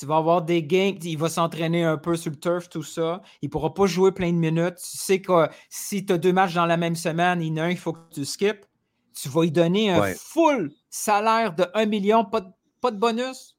Tu 0.00 0.06
vas 0.06 0.16
avoir 0.16 0.40
des 0.40 0.62
gains, 0.62 0.94
il 1.02 1.18
va 1.18 1.28
s'entraîner 1.28 1.84
un 1.84 1.98
peu 1.98 2.16
sur 2.16 2.30
le 2.30 2.38
turf, 2.40 2.70
tout 2.70 2.82
ça. 2.82 3.20
Il 3.42 3.48
ne 3.48 3.50
pourra 3.50 3.74
pas 3.74 3.84
jouer 3.84 4.12
plein 4.12 4.32
de 4.32 4.38
minutes. 4.38 4.76
Tu 4.76 4.96
sais 4.96 5.20
que 5.20 5.46
si 5.68 6.06
tu 6.06 6.14
as 6.14 6.16
deux 6.16 6.32
matchs 6.32 6.54
dans 6.54 6.64
la 6.64 6.78
même 6.78 6.96
semaine, 6.96 7.42
il 7.42 7.48
y 7.48 7.52
en 7.52 7.58
a 7.58 7.66
un, 7.66 7.70
il 7.70 7.76
faut 7.76 7.92
que 7.92 8.08
tu 8.10 8.24
skippes. 8.24 8.64
Tu 9.12 9.28
vas 9.28 9.42
lui 9.42 9.50
donner 9.50 9.90
un 9.90 10.00
Ouais. 10.00 10.14
full 10.18 10.72
salaire 10.88 11.54
de 11.54 11.66
1 11.74 11.84
million, 11.84 12.24
pas 12.24 12.40
de, 12.40 12.48
pas 12.80 12.90
de 12.90 12.96
bonus. 12.96 13.58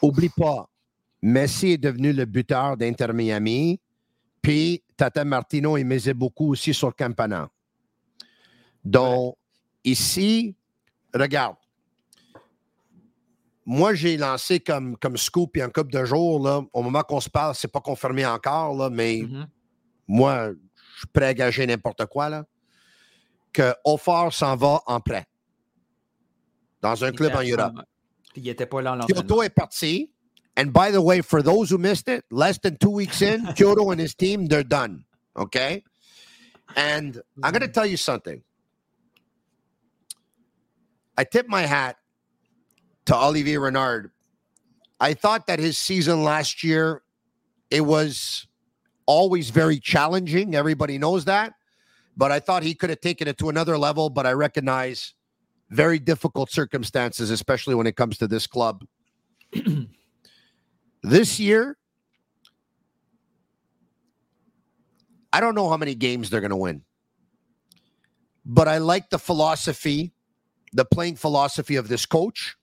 Oublie 0.00 0.28
pas, 0.28 0.68
Messi 1.20 1.72
est 1.72 1.78
devenu 1.78 2.12
le 2.12 2.24
buteur 2.24 2.76
d'Inter 2.76 3.08
Miami, 3.12 3.80
puis 4.40 4.84
Tata 4.96 5.24
Martino, 5.24 5.76
il 5.76 5.84
misait 5.84 6.14
beaucoup 6.14 6.50
aussi 6.52 6.72
sur 6.72 6.94
Campana. 6.94 7.50
Donc, 8.84 9.34
ici, 9.82 10.54
regarde, 11.12 11.56
moi, 13.66 13.94
j'ai 13.94 14.16
lancé 14.16 14.60
comme, 14.60 14.96
comme 14.96 15.16
scoop 15.16 15.56
il 15.56 15.58
y 15.58 15.62
a 15.62 15.66
un 15.66 15.70
couple 15.70 15.92
de 15.92 16.04
jours, 16.04 16.42
là, 16.42 16.62
au 16.72 16.82
moment 16.82 17.02
qu'on 17.02 17.20
se 17.20 17.28
parle, 17.28 17.54
c'est 17.56 17.66
pas 17.70 17.80
confirmé 17.80 18.24
encore, 18.24 18.74
là, 18.76 18.88
mais 18.90 19.22
Mhm. 19.22 19.48
moi, 20.06 20.50
je 20.94 20.98
suis 21.00 21.06
prêt 21.12 21.26
à 21.26 21.34
gager 21.34 21.66
n'importe 21.66 22.06
quoi, 22.06 22.28
là, 22.28 22.44
que 23.52 23.74
Offort 23.84 24.32
s'en 24.32 24.54
va 24.56 24.80
en 24.86 25.00
prêt 25.00 25.26
dans 26.80 27.04
un 27.04 27.10
club 27.10 27.34
en 27.34 27.42
Europe. 27.42 27.74
Puis 28.32 28.42
il 28.42 28.44
n'était 28.44 28.66
pas 28.66 28.80
là 28.82 28.94
en. 28.96 29.06
Kyoto 29.06 29.42
est 29.42 29.50
parti. 29.50 30.10
And 30.58 30.66
by 30.72 30.90
the 30.92 31.00
way, 31.02 31.20
for 31.20 31.42
those 31.42 31.70
who 31.70 31.76
missed 31.78 32.08
it, 32.08 32.24
less 32.30 32.58
than 32.60 32.76
two 32.78 32.90
weeks 32.90 33.20
in, 33.20 33.44
Kyoto 33.56 33.90
and 33.90 33.98
his 34.00 34.14
team, 34.14 34.46
they're 34.46 34.62
done. 34.64 35.04
Okay? 35.36 35.82
And 36.76 37.20
I'm 37.42 37.52
going 37.52 37.60
to 37.60 37.68
tell 37.68 37.84
you 37.86 37.96
something. 37.96 38.42
I 41.18 41.24
tip 41.24 41.46
my 41.48 41.62
hat 41.62 41.96
to 43.06 43.16
Olivier 43.16 43.58
Renard. 43.58 44.10
I 45.00 45.14
thought 45.14 45.46
that 45.46 45.58
his 45.58 45.78
season 45.78 46.22
last 46.22 46.62
year, 46.62 47.02
it 47.70 47.82
was 47.82 48.46
always 49.06 49.50
very 49.50 49.78
challenging. 49.78 50.54
Everybody 50.54 50.98
knows 50.98 51.24
that. 51.26 51.54
But 52.16 52.32
I 52.32 52.40
thought 52.40 52.62
he 52.62 52.74
could 52.74 52.90
have 52.90 53.00
taken 53.00 53.28
it 53.28 53.38
to 53.38 53.48
another 53.48 53.76
level. 53.76 54.10
But 54.10 54.26
I 54.26 54.32
recognize 54.32 55.14
very 55.70 55.98
difficult 55.98 56.50
circumstances, 56.50 57.30
especially 57.30 57.74
when 57.74 57.86
it 57.86 57.96
comes 57.96 58.18
to 58.18 58.28
this 58.28 58.46
club. 58.46 58.84
this 61.02 61.38
year, 61.38 61.76
I 65.32 65.40
don't 65.40 65.54
know 65.54 65.68
how 65.68 65.76
many 65.76 65.94
games 65.94 66.30
they're 66.30 66.40
going 66.40 66.50
to 66.50 66.56
win, 66.56 66.82
but 68.44 68.68
I 68.68 68.78
like 68.78 69.10
the 69.10 69.18
philosophy, 69.18 70.14
the 70.72 70.84
playing 70.84 71.16
philosophy 71.16 71.76
of 71.76 71.88
this 71.88 72.06
coach. 72.06 72.56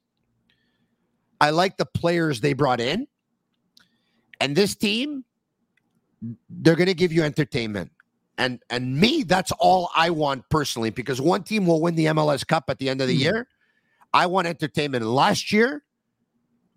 I 1.43 1.49
like 1.49 1.75
the 1.75 1.85
players 1.85 2.39
they 2.39 2.53
brought 2.53 2.79
in. 2.79 3.05
And 4.39 4.55
this 4.55 4.75
team, 4.75 5.25
they're 6.49 6.77
going 6.77 6.87
to 6.87 6.93
give 6.93 7.11
you 7.11 7.23
entertainment. 7.23 7.91
And 8.37 8.61
and 8.69 8.97
me, 8.97 9.23
that's 9.23 9.51
all 9.59 9.89
I 9.93 10.09
want 10.09 10.47
personally 10.49 10.89
because 10.89 11.19
one 11.19 11.43
team 11.43 11.65
will 11.65 11.81
win 11.81 11.95
the 11.95 12.05
MLS 12.05 12.47
Cup 12.47 12.63
at 12.69 12.79
the 12.79 12.87
end 12.89 13.01
of 13.01 13.09
the 13.09 13.17
Mhm. 13.17 13.23
year. 13.23 13.47
I 14.13 14.25
want 14.27 14.47
entertainment. 14.47 15.03
Last 15.05 15.51
year, 15.51 15.83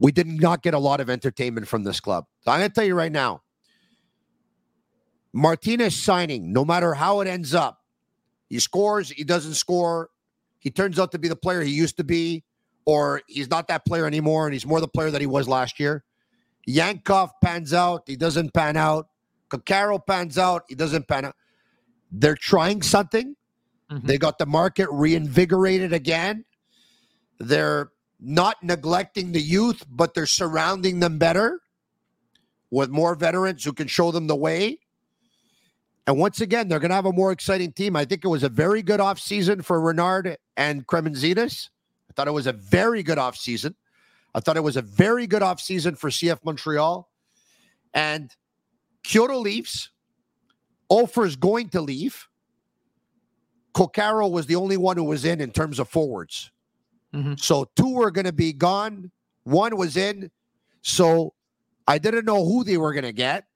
we 0.00 0.10
did 0.10 0.26
not 0.26 0.62
get 0.64 0.74
a 0.74 0.80
lot 0.80 1.00
of 1.00 1.08
entertainment 1.08 1.68
from 1.68 1.84
this 1.84 2.00
club. 2.00 2.26
So 2.40 2.50
I'm 2.50 2.58
going 2.58 2.70
to 2.70 2.74
tell 2.74 2.84
you 2.84 2.96
right 2.96 3.12
now 3.12 3.42
Martinez 5.32 5.94
signing, 5.94 6.52
no 6.52 6.64
matter 6.64 6.94
how 6.94 7.20
it 7.20 7.28
ends 7.28 7.54
up, 7.54 7.78
he 8.48 8.58
scores, 8.58 9.10
he 9.10 9.22
doesn't 9.22 9.54
score, 9.54 10.10
he 10.58 10.70
turns 10.70 10.98
out 10.98 11.12
to 11.12 11.18
be 11.20 11.28
the 11.28 11.36
player 11.36 11.62
he 11.62 11.72
used 11.72 11.96
to 11.98 12.04
be, 12.04 12.42
or 12.86 13.20
he's 13.26 13.50
not 13.50 13.68
that 13.68 13.84
player 13.84 14.06
anymore, 14.06 14.46
and 14.46 14.54
he's 14.54 14.64
more 14.64 14.80
the 14.80 14.88
player 14.88 15.10
that 15.10 15.20
he 15.20 15.26
was 15.26 15.48
last 15.48 15.78
year. 15.78 16.04
Yankov 16.68 17.30
pans 17.42 17.72
out, 17.72 18.04
he 18.06 18.16
doesn't 18.16 18.54
pan 18.54 18.76
out. 18.76 19.08
Kakaro 19.50 20.00
pans 20.04 20.38
out, 20.38 20.62
he 20.68 20.74
doesn't 20.74 21.06
pan 21.06 21.26
out. 21.26 21.36
They're 22.10 22.36
trying 22.36 22.82
something. 22.82 23.36
Mhm. 23.90 24.06
They 24.06 24.18
got 24.18 24.38
the 24.38 24.46
market 24.46 24.88
reinvigorated 24.90 25.92
again. 25.92 26.44
They're 27.38 27.90
not 28.18 28.62
neglecting 28.62 29.32
the 29.32 29.40
youth, 29.40 29.84
but 29.88 30.14
they're 30.14 30.26
surrounding 30.26 31.00
them 31.00 31.18
better 31.18 31.60
with 32.70 32.90
more 32.90 33.14
veterans 33.14 33.62
who 33.64 33.72
can 33.72 33.86
show 33.86 34.10
them 34.10 34.26
the 34.26 34.36
way. 34.36 34.78
And 36.06 36.18
once 36.18 36.40
again, 36.40 36.68
they're 36.68 36.78
going 36.78 36.90
to 36.90 36.96
have 36.96 37.06
a 37.06 37.12
more 37.12 37.32
exciting 37.32 37.72
team. 37.72 37.96
I 37.96 38.04
think 38.04 38.24
it 38.24 38.28
was 38.28 38.42
a 38.42 38.48
very 38.48 38.80
good 38.80 39.00
offseason 39.00 39.64
for 39.64 39.80
Renard 39.80 40.36
and 40.56 40.86
Kremenzitas. 40.86 41.68
Thought 42.16 42.28
it 42.28 42.32
was 42.32 42.46
a 42.46 42.52
very 42.52 43.02
good 43.02 43.18
offseason. 43.18 43.74
I 44.34 44.40
thought 44.40 44.56
it 44.56 44.62
was 44.62 44.76
a 44.76 44.82
very 44.82 45.26
good 45.26 45.42
offseason 45.42 45.96
for 45.98 46.10
CF 46.10 46.38
Montreal. 46.44 47.08
And 47.94 48.30
Kyoto 49.02 49.38
leaves. 49.38 49.90
Ofer 50.88 51.26
is 51.26 51.36
going 51.36 51.68
to 51.70 51.80
leave. 51.80 52.28
Kokaro 53.74 54.30
was 54.30 54.46
the 54.46 54.56
only 54.56 54.76
one 54.76 54.96
who 54.96 55.04
was 55.04 55.24
in 55.24 55.40
in 55.40 55.50
terms 55.50 55.78
of 55.78 55.88
forwards. 55.88 56.50
Mhm. 57.12 57.38
So 57.38 57.70
two 57.76 57.92
were 57.92 58.10
going 58.10 58.24
to 58.24 58.32
be 58.32 58.52
gone. 58.52 59.10
One 59.44 59.76
was 59.76 59.96
in. 59.96 60.30
So 60.82 61.34
I 61.86 61.98
didn't 61.98 62.24
know 62.24 62.44
who 62.44 62.64
they 62.64 62.78
were 62.78 62.92
going 62.92 63.04
to 63.04 63.12
get. 63.12 63.46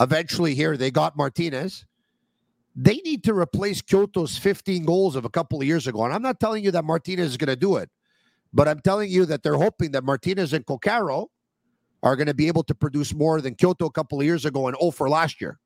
Eventually, 0.00 0.54
here 0.54 0.76
they 0.76 0.90
got 0.90 1.16
Martinez. 1.16 1.84
They 2.76 3.00
need 3.04 3.24
to 3.24 3.34
replace 3.34 3.82
Kyoto's 3.82 4.36
15 4.38 4.84
goals 4.84 5.16
of 5.16 5.24
a 5.24 5.28
couple 5.28 5.60
of 5.60 5.66
years 5.66 5.86
ago. 5.86 6.04
And 6.04 6.14
I'm 6.14 6.22
not 6.22 6.38
telling 6.38 6.64
you 6.64 6.70
that 6.72 6.84
Martinez 6.84 7.30
is 7.30 7.36
going 7.36 7.48
to 7.48 7.56
do 7.56 7.76
it, 7.76 7.90
but 8.52 8.68
I'm 8.68 8.80
telling 8.80 9.10
you 9.10 9.26
that 9.26 9.42
they're 9.42 9.56
hoping 9.58 9.90
that 9.92 10.04
Martinez 10.04 10.52
and 10.52 10.64
Kokaro 10.64 11.26
are 12.02 12.16
going 12.16 12.28
to 12.28 12.34
be 12.34 12.46
able 12.48 12.62
to 12.64 12.74
produce 12.74 13.12
more 13.12 13.40
than 13.40 13.54
Kyoto 13.54 13.86
a 13.86 13.90
couple 13.90 14.20
of 14.20 14.24
years 14.24 14.44
ago 14.44 14.68
and 14.68 14.76
0 14.80 14.92
for 14.92 15.08
last 15.08 15.40
year. 15.40 15.58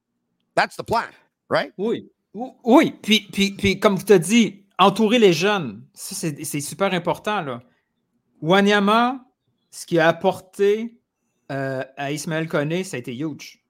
That's 0.57 0.77
the 0.77 0.85
plan, 0.85 1.09
right? 1.49 1.73
Oui. 1.77 2.07
Ou- 2.35 2.55
Oui. 2.65 2.93
Puis, 3.03 3.29
puis, 3.31 3.53
puis 3.53 3.79
comme 3.79 3.99
tu 3.99 4.13
as 4.13 4.19
dit, 4.19 4.65
entourer 4.79 5.19
les 5.21 5.33
jeunes, 5.33 5.83
ça, 5.95 6.15
c'est 6.15 6.43
c'est 6.45 6.61
super 6.61 6.93
important. 6.95 7.43
Là. 7.43 7.63
Wanyama, 8.41 9.25
ce 9.71 9.87
qu'il 9.87 9.99
a 10.01 10.09
apporté 10.09 10.99
euh, 11.53 11.85
à 11.97 12.11
Ismaël 12.13 12.49
Koné, 12.49 12.83
ça 12.85 12.97
a 12.97 13.01
été 13.01 13.15
huge. 13.15 13.64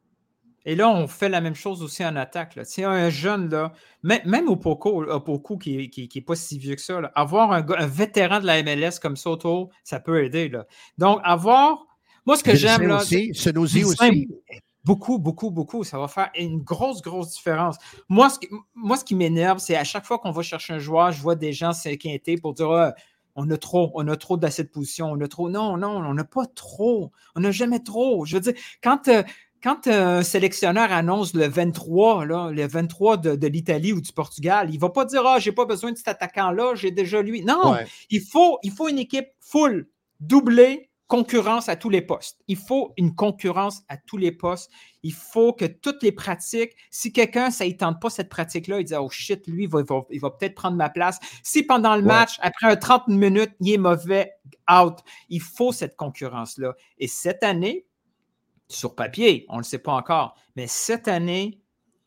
Et 0.67 0.75
là, 0.75 0.89
on 0.89 1.07
fait 1.07 1.29
la 1.29 1.41
même 1.41 1.55
chose 1.55 1.83
aussi 1.83 2.05
en 2.05 2.17
attaque. 2.17 2.57
Là. 2.57 2.63
Un 2.89 3.11
jeune, 3.11 3.51
là, 3.51 3.73
même, 4.03 4.49
au 4.49 4.57
Poco, 4.57 5.05
au 5.05 5.21
Poco 5.21 5.59
qui 5.59 5.77
n'est 5.77 5.89
qui, 5.89 6.21
pas 6.21 6.37
si 6.37 6.59
vieux 6.59 6.75
que 6.75 6.81
ça, 6.81 7.01
là, 7.01 7.13
avoir 7.15 7.53
un, 7.53 7.87
vétéran 7.87 8.41
de 8.41 8.47
la 8.47 8.63
MLS 8.63 8.99
comme 9.01 9.17
ça 9.17 9.31
autour, 9.31 9.71
ça 9.83 10.01
peut 10.01 10.25
aider. 10.25 10.49
Là. 10.49 10.67
Donc, 10.99 11.21
avoir. 11.23 11.87
Moi, 12.27 12.37
ce 12.37 12.45
que 12.45 12.55
j'aime, 12.55 12.87
là. 12.87 12.97
aussi, 12.97 13.33
aussi. 13.55 14.29
Beaucoup, 14.85 15.19
beaucoup, 15.19 15.51
beaucoup. 15.51 15.83
Ça 15.83 15.99
va 15.99 16.09
faire 16.09 16.31
une 16.39 16.63
grosse, 16.63 17.01
grosse 17.01 17.33
différence. 17.33 17.77
Moi, 18.09 18.29
ce 18.29 18.39
qui, 18.39 18.49
moi, 18.75 18.97
ce 18.97 19.05
qui 19.05 19.15
m'énerve, 19.15 19.59
c'est 19.59 19.77
à 19.77 19.85
chaque 19.85 20.05
fois 20.05 20.19
qu'on 20.19 20.31
va 20.31 20.43
chercher 20.43 20.75
un 20.75 20.79
joueur, 20.79 21.11
je 21.13 21.21
vois 21.21 21.37
des 21.37 21.53
gens 21.55 21.73
s'inquiéter 21.73 22.37
pour 22.37 22.53
dire 22.53 22.71
Ah, 22.71 22.95
on 23.35 23.51
a 23.51 23.57
trop, 23.57 23.91
on 23.95 24.07
a 24.09 24.17
trop 24.17 24.37
d'assez 24.37 24.63
de 24.63 24.69
position, 24.69 25.11
on 25.11 25.21
a 25.21 25.29
trop. 25.29 25.49
Non, 25.49 25.77
non, 25.77 25.97
on 25.97 26.15
n'a 26.15 26.25
pas 26.25 26.47
trop. 26.47 27.13
On 27.35 27.41
n'a 27.41 27.51
jamais 27.51 27.81
trop. 27.81 28.25
Je 28.27 28.37
veux 28.37 28.41
dire, 28.41 28.55
quand, 28.83 29.09
euh, 29.09 29.23
quand 29.65 29.87
un 29.89 30.23
sélectionneur 30.23 30.93
annonce 30.93 31.33
le 31.33 31.49
23, 31.49 32.27
là, 32.27 32.51
le 32.51 32.67
23 32.67 33.17
de, 33.17 33.35
de 33.35 33.47
l'Italie 33.47 33.95
ou 33.95 34.03
du 34.03 34.13
Portugal, 34.13 34.69
il 34.71 34.75
ne 34.75 34.81
va 34.81 34.91
pas 34.91 35.07
dire 35.07 35.23
Ah, 35.27 35.39
j'ai 35.39 35.53
pas 35.53 35.65
besoin 35.65 35.91
de 35.91 35.97
cet 35.97 36.09
attaquant-là, 36.09 36.75
j'ai 36.75 36.91
déjà 36.91 37.23
lui. 37.23 37.43
Non, 37.43 37.73
Ouais. 37.73 37.87
il 38.11 38.21
faut, 38.21 38.59
il 38.63 38.71
faut 38.73 38.89
une 38.89 38.99
équipe 38.99 39.29
full, 39.41 39.89
doublée, 40.21 40.91
concurrence 41.07 41.69
à 41.71 41.77
tous 41.77 41.89
les 41.89 42.03
postes. 42.03 42.41
Il 42.47 42.57
faut 42.59 42.93
une 42.99 43.15
concurrence 43.15 43.83
à 43.89 43.97
tous 43.97 44.19
les 44.19 44.33
postes. 44.33 44.71
Il 45.03 45.13
faut 45.15 45.55
que 45.55 45.65
toutes 45.65 46.03
les 46.03 46.13
pratiques, 46.13 46.73
si 46.91 47.13
quelqu'un, 47.13 47.51
ça 47.51 47.67
ne 47.67 47.73
tente 47.73 48.01
pas 48.03 48.11
cette 48.11 48.29
pratique-là, 48.29 48.81
il 48.81 48.85
dit 48.85 48.95
Oh 48.95 49.09
shit, 49.09 49.47
lui, 49.47 49.65
il 49.65 49.71
va, 49.71 49.83
peut-être 50.31 50.55
prendre 50.55 50.77
ma 50.77 50.91
place. 50.91 51.19
Si 51.43 51.63
pendant 51.63 51.95
le 51.97 52.03
Ouais. 52.03 52.09
match, 52.09 52.37
après 52.43 52.67
un 52.67 52.77
30 52.77 53.09
minutes, 53.09 53.53
il 53.61 53.73
est 53.73 53.79
mauvais, 53.79 54.31
out, 54.71 54.99
il 55.31 55.41
faut 55.41 55.73
cette 55.73 55.97
concurrence-là. 55.97 56.75
Et 56.99 57.09
cette 57.09 57.43
année, 57.43 57.87
sur 58.69 58.95
papier, 58.95 59.47
on 59.49 59.55
ne 59.55 59.61
le 59.61 59.65
sait 59.65 59.79
pas 59.79 59.93
encore, 59.93 60.37
mais 60.57 60.67
cette 60.67 61.09
année, 61.09 61.61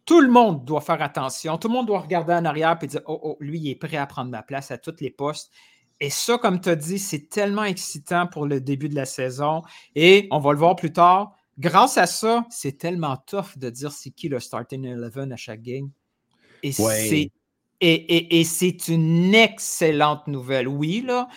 tout 0.06 0.22
le 0.22 0.30
monde 0.30 0.64
doit 0.64 0.82
faire 0.82 1.02
attention. 1.02 1.58
Tout 1.58 1.68
le 1.68 1.74
monde 1.74 1.88
doit 1.88 2.00
regarder 2.00 2.34
en 2.34 2.46
arrière 2.46 2.78
et 2.82 2.88
dire 2.88 3.02
Oh, 3.08 3.20
oh, 3.22 3.38
lui, 3.42 3.60
il 3.60 3.70
est 3.70 3.76
prêt 3.76 3.98
à 3.98 4.08
prendre 4.08 4.32
ma 4.32 4.42
place 4.42 4.72
à 4.72 4.78
tous 4.78 4.96
les 5.02 5.10
postes. 5.10 5.52
Et 6.00 6.10
ça, 6.10 6.38
comme 6.38 6.62
tu 6.62 6.70
as 6.70 6.76
dit, 6.76 6.98
c'est 6.98 7.28
tellement 7.28 7.66
excitant 7.66 8.26
pour 8.28 8.46
le 8.46 8.62
début 8.62 8.88
de 8.88 8.96
la 8.96 9.06
saison. 9.06 9.64
Et 9.96 10.28
on 10.32 10.40
va 10.40 10.54
le 10.54 10.60
voir 10.60 10.76
plus 10.76 10.94
tard. 10.94 11.36
Grâce 11.60 11.98
à 11.98 12.06
ça, 12.06 12.46
c'est 12.50 12.78
tellement 12.78 13.18
tough 13.18 13.58
de 13.58 13.70
dire 13.70 13.92
c'est 13.92 14.12
qui 14.12 14.30
le 14.30 14.40
starting 14.40 14.88
11 14.88 15.32
à 15.32 15.36
chaque 15.36 15.62
game. 15.62 15.90
Et 16.64 16.72
c'est 16.72 17.32
et, 17.80 18.44
c'est 18.44 18.88
une 18.88 19.36
excellente 19.36 20.28
nouvelle. 20.28 20.68
Oui, 20.68 21.04
là, 21.06 21.28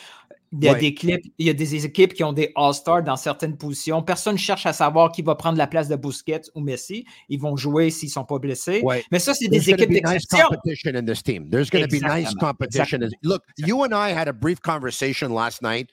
il 0.52 0.64
y, 0.64 0.68
a 0.68 0.74
des 0.74 0.94
clips, 0.94 1.24
il 1.38 1.46
y 1.46 1.50
a 1.50 1.54
des 1.54 1.86
équipes 1.86 2.12
qui 2.12 2.24
ont 2.24 2.32
des 2.32 2.50
All-Stars 2.56 3.04
dans 3.04 3.16
certaines 3.16 3.56
positions. 3.56 4.02
Personne 4.02 4.34
ne 4.34 4.38
cherche 4.38 4.66
à 4.66 4.72
savoir 4.72 5.12
qui 5.12 5.22
va 5.22 5.36
prendre 5.36 5.56
la 5.56 5.68
place 5.68 5.88
de 5.88 5.94
Busquets 5.94 6.42
ou 6.56 6.60
Messi. 6.60 7.04
Ils 7.28 7.40
vont 7.40 7.56
jouer 7.56 7.90
s'ils 7.90 8.08
ne 8.08 8.12
sont 8.12 8.24
pas 8.24 8.38
blessés. 8.38 8.82
Mais 9.12 9.20
ça, 9.20 9.32
c'est 9.32 9.48
des 9.48 9.70
équipes 9.70 9.90
d'exception. 9.90 10.38
Nice 10.38 10.48
competition 10.48 10.96
in 10.96 11.04
this 11.04 11.22
team. 11.22 11.48
There's 11.50 11.70
going 11.70 11.84
to 11.84 11.88
be 11.88 12.00
nice 12.00 12.34
competition. 12.34 13.00
Look, 13.22 13.44
you 13.58 13.84
and 13.84 13.94
I 13.94 14.10
had 14.12 14.26
a 14.26 14.32
brief 14.32 14.60
conversation 14.60 15.32
last 15.32 15.62
night. 15.62 15.90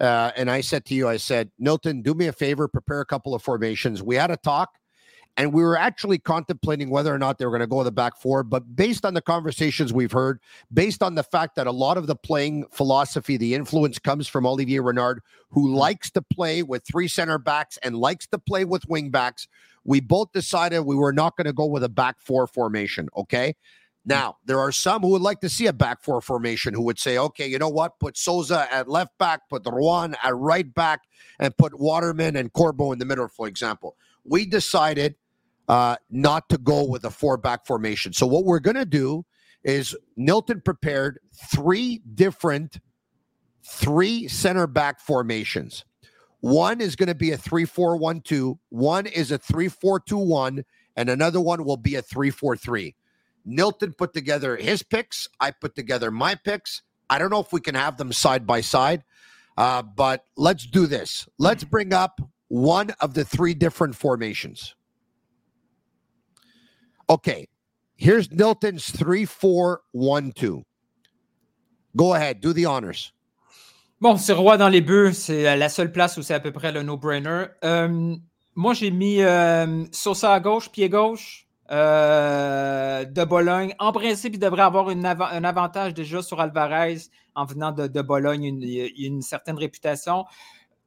Uh, 0.00 0.30
and 0.36 0.48
I 0.50 0.62
said 0.62 0.84
to 0.86 0.94
you, 0.94 1.08
I 1.08 1.16
said, 1.18 1.50
Milton, 1.58 2.02
do 2.02 2.14
me 2.14 2.28
a 2.28 2.32
favor, 2.32 2.68
prepare 2.68 3.00
a 3.00 3.06
couple 3.06 3.34
of 3.34 3.42
formations. 3.42 4.02
We 4.02 4.14
had 4.14 4.30
a 4.30 4.36
talk. 4.36 4.70
And 5.38 5.52
we 5.52 5.62
were 5.62 5.78
actually 5.78 6.18
contemplating 6.18 6.90
whether 6.90 7.14
or 7.14 7.18
not 7.18 7.38
they 7.38 7.46
were 7.46 7.52
going 7.52 7.60
to 7.60 7.68
go 7.68 7.78
to 7.78 7.84
the 7.84 7.92
back 7.92 8.16
four. 8.16 8.42
But 8.42 8.74
based 8.74 9.06
on 9.06 9.14
the 9.14 9.22
conversations 9.22 9.92
we've 9.92 10.10
heard, 10.10 10.40
based 10.72 11.00
on 11.00 11.14
the 11.14 11.22
fact 11.22 11.54
that 11.54 11.68
a 11.68 11.72
lot 11.72 11.96
of 11.96 12.08
the 12.08 12.16
playing 12.16 12.66
philosophy, 12.72 13.36
the 13.36 13.54
influence 13.54 14.00
comes 14.00 14.26
from 14.26 14.44
Olivier 14.44 14.80
Renard, 14.80 15.22
who 15.50 15.68
mm-hmm. 15.68 15.76
likes 15.76 16.10
to 16.10 16.22
play 16.22 16.64
with 16.64 16.84
three 16.84 17.06
center 17.06 17.38
backs 17.38 17.78
and 17.84 17.96
likes 17.96 18.26
to 18.26 18.38
play 18.38 18.64
with 18.64 18.88
wing 18.88 19.10
backs, 19.10 19.46
we 19.84 20.00
both 20.00 20.32
decided 20.32 20.80
we 20.80 20.96
were 20.96 21.12
not 21.12 21.36
going 21.36 21.46
to 21.46 21.52
go 21.52 21.66
with 21.66 21.84
a 21.84 21.88
back 21.88 22.16
four 22.18 22.48
formation. 22.48 23.08
Okay. 23.16 23.50
Mm-hmm. 23.50 24.08
Now, 24.08 24.38
there 24.44 24.58
are 24.58 24.72
some 24.72 25.02
who 25.02 25.10
would 25.10 25.22
like 25.22 25.40
to 25.40 25.48
see 25.48 25.66
a 25.66 25.72
back 25.72 26.02
four 26.02 26.20
formation 26.20 26.74
who 26.74 26.82
would 26.82 26.98
say, 26.98 27.16
okay, 27.16 27.46
you 27.46 27.58
know 27.58 27.68
what? 27.68 28.00
Put 28.00 28.16
Souza 28.16 28.66
at 28.72 28.88
left 28.88 29.16
back, 29.18 29.48
put 29.48 29.64
Ruan 29.64 30.16
at 30.24 30.34
right 30.34 30.72
back, 30.74 31.02
and 31.38 31.56
put 31.56 31.78
Waterman 31.78 32.34
and 32.34 32.52
Corbo 32.52 32.90
in 32.90 32.98
the 32.98 33.04
middle, 33.04 33.28
for 33.28 33.46
example. 33.46 33.96
We 34.24 34.44
decided 34.46 35.14
uh, 35.68 35.96
not 36.10 36.48
to 36.48 36.58
go 36.58 36.84
with 36.84 37.04
a 37.04 37.10
four 37.10 37.36
back 37.36 37.66
formation. 37.66 38.12
So 38.12 38.26
what 38.26 38.44
we're 38.44 38.60
going 38.60 38.76
to 38.76 38.86
do 38.86 39.24
is 39.64 39.94
Nilton 40.18 40.64
prepared 40.64 41.18
three 41.34 42.02
different 42.14 42.80
three 43.64 44.28
center 44.28 44.66
back 44.66 45.00
formations. 45.00 45.84
One 46.40 46.80
is 46.80 46.96
going 46.96 47.08
to 47.08 47.14
be 47.14 47.32
a 47.32 47.36
3 47.36 47.64
4 47.64 47.96
1 47.96 48.20
2, 48.20 48.58
one 48.68 49.06
is 49.06 49.32
a 49.32 49.38
3 49.38 49.68
4 49.68 50.00
2 50.00 50.16
1, 50.16 50.64
and 50.96 51.10
another 51.10 51.40
one 51.40 51.64
will 51.64 51.76
be 51.76 51.96
a 51.96 52.02
3 52.02 52.30
4 52.30 52.56
3. 52.56 52.94
Nilton 53.46 53.96
put 53.96 54.12
together 54.12 54.56
his 54.56 54.82
picks. 54.82 55.28
I 55.40 55.50
put 55.50 55.74
together 55.74 56.10
my 56.10 56.34
picks. 56.34 56.82
I 57.10 57.18
don't 57.18 57.30
know 57.30 57.40
if 57.40 57.52
we 57.52 57.60
can 57.60 57.74
have 57.74 57.96
them 57.96 58.12
side 58.12 58.46
by 58.46 58.60
side, 58.60 59.02
uh, 59.56 59.82
but 59.82 60.24
let's 60.36 60.66
do 60.66 60.86
this. 60.86 61.28
Let's 61.38 61.64
bring 61.64 61.92
up 61.92 62.20
one 62.48 62.90
of 63.00 63.14
the 63.14 63.24
three 63.24 63.54
different 63.54 63.96
formations. 63.96 64.74
Okay, 67.10 67.48
here's 67.96 68.30
Nilton's 68.30 68.92
3 68.92 69.24
4 69.24 69.80
1 69.92 70.32
2. 70.34 70.62
Go 71.96 72.14
ahead, 72.14 72.40
do 72.40 72.52
the 72.52 72.66
honors. 72.66 73.12
Bon, 74.00 74.16
c'est 74.16 74.34
roi 74.34 74.58
dans 74.58 74.68
les 74.68 74.82
buts, 74.82 75.14
c'est 75.14 75.56
la 75.56 75.68
seule 75.68 75.90
place 75.90 76.16
où 76.18 76.22
c'est 76.22 76.34
à 76.34 76.40
peu 76.40 76.52
près 76.52 76.70
le 76.70 76.82
no-brainer. 76.82 77.46
Euh, 77.64 78.14
moi, 78.54 78.74
j'ai 78.74 78.90
mis 78.90 79.22
euh, 79.22 79.84
Sosa 79.90 80.34
à 80.34 80.40
gauche, 80.40 80.70
pied 80.70 80.88
gauche, 80.88 81.48
euh, 81.70 83.04
de 83.04 83.24
Bologne. 83.24 83.74
En 83.78 83.90
principe, 83.90 84.34
il 84.34 84.38
devrait 84.38 84.62
avoir 84.62 84.88
un 84.88 85.44
avantage 85.44 85.94
déjà 85.94 86.22
sur 86.22 86.40
Alvarez 86.40 86.98
en 87.34 87.44
venant 87.44 87.72
de, 87.72 87.86
de 87.86 88.02
Bologne. 88.02 88.44
Une, 88.44 88.88
une 88.98 89.22
certaine 89.22 89.56
réputation. 89.56 90.26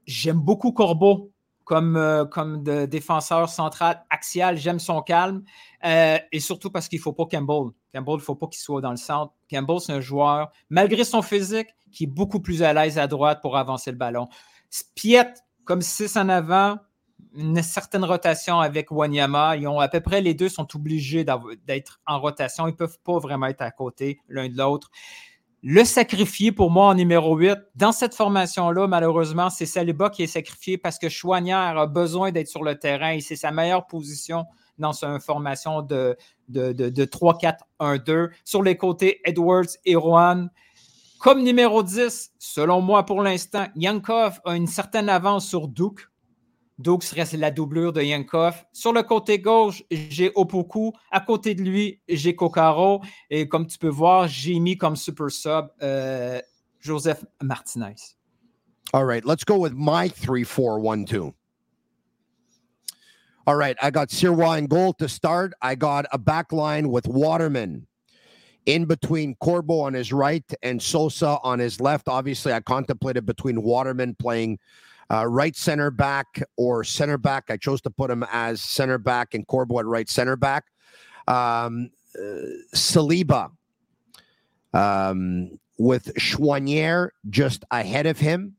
J'aime 0.06 0.40
beaucoup 0.40 0.72
Corbeau 0.72 1.32
comme, 1.64 1.96
euh, 1.96 2.26
comme 2.26 2.64
défenseur 2.64 3.48
central 3.50 4.04
axial. 4.10 4.58
J'aime 4.58 4.80
son 4.80 5.02
calme. 5.02 5.44
Euh, 5.84 6.18
et 6.32 6.40
surtout 6.40 6.70
parce 6.70 6.88
qu'il 6.88 7.00
ne 7.00 7.04
faut 7.04 7.14
pas 7.14 7.26
Campbell. 7.26 7.72
Campbell, 7.94 8.16
il 8.16 8.18
ne 8.18 8.24
faut 8.24 8.36
pas 8.36 8.48
qu'il 8.48 8.62
soit 8.62 8.82
dans 8.82 8.92
le 8.92 8.98
centre. 8.98 9.34
Campbell, 9.50 9.80
c'est 9.80 9.94
un 9.94 10.02
joueur, 10.02 10.52
malgré 10.70 11.04
son 11.04 11.22
physique, 11.22 11.70
qui 11.92 12.06
est 12.06 12.08
beaucoup 12.08 12.40
plus 12.40 12.64
à 12.64 12.74
l'aise 12.74 12.98
à 12.98 13.08
droite 13.08 13.40
pour 13.42 13.58
avancer 13.58 13.92
le 13.92 13.98
ballon. 13.98 14.28
Spiet, 14.70 15.34
comme 15.66 15.82
6 15.82 16.16
en 16.18 16.30
avant, 16.30 16.78
une 17.36 17.62
certaine 17.62 18.04
rotation 18.04 18.60
avec 18.60 18.92
Wanyama. 18.92 19.58
Ils 19.58 19.68
ont 19.68 19.80
à 19.80 19.88
peu 19.88 20.02
près 20.02 20.22
les 20.22 20.34
deux 20.34 20.50
sont 20.50 20.68
obligés 20.76 21.26
d'être 21.66 22.02
en 22.06 22.20
rotation. 22.20 22.68
Ils 22.68 22.72
ne 22.72 22.76
peuvent 22.76 23.00
pas 23.04 23.20
vraiment 23.20 23.48
être 23.48 23.62
à 23.62 23.72
côté 23.72 24.20
l'un 24.28 24.50
de 24.50 24.58
l'autre. 24.58 24.90
Le 25.64 25.84
sacrifié 25.84 26.52
pour 26.52 26.72
moi 26.72 26.88
en 26.88 26.96
numéro 26.96 27.36
8, 27.36 27.56
dans 27.76 27.92
cette 27.92 28.16
formation-là, 28.16 28.88
malheureusement, 28.88 29.52
c'est 29.52 29.68
Saliba 29.68 30.10
qui 30.10 30.24
est 30.24 30.28
sacrifié 30.28 30.80
parce 30.80 30.98
que 30.98 31.08
Chouanière 31.08 31.78
a 31.78 31.86
besoin 31.86 32.32
d'être 32.32 32.48
sur 32.48 32.64
le 32.64 32.80
terrain 32.80 33.12
et 33.12 33.22
c'est 33.22 33.36
sa 33.36 33.52
meilleure 33.52 33.86
position 33.86 34.46
dans 34.82 35.06
une 35.06 35.22
formation 35.22 35.82
de, 35.82 36.18
de, 36.50 36.74
de, 36.74 37.06
3-4-1-2. 37.06 38.32
Sur 38.44 38.64
les 38.64 38.76
côtés, 38.76 39.22
Edwards 39.24 39.78
et 39.86 39.96
Rouen. 39.96 40.48
Comme 41.20 41.44
numéro 41.44 41.84
10, 41.84 42.34
selon 42.40 42.82
moi 42.82 43.06
pour 43.06 43.22
l'instant, 43.22 43.68
Yankov 43.76 44.42
a 44.44 44.56
une 44.56 44.68
certaine 44.68 45.08
avance 45.08 45.48
sur 45.48 45.68
Duke. 45.68 46.10
Duke 46.80 47.04
serait 47.04 47.38
la 47.38 47.52
doublure 47.52 47.94
de 47.94 48.02
Yankov. 48.02 48.66
Sur 48.74 48.92
le 48.92 49.04
côté 49.04 49.40
gauche, 49.40 49.84
j'ai 49.92 50.32
Opoku. 50.36 50.94
À 51.12 51.20
côté 51.20 51.54
de 51.54 51.62
lui, 51.62 52.02
j'ai 52.10 52.36
Kokaro. 52.36 53.02
Et 53.30 53.48
comme 53.48 53.68
tu 53.68 53.78
peux 53.78 53.88
voir, 53.88 54.28
j'ai 54.28 54.60
mis 54.60 54.78
comme 54.78 54.96
super 54.96 55.30
sub 55.30 55.68
euh, 55.84 56.42
Joseph 56.80 57.24
Martinez. 57.42 58.18
All 58.94 59.06
right, 59.06 59.24
let's 59.26 59.46
go 59.46 59.58
with 59.58 59.74
my 59.74 60.10
3-4-1-2. 60.10 61.34
All 63.48 63.56
right, 63.56 63.76
I 63.82 63.90
got 63.90 64.10
Sirwa 64.10 64.60
in 64.60 64.68
goal 64.68 64.94
to 64.94 65.10
start. 65.10 65.54
I 65.62 65.74
got 65.74 66.06
a 66.12 66.20
back 66.20 66.52
line 66.52 66.90
with 66.90 67.08
Waterman 67.08 67.88
in 68.68 68.86
between 68.86 69.36
Corbo 69.36 69.80
on 69.80 69.94
his 69.94 70.14
right 70.14 70.44
and 70.62 70.80
Sosa 70.80 71.40
on 71.42 71.58
his 71.58 71.82
left. 71.82 72.08
Obviously, 72.08 72.54
I 72.54 72.60
contemplated 72.60 73.26
between 73.26 73.64
Waterman 73.64 74.16
playing 74.20 74.60
uh, 75.12 75.26
right 75.26 75.56
center 75.56 75.90
back 75.90 76.44
or 76.56 76.84
center 76.84 77.18
back. 77.18 77.46
I 77.50 77.58
chose 77.58 77.82
to 77.82 77.90
put 77.90 78.12
him 78.12 78.24
as 78.32 78.62
center 78.62 79.00
back 79.00 79.34
and 79.34 79.46
Corbo 79.48 79.80
at 79.80 79.86
right 79.86 80.08
center 80.08 80.36
back. 80.36 80.66
Um, 81.28 81.90
uh, 82.16 82.46
Saliba 82.76 83.52
um, 84.74 85.60
with 85.80 86.14
Chouanier 86.16 87.10
just 87.30 87.66
ahead 87.72 88.06
of 88.06 88.20
him 88.20 88.56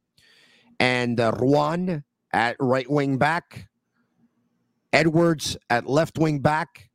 and 0.81 1.21
uh, 1.21 1.33
Ruan 1.39 2.03
at 2.33 2.57
right 2.59 2.91
wing 2.91 3.19
back. 3.19 3.69
Edwards 4.93 5.57
at 5.71 5.89
left 5.89 6.19
wing 6.19 6.41
back. 6.41 6.89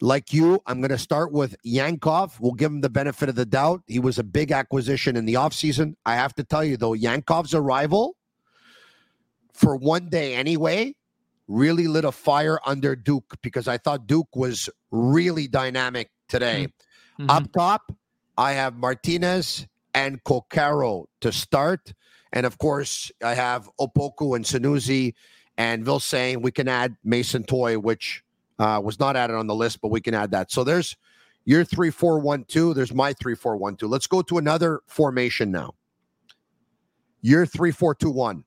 Like 0.00 0.32
you, 0.32 0.60
I'm 0.66 0.80
going 0.80 0.90
to 0.90 0.98
start 0.98 1.32
with 1.32 1.56
Yankov. 1.64 2.38
We'll 2.40 2.52
give 2.52 2.70
him 2.70 2.80
the 2.80 2.90
benefit 2.90 3.28
of 3.28 3.36
the 3.36 3.46
doubt. 3.46 3.82
He 3.86 3.98
was 3.98 4.18
a 4.18 4.24
big 4.24 4.50
acquisition 4.50 5.16
in 5.16 5.24
the 5.24 5.34
offseason. 5.34 5.94
I 6.04 6.16
have 6.16 6.34
to 6.34 6.44
tell 6.44 6.64
you, 6.64 6.76
though, 6.76 6.92
Yankov's 6.92 7.54
arrival 7.54 8.16
for 9.52 9.76
one 9.76 10.08
day 10.08 10.34
anyway 10.34 10.94
really 11.48 11.86
lit 11.86 12.04
a 12.04 12.12
fire 12.12 12.58
under 12.64 12.96
Duke 12.96 13.36
because 13.42 13.68
I 13.68 13.78
thought 13.78 14.06
Duke 14.06 14.34
was 14.34 14.68
really 14.90 15.48
dynamic 15.48 16.10
today. 16.28 16.68
Mm-hmm. 17.18 17.30
Up 17.30 17.52
top, 17.52 17.92
I 18.36 18.52
have 18.52 18.76
Martinez 18.76 19.66
and 19.94 20.22
Kokaro 20.24 21.06
to 21.20 21.32
start. 21.32 21.92
And 22.32 22.46
of 22.46 22.58
course, 22.58 23.12
I 23.22 23.34
have 23.34 23.68
Opoku 23.78 24.34
and 24.34 24.44
Sanusi 24.44 25.14
and 25.56 25.84
Vil 25.84 26.00
saying 26.00 26.42
we 26.42 26.50
can 26.50 26.68
add 26.68 26.96
Mason 27.04 27.44
Toy, 27.44 27.78
which 27.78 28.22
uh, 28.58 28.80
was 28.82 28.98
not 28.98 29.16
added 29.16 29.36
on 29.36 29.46
the 29.46 29.54
list, 29.54 29.80
but 29.80 29.90
we 29.90 30.00
can 30.00 30.14
add 30.14 30.30
that. 30.32 30.50
So 30.50 30.64
there's 30.64 30.96
your 31.44 31.64
three, 31.64 31.90
four, 31.90 32.18
one, 32.18 32.44
two. 32.44 32.74
There's 32.74 32.92
my 32.94 33.12
three, 33.12 33.34
four, 33.34 33.56
one, 33.56 33.76
two. 33.76 33.88
Let's 33.88 34.06
go 34.06 34.22
to 34.22 34.38
another 34.38 34.80
formation 34.86 35.50
now. 35.50 35.74
Your 37.22 37.46
three, 37.46 37.70
four, 37.70 37.94
two, 37.94 38.10
one. 38.10 38.44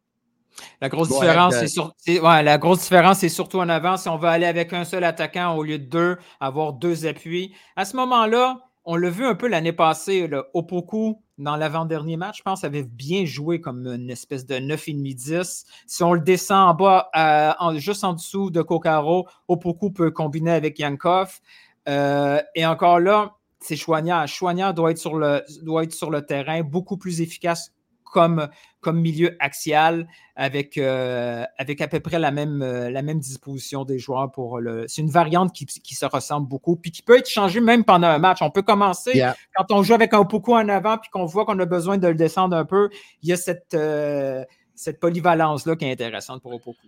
La 0.82 0.90
grosse, 0.90 1.10
différence, 1.10 1.54
c'est 1.56 1.68
sur... 1.68 1.94
ouais, 2.08 2.44
la 2.44 2.58
grosse 2.58 2.82
différence, 2.82 3.20
c'est 3.20 3.30
surtout 3.30 3.60
en 3.60 3.70
avant. 3.70 3.96
Si 3.96 4.10
on 4.10 4.18
veut 4.18 4.28
aller 4.28 4.48
avec 4.48 4.74
un 4.74 4.86
seul 4.86 5.04
attaquant 5.04 5.56
au 5.56 5.64
lieu 5.64 5.78
de 5.78 5.86
deux, 5.86 6.18
avoir 6.40 6.74
deux 6.74 7.06
appuis. 7.06 7.54
À 7.76 7.86
ce 7.86 7.96
moment-là, 7.96 8.67
on 8.88 8.96
l'a 8.96 9.10
vu 9.10 9.26
un 9.26 9.36
peu 9.36 9.50
l'année 9.50 9.74
passée, 9.74 10.28
là, 10.30 10.46
Opoku, 10.54 11.22
dans 11.38 11.58
l'avant-dernier 11.58 12.16
match, 12.16 12.38
je 12.38 12.44
pense, 12.44 12.64
avait 12.64 12.84
bien 12.84 13.26
joué 13.26 13.60
comme 13.60 13.86
une 13.86 14.10
espèce 14.10 14.46
de 14.46 14.56
9,5-10. 14.56 15.66
Si 15.86 16.04
on 16.04 16.14
le 16.14 16.22
descend 16.22 16.70
en 16.70 16.74
bas, 16.74 17.10
euh, 17.18 17.78
juste 17.78 18.06
en 18.06 18.14
dessous 18.14 18.50
de 18.50 18.62
Kokaro, 18.62 19.28
Opoku 19.50 19.92
peut 19.92 20.10
combiner 20.10 20.52
avec 20.52 20.80
Yankov. 20.80 21.42
Euh, 21.90 22.42
et 22.56 22.66
encore 22.66 23.02
là, 23.02 23.36
c'est 23.60 23.76
Chouanière. 23.76 24.26
Chouanière 24.26 24.74
doit 24.74 24.92
être, 24.92 24.98
sur 24.98 25.18
le, 25.18 25.44
doit 25.64 25.84
être 25.84 25.94
sur 25.94 26.10
le 26.10 26.26
terrain, 26.26 26.62
beaucoup 26.62 26.96
plus 26.96 27.20
efficace 27.20 27.74
comme, 28.12 28.48
comme 28.80 29.00
milieu 29.00 29.36
axial 29.40 30.08
avec, 30.36 30.78
euh, 30.78 31.44
avec 31.58 31.82
à 31.82 31.88
peu 31.88 32.00
près 32.00 32.20
la 32.20 32.32
même, 32.32 32.62
euh, 32.62 32.90
la 32.90 33.02
même 33.02 33.20
disposition 33.20 33.86
des 33.86 34.00
joueurs. 34.00 34.32
pour 34.32 34.60
le. 34.60 34.86
C'est 34.88 35.02
une 35.02 35.10
variante 35.10 35.54
qui, 35.54 35.66
qui, 35.66 35.96
se 35.96 36.06
ressemble 36.06 36.48
beaucoup, 36.48 36.76
puis 36.76 36.92
qui 36.92 37.02
peut 37.02 37.18
être 37.18 37.30
changée 37.30 37.60
même 37.60 37.84
pendant 37.84 38.08
un 38.08 38.20
match. 38.20 38.42
On 38.42 38.52
peut 38.52 38.62
commencer 38.62 39.24
quand 39.56 39.72
on 39.72 39.84
joue 39.84 39.94
avec 39.94 40.14
un 40.14 40.24
Poco 40.24 40.56
en 40.56 40.70
avant, 40.70 40.98
puis 40.98 41.10
qu'on 41.10 41.26
voit 41.26 41.46
qu'on 41.46 41.60
a 41.60 41.66
besoin 41.66 41.98
de 41.98 42.08
le 42.08 42.16
descendre 42.16 42.56
un 42.56 42.66
peu. 42.66 42.90
Il 43.22 43.30
y 43.30 43.34
a 43.34 43.38
cette, 43.38 43.74
euh, 43.74 44.44
cette 44.76 45.00
polyvalence-là 45.00 45.76
qui 45.76 45.86
est 45.86 45.92
intéressante 45.92 46.42
pour 46.42 46.54
Opoku. 46.54 46.88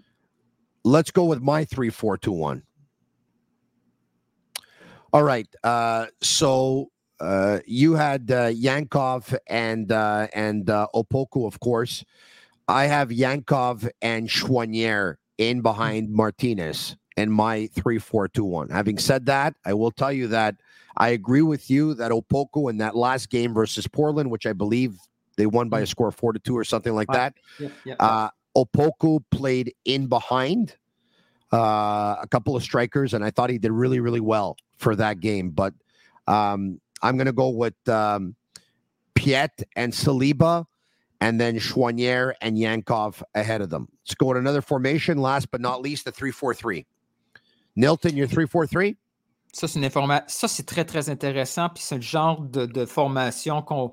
Let's 0.86 1.12
go 1.12 1.26
with 1.26 1.40
my 1.42 1.66
3-4-2-1. 1.66 2.62
All 5.12 5.24
right. 5.24 5.48
Uh, 5.64 6.06
so 6.22 6.92
uh, 7.20 7.60
you 7.66 7.94
had 7.94 8.32
uh, 8.32 8.50
Yankov 8.50 9.38
and 9.48 9.92
uh, 9.92 10.28
and 10.34 10.70
uh, 10.70 10.88
Opoku, 10.94 11.46
of 11.46 11.60
course. 11.60 12.04
I 12.68 12.86
have 12.86 13.10
Yankov 13.10 13.90
and 14.02 14.30
Chouanier 14.30 15.16
in 15.38 15.62
behind 15.62 16.12
Martinez 16.12 16.96
and 17.18 17.32
my 17.32 17.68
three 17.74 17.98
four 17.98 18.28
two 18.28 18.46
one. 18.46 18.70
Having 18.70 19.00
said 19.00 19.26
that, 19.26 19.56
I 19.66 19.74
will 19.74 19.92
tell 19.92 20.12
you 20.12 20.28
that 20.28 20.56
I 20.98 21.10
agree 21.10 21.42
with 21.42 21.70
you 21.70 21.94
that 21.96 22.12
Opoku 22.12 22.70
in 22.70 22.78
that 22.78 22.96
last 22.96 23.30
game 23.30 23.54
versus 23.54 23.88
Portland, 23.88 24.30
which 24.30 24.46
I 24.46 24.54
believe 24.54 24.98
they 25.38 25.46
won 25.46 25.70
by 25.70 25.80
a 25.80 25.84
mm. 25.84 25.88
score 25.88 26.10
of 26.10 26.16
four 26.16 26.34
to 26.34 26.40
two 26.40 26.58
or 26.58 26.64
something 26.64 26.94
like 26.94 27.08
that. 27.10 27.34
Yep, 27.60 27.72
yep. 27.86 27.98
Uh, 28.00 28.30
Opoku 28.56 29.24
played 29.32 29.74
in 29.86 30.08
behind 30.08 30.76
uh, 31.54 32.18
a 32.22 32.28
couple 32.30 32.56
of 32.56 32.64
strikers, 32.64 33.14
and 33.14 33.24
I 33.24 33.32
thought 33.32 33.50
he 33.50 33.58
did 33.58 33.72
really, 33.72 34.00
really 34.00 34.20
well 34.20 34.58
for 34.78 34.96
that 34.96 35.20
game. 35.20 35.52
But 35.52 35.74
um, 36.28 36.80
I'm 37.02 37.18
going 37.18 37.28
to 37.28 37.32
go 37.32 37.50
with 37.50 37.76
um, 37.88 38.36
Piet 39.16 39.64
and 39.76 39.94
Saliba, 39.94 40.66
and 41.22 41.40
then 41.40 41.58
Chouanier 41.60 42.34
and 42.42 42.58
Yankov 42.58 43.22
ahead 43.36 43.62
of 43.62 43.70
them. 43.70 43.88
Let's 44.06 44.16
go 44.16 44.28
with 44.28 44.38
another 44.38 44.62
formation. 44.62 45.18
Last 45.18 45.52
but 45.52 45.62
not 45.62 45.82
least, 45.82 46.06
the 46.06 46.12
3 46.12 46.32
4 46.32 46.54
3. 46.54 46.86
Nilton, 47.78 48.16
your 48.16 48.28
3 48.28 48.48
4 48.48 48.68
3? 48.68 48.98
Ça, 49.54 50.48
c'est 50.48 50.66
très, 50.66 50.86
très 50.86 51.10
intéressant. 51.10 51.70
Puis 51.70 51.84
c'est 51.84 51.96
le 51.96 52.02
genre 52.02 52.42
de, 52.42 52.66
de 52.66 52.86
formation 52.86 53.62
qu'on. 53.62 53.92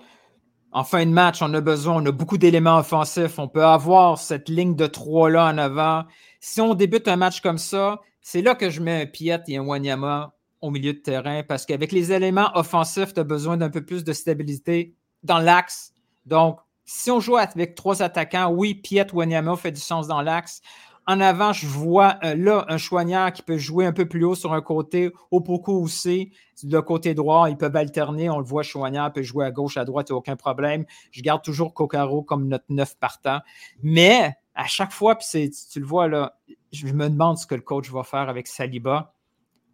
En 0.72 0.84
fin 0.84 1.06
de 1.06 1.10
match, 1.10 1.40
on 1.40 1.54
a 1.54 1.60
besoin, 1.62 2.02
on 2.02 2.06
a 2.06 2.12
beaucoup 2.12 2.36
d'éléments 2.36 2.78
offensifs. 2.78 3.38
On 3.38 3.48
peut 3.48 3.64
avoir 3.64 4.18
cette 4.18 4.50
ligne 4.50 4.76
de 4.76 4.86
trois 4.86 5.30
là 5.30 5.46
en 5.46 5.56
avant. 5.56 6.04
Si 6.40 6.60
on 6.60 6.74
débute 6.74 7.08
un 7.08 7.16
match 7.16 7.40
comme 7.40 7.56
ça, 7.56 8.00
c'est 8.20 8.42
là 8.42 8.54
que 8.54 8.68
je 8.68 8.82
mets 8.82 9.02
un 9.02 9.06
Piet 9.06 9.40
et 9.48 9.56
un 9.56 9.62
Wanyama 9.62 10.35
au 10.66 10.70
milieu 10.70 10.92
de 10.92 10.98
terrain 10.98 11.42
parce 11.42 11.64
qu'avec 11.66 11.92
les 11.92 12.12
éléments 12.12 12.50
offensifs, 12.54 13.14
tu 13.14 13.20
as 13.20 13.24
besoin 13.24 13.56
d'un 13.56 13.70
peu 13.70 13.84
plus 13.84 14.04
de 14.04 14.12
stabilité 14.12 14.94
dans 15.22 15.38
l'axe. 15.38 15.92
Donc, 16.26 16.58
si 16.84 17.10
on 17.10 17.20
joue 17.20 17.36
avec 17.36 17.74
trois 17.74 18.02
attaquants, 18.02 18.50
oui, 18.50 18.74
Piet 18.74 19.06
Wanyama 19.12 19.56
fait 19.56 19.72
du 19.72 19.80
sens 19.80 20.06
dans 20.06 20.22
l'axe. 20.22 20.60
En 21.08 21.20
avant, 21.20 21.52
je 21.52 21.68
vois 21.68 22.18
euh, 22.24 22.34
là 22.34 22.64
un 22.68 22.78
choignard 22.78 23.32
qui 23.32 23.42
peut 23.42 23.58
jouer 23.58 23.86
un 23.86 23.92
peu 23.92 24.06
plus 24.06 24.24
haut 24.24 24.34
sur 24.34 24.52
un 24.52 24.60
côté, 24.60 25.12
Poco 25.30 25.80
aussi. 25.80 26.32
Le 26.64 26.80
côté 26.80 27.14
droit, 27.14 27.48
ils 27.48 27.56
peuvent 27.56 27.76
alterner. 27.76 28.28
On 28.28 28.38
le 28.38 28.44
voit, 28.44 28.64
Choignard 28.64 29.12
peut 29.12 29.22
jouer 29.22 29.44
à 29.44 29.52
gauche, 29.52 29.76
à 29.76 29.84
droite, 29.84 30.10
aucun 30.10 30.34
problème. 30.34 30.84
Je 31.12 31.22
garde 31.22 31.42
toujours 31.42 31.74
Kokaro 31.74 32.22
comme 32.22 32.48
notre 32.48 32.64
neuf 32.70 32.96
partant. 32.98 33.38
Mais 33.82 34.34
à 34.56 34.66
chaque 34.66 34.90
fois, 34.90 35.16
puis 35.16 35.50
tu 35.50 35.78
le 35.78 35.86
vois 35.86 36.08
là, 36.08 36.38
je 36.72 36.86
me 36.88 37.08
demande 37.08 37.38
ce 37.38 37.46
que 37.46 37.54
le 37.54 37.60
coach 37.60 37.88
va 37.90 38.02
faire 38.02 38.28
avec 38.28 38.48
Saliba 38.48 39.14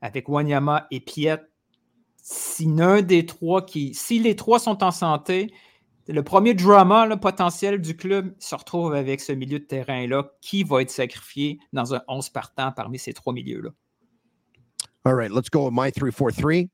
avec 0.02 0.28
Wanyama 0.28 0.86
et 0.90 1.00
Piet, 1.00 1.40
si 2.16 2.66
des 3.06 3.24
trois 3.24 3.64
qui. 3.64 3.94
Si 3.94 4.18
les 4.18 4.36
trois 4.36 4.58
sont 4.58 4.84
en 4.84 4.90
santé, 4.90 5.52
le 6.08 6.22
premier 6.22 6.54
drama 6.54 7.06
le 7.06 7.16
potentiel 7.16 7.80
du 7.80 7.96
club 7.96 8.34
se 8.38 8.54
retrouve 8.54 8.94
avec 8.94 9.20
ce 9.20 9.32
milieu 9.32 9.60
de 9.60 9.64
terrain-là. 9.64 10.30
Qui 10.40 10.64
va 10.64 10.82
être 10.82 10.90
sacrifié 10.90 11.58
dans 11.72 11.94
un 11.94 12.02
11 12.08 12.28
partant 12.30 12.72
parmi 12.72 12.98
ces 12.98 13.12
trois 13.12 13.32
milieux-là? 13.32 13.70
All 15.04 15.14
right, 15.14 15.32
let's 15.32 15.48
go 15.48 15.64
with 15.64 15.74
my 15.74 15.90
3-4-3. 15.90 16.68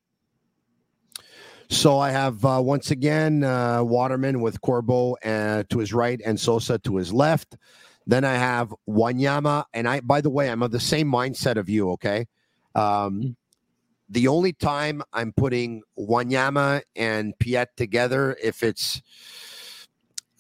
So 1.70 1.98
I 1.98 2.10
have 2.10 2.44
uh, 2.44 2.60
once 2.62 2.90
again 2.90 3.44
uh, 3.44 3.82
Waterman 3.82 4.40
with 4.40 4.60
Corbo 4.60 5.16
uh, 5.24 5.64
to 5.68 5.78
his 5.78 5.92
right 5.92 6.20
and 6.24 6.38
Sosa 6.38 6.78
to 6.78 6.96
his 6.96 7.12
left. 7.12 7.56
Then 8.06 8.24
I 8.24 8.34
have 8.34 8.74
Wanyama, 8.88 9.64
and 9.74 9.86
I. 9.86 10.00
By 10.00 10.22
the 10.22 10.30
way, 10.30 10.50
I'm 10.50 10.62
of 10.62 10.70
the 10.70 10.80
same 10.80 11.12
mindset 11.12 11.56
of 11.56 11.68
you. 11.68 11.90
Okay, 11.90 12.26
um, 12.74 13.36
the 14.08 14.28
only 14.28 14.52
time 14.52 15.02
I'm 15.12 15.32
putting 15.32 15.82
Wanyama 15.98 16.82
and 16.96 17.38
Piet 17.38 17.68
together, 17.76 18.36
if 18.42 18.62
it's, 18.62 19.02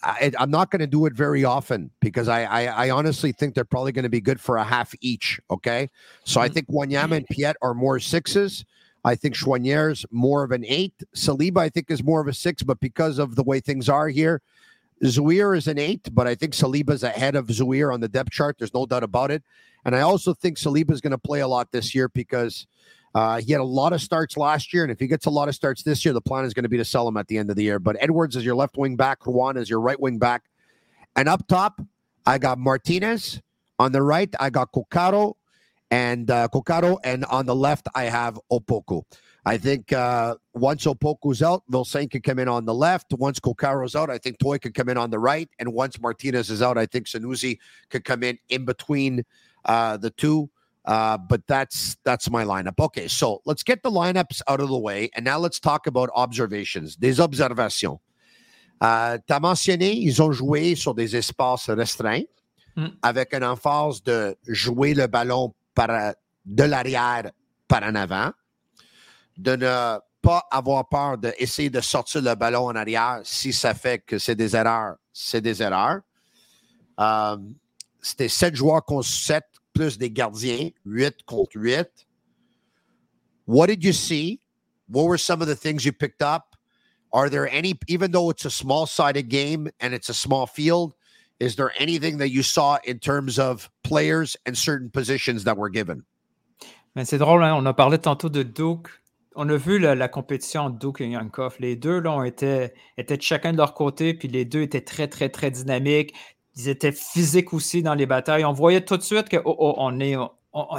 I, 0.02 0.32
am 0.38 0.50
not 0.50 0.70
going 0.70 0.80
to 0.80 0.86
do 0.86 1.06
it 1.06 1.12
very 1.12 1.44
often 1.44 1.90
because 2.00 2.28
I, 2.28 2.44
I, 2.44 2.86
I 2.86 2.90
honestly 2.90 3.32
think 3.32 3.54
they're 3.54 3.64
probably 3.64 3.92
going 3.92 4.04
to 4.04 4.08
be 4.08 4.20
good 4.20 4.40
for 4.40 4.56
a 4.56 4.64
half 4.64 4.94
each. 5.00 5.40
Okay, 5.50 5.90
so 6.24 6.40
I 6.40 6.46
mm-hmm. 6.46 6.54
think 6.54 6.68
Wanyama 6.68 7.16
and 7.16 7.26
Piet 7.26 7.56
are 7.60 7.74
more 7.74 7.98
sixes. 7.98 8.64
I 9.04 9.14
think 9.14 9.34
Chouinier's 9.34 10.04
more 10.10 10.44
of 10.44 10.52
an 10.52 10.64
eight. 10.66 10.94
Saliba, 11.14 11.58
I 11.58 11.68
think, 11.68 11.90
is 11.90 12.02
more 12.02 12.20
of 12.20 12.28
a 12.28 12.32
six, 12.32 12.62
but 12.62 12.80
because 12.80 13.18
of 13.18 13.36
the 13.36 13.42
way 13.42 13.60
things 13.60 13.88
are 13.88 14.08
here, 14.08 14.42
Zuir 15.04 15.56
is 15.56 15.68
an 15.68 15.78
eight, 15.78 16.08
but 16.12 16.26
I 16.26 16.34
think 16.34 16.54
Saliba's 16.54 17.02
ahead 17.02 17.36
of 17.36 17.46
Zuir 17.46 17.92
on 17.92 18.00
the 18.00 18.08
depth 18.08 18.30
chart. 18.30 18.56
There's 18.58 18.74
no 18.74 18.86
doubt 18.86 19.04
about 19.04 19.30
it. 19.30 19.42
And 19.84 19.94
I 19.94 20.00
also 20.00 20.34
think 20.34 20.58
Saliba 20.58 20.90
is 20.90 21.00
going 21.00 21.12
to 21.12 21.18
play 21.18 21.40
a 21.40 21.48
lot 21.48 21.70
this 21.70 21.94
year 21.94 22.08
because 22.08 22.66
uh, 23.14 23.40
he 23.40 23.52
had 23.52 23.60
a 23.60 23.64
lot 23.64 23.92
of 23.92 24.02
starts 24.02 24.36
last 24.36 24.74
year. 24.74 24.82
And 24.82 24.92
if 24.92 24.98
he 24.98 25.06
gets 25.06 25.26
a 25.26 25.30
lot 25.30 25.48
of 25.48 25.54
starts 25.54 25.82
this 25.82 26.04
year, 26.04 26.12
the 26.12 26.20
plan 26.20 26.44
is 26.44 26.52
going 26.52 26.64
to 26.64 26.68
be 26.68 26.76
to 26.76 26.84
sell 26.84 27.06
him 27.06 27.16
at 27.16 27.28
the 27.28 27.38
end 27.38 27.50
of 27.50 27.56
the 27.56 27.62
year. 27.62 27.78
But 27.78 27.96
Edwards 28.00 28.36
is 28.36 28.44
your 28.44 28.56
left 28.56 28.76
wing 28.76 28.96
back, 28.96 29.24
Juan 29.26 29.56
is 29.56 29.70
your 29.70 29.80
right 29.80 29.98
wing 29.98 30.18
back. 30.18 30.42
And 31.16 31.28
up 31.28 31.46
top, 31.48 31.80
I 32.26 32.38
got 32.38 32.58
Martinez. 32.58 33.40
On 33.80 33.92
the 33.92 34.02
right, 34.02 34.32
I 34.40 34.50
got 34.50 34.72
Kokaro 34.72 35.34
and 35.90 36.30
uh, 36.30 36.48
Kokaro. 36.52 36.98
And 37.04 37.24
on 37.26 37.46
the 37.46 37.54
left, 37.54 37.86
I 37.94 38.04
have 38.04 38.38
Opoku. 38.50 39.04
I 39.48 39.56
think 39.56 39.94
uh, 39.94 40.34
once 40.52 40.84
Opoku's 40.84 41.42
out, 41.42 41.62
Vilsain 41.72 42.10
can 42.10 42.20
come 42.20 42.38
in 42.38 42.48
on 42.48 42.66
the 42.66 42.74
left. 42.74 43.14
Once 43.14 43.40
Kokaro's 43.40 43.96
out, 43.96 44.10
I 44.10 44.18
think 44.18 44.38
Toy 44.38 44.58
can 44.58 44.72
come 44.72 44.90
in 44.90 44.98
on 44.98 45.08
the 45.08 45.18
right. 45.18 45.48
And 45.58 45.72
once 45.72 45.98
Martinez 45.98 46.50
is 46.50 46.60
out, 46.60 46.76
I 46.76 46.84
think 46.84 47.06
Sanusi 47.06 47.58
could 47.88 48.04
come 48.04 48.22
in 48.22 48.38
in 48.50 48.66
between 48.66 49.24
uh, 49.64 49.96
the 49.96 50.10
two. 50.10 50.50
Uh, 50.84 51.16
but 51.16 51.46
that's 51.46 51.96
that's 52.04 52.28
my 52.30 52.44
lineup. 52.44 52.78
Okay, 52.78 53.08
so 53.08 53.40
let's 53.46 53.62
get 53.62 53.82
the 53.82 53.90
lineups 53.90 54.42
out 54.48 54.60
of 54.60 54.68
the 54.68 54.78
way, 54.78 55.10
and 55.14 55.24
now 55.24 55.38
let's 55.38 55.60
talk 55.60 55.86
about 55.86 56.08
observations, 56.14 56.96
des 56.96 57.18
observations. 57.18 57.98
Euh, 58.82 59.18
tu 59.26 59.32
as 59.32 59.40
mentionné, 59.40 59.92
ils 59.92 60.22
ont 60.22 60.32
joué 60.32 60.74
sur 60.76 60.94
des 60.94 61.16
espaces 61.16 61.68
restreints, 61.68 62.28
mm. 62.76 62.86
avec 63.02 63.34
une 63.34 63.44
emphase 63.44 64.02
de 64.02 64.36
jouer 64.46 64.94
le 64.94 65.06
ballon 65.08 65.52
par, 65.74 66.14
de 66.46 66.64
l'arrière 66.64 67.32
par 67.66 67.82
en 67.82 67.94
avant, 67.94 68.32
de 69.38 69.56
ne 69.56 69.98
pas 70.20 70.44
avoir 70.50 70.88
peur 70.88 71.16
d'essayer 71.16 71.70
de 71.70 71.80
sortir 71.80 72.20
le 72.22 72.34
ballon 72.34 72.66
en 72.66 72.76
arrière 72.76 73.20
si 73.22 73.52
ça 73.52 73.72
fait 73.72 74.00
que 74.00 74.18
c'est 74.18 74.34
des 74.34 74.54
erreurs, 74.54 74.96
c'est 75.12 75.40
des 75.40 75.62
erreurs. 75.62 76.00
Euh, 77.00 77.36
C'était 78.00 78.28
sept 78.28 78.54
joueurs 78.54 78.84
contre 78.84 79.08
sept 79.08 79.44
plus 79.74 79.98
des 79.98 80.10
gardiens, 80.10 80.70
8 80.84 81.24
contre 81.26 81.56
8. 81.56 81.88
What 83.46 83.68
did 83.68 83.84
you 83.84 83.92
see? 83.92 84.40
What 84.88 85.04
were 85.04 85.18
some 85.18 85.42
of 85.42 85.48
the 85.48 85.56
things 85.56 85.84
you 85.84 85.92
picked 85.92 86.22
up? 86.22 86.56
Are 87.12 87.28
there 87.28 87.48
any, 87.48 87.74
even 87.88 88.10
though 88.10 88.30
it's 88.30 88.44
a 88.44 88.50
small 88.50 88.86
sided 88.86 89.28
game 89.28 89.68
and 89.80 89.94
it's 89.94 90.08
a 90.08 90.14
small 90.14 90.46
field, 90.46 90.94
is 91.40 91.56
there 91.56 91.72
anything 91.78 92.18
that 92.18 92.30
you 92.30 92.42
saw 92.42 92.78
in 92.84 92.98
terms 92.98 93.38
of 93.38 93.70
players 93.82 94.36
and 94.46 94.56
certain 94.56 94.90
positions 94.90 95.44
that 95.44 95.56
were 95.56 95.70
given? 95.70 96.04
C'est 97.04 97.18
drôle, 97.18 97.44
hein? 97.44 97.54
on 97.54 97.64
a 97.66 97.72
parlé 97.72 97.98
tantôt 97.98 98.28
de 98.28 98.42
Duke. 98.42 98.90
On 99.40 99.48
a 99.50 99.56
vu 99.56 99.78
la, 99.78 99.94
la 99.94 100.08
compétition 100.08 100.68
Duke 100.68 101.00
et 101.00 101.06
Yankov. 101.06 101.54
Les 101.60 101.76
deux 101.76 102.00
là, 102.00 102.24
étaient 102.24 103.20
chacun 103.20 103.52
de 103.52 103.56
leur 103.56 103.72
côté, 103.72 104.12
puis 104.12 104.26
les 104.26 104.44
deux 104.44 104.62
étaient 104.62 104.80
très, 104.80 105.06
très, 105.06 105.28
très 105.28 105.52
dynamiques. 105.52 106.12
Ils 106.56 106.68
étaient 106.68 106.90
physiques 106.90 107.52
aussi 107.52 107.84
dans 107.84 107.94
les 107.94 108.04
batailles. 108.04 108.44
On 108.44 108.52
voyait 108.52 108.80
tout 108.80 108.96
de 108.96 109.02
suite 109.02 109.28
qu'on 109.28 109.40
oh, 109.44 109.74
oh, 109.78 109.92
est. 109.92 110.16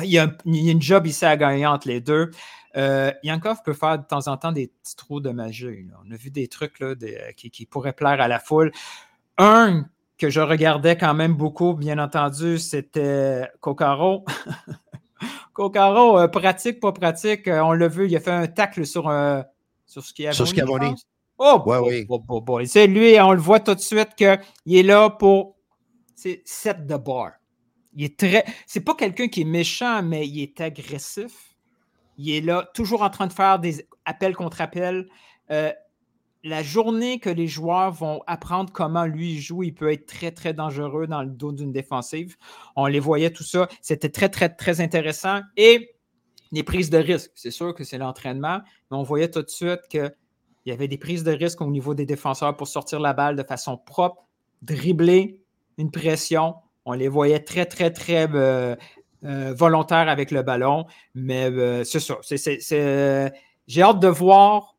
il, 0.04 0.10
y 0.12 0.20
a, 0.20 0.36
une 0.46 0.82
job 0.82 1.08
ici 1.08 1.24
à 1.24 1.38
gagner 1.38 1.66
entre 1.66 1.88
les 1.88 2.02
deux. 2.02 2.32
Euh, 2.76 3.14
Yankov 3.24 3.64
peut 3.64 3.72
faire 3.72 3.98
de 3.98 4.04
temps 4.04 4.28
en 4.28 4.36
temps 4.36 4.52
des 4.52 4.68
petits 4.68 4.98
trous 4.98 5.22
de 5.22 5.30
magie. 5.30 5.88
On 6.06 6.12
a 6.12 6.18
vu 6.18 6.30
des 6.30 6.50
trucs 6.50 6.82
là, 6.82 6.96
qui, 7.38 7.66
pourraient 7.66 7.94
plaire 7.94 8.20
à 8.20 8.28
la 8.28 8.40
foule. 8.40 8.74
Un 9.38 9.86
que 10.18 10.30
je 10.30 10.42
regardais 10.42 10.98
quand 10.98 11.14
même 11.14 11.34
beaucoup, 11.34 11.76
bien 11.76 11.98
entendu, 11.98 12.58
c'était 12.58 13.48
Kokaro. 13.62 14.26
Kokaro, 15.60 16.18
euh, 16.18 16.28
pratique, 16.30 16.80
pas 16.80 16.94
pratique. 16.94 17.48
Euh, 17.50 17.60
on 17.62 17.74
l'a 17.74 17.90
vu, 17.90 18.08
il 18.08 18.16
a 18.16 18.22
fait 18.22 18.32
un 18.32 18.48
tacle 18.48 18.86
sur, 18.86 19.12
sur 19.86 20.04
ce 20.04 20.14
qui 20.14 20.26
a 20.26 20.32
Sur 20.32 20.48
ce 20.48 20.56
Oh, 21.42 21.62
ouais, 21.66 22.06
oui. 22.08 22.68
C'est 22.68 22.88
lui, 22.88 23.20
on 23.20 23.32
le 23.32 23.40
voit 23.40 23.62
tout 23.62 23.76
de 23.76 23.80
suite 23.80 24.10
qu'il 24.16 24.78
est 24.78 24.84
là 24.84 25.10
pour 25.10 25.56
c'est 26.16 26.42
set 26.44 26.86
the 26.86 26.96
bar. 26.96 27.32
Il 27.96 28.04
est 28.04 28.20
très. 28.20 28.44
C'est 28.68 28.82
pas 28.82 28.94
quelqu'un 28.94 29.30
qui 29.30 29.42
est 29.42 29.46
méchant, 29.46 30.04
mais 30.04 30.28
il 30.28 30.42
est 30.42 30.60
agressif. 30.60 31.56
Il 32.18 32.30
est 32.30 32.42
là, 32.42 32.70
toujours 32.74 33.02
en 33.02 33.10
train 33.10 33.28
de 33.28 33.34
faire 33.34 33.58
des 33.58 33.88
appels 34.04 34.36
contre 34.36 34.60
appels. 34.60 35.08
Euh, 35.50 35.72
la 36.44 36.64
journée 36.64 37.20
que 37.20 37.30
les 37.30 37.48
joueurs 37.48 37.92
vont 37.92 38.22
apprendre 38.26 38.72
comment 38.72 39.06
lui 39.06 39.40
joue, 39.40 39.64
il 39.64 39.74
peut 39.74 39.92
être 39.92 40.06
très, 40.06 40.32
très 40.32 40.54
dangereux 40.54 41.08
dans 41.08 41.22
le 41.22 41.30
dos 41.30 41.52
d'une 41.52 41.72
défensive. 41.72 42.38
On 42.76 42.86
les 42.86 43.00
voyait, 43.00 43.32
tout 43.32 43.44
ça. 43.44 43.68
C'était 43.82 44.10
très, 44.10 44.30
très, 44.30 44.50
très 44.50 44.80
intéressant. 44.82 45.42
Et 45.58 45.96
les 46.52 46.64
prises 46.64 46.90
de 46.90 46.98
risque. 46.98 47.32
C'est 47.36 47.52
sûr 47.52 47.74
que 47.76 47.84
c'est 47.84 47.98
l'entraînement, 47.98 48.60
mais 48.90 48.98
on 48.98 49.04
voyait 49.04 49.30
tout 49.30 49.42
de 49.42 49.50
suite 49.50 49.82
qu'il 49.90 50.12
y 50.66 50.72
avait 50.72 50.88
des 50.88 50.98
prises 50.98 51.24
de 51.24 51.32
risque 51.32 51.62
au 51.62 51.70
niveau 51.70 51.94
des 51.94 52.06
défenseurs 52.06 52.56
pour 52.56 52.68
sortir 52.68 53.00
la 53.00 53.14
balle 53.14 53.36
de 53.36 53.44
façon 53.44 53.78
propre, 53.78 54.26
dribbler, 54.62 55.42
une 55.78 55.92
pression. 55.92 56.56
On 56.86 56.94
les 56.94 57.08
voyait 57.08 57.40
très, 57.40 57.66
très, 57.66 57.92
très 57.92 58.28
euh, 58.34 58.76
euh, 59.26 59.54
volontaires 59.54 60.10
avec 60.10 60.32
le 60.32 60.42
ballon. 60.42 60.86
Mais 61.14 61.50
euh, 61.52 61.84
c'est 61.84 62.00
ça. 62.00 62.18
J'ai 63.68 63.82
hâte 63.84 64.00
de 64.00 64.08
voir 64.08 64.76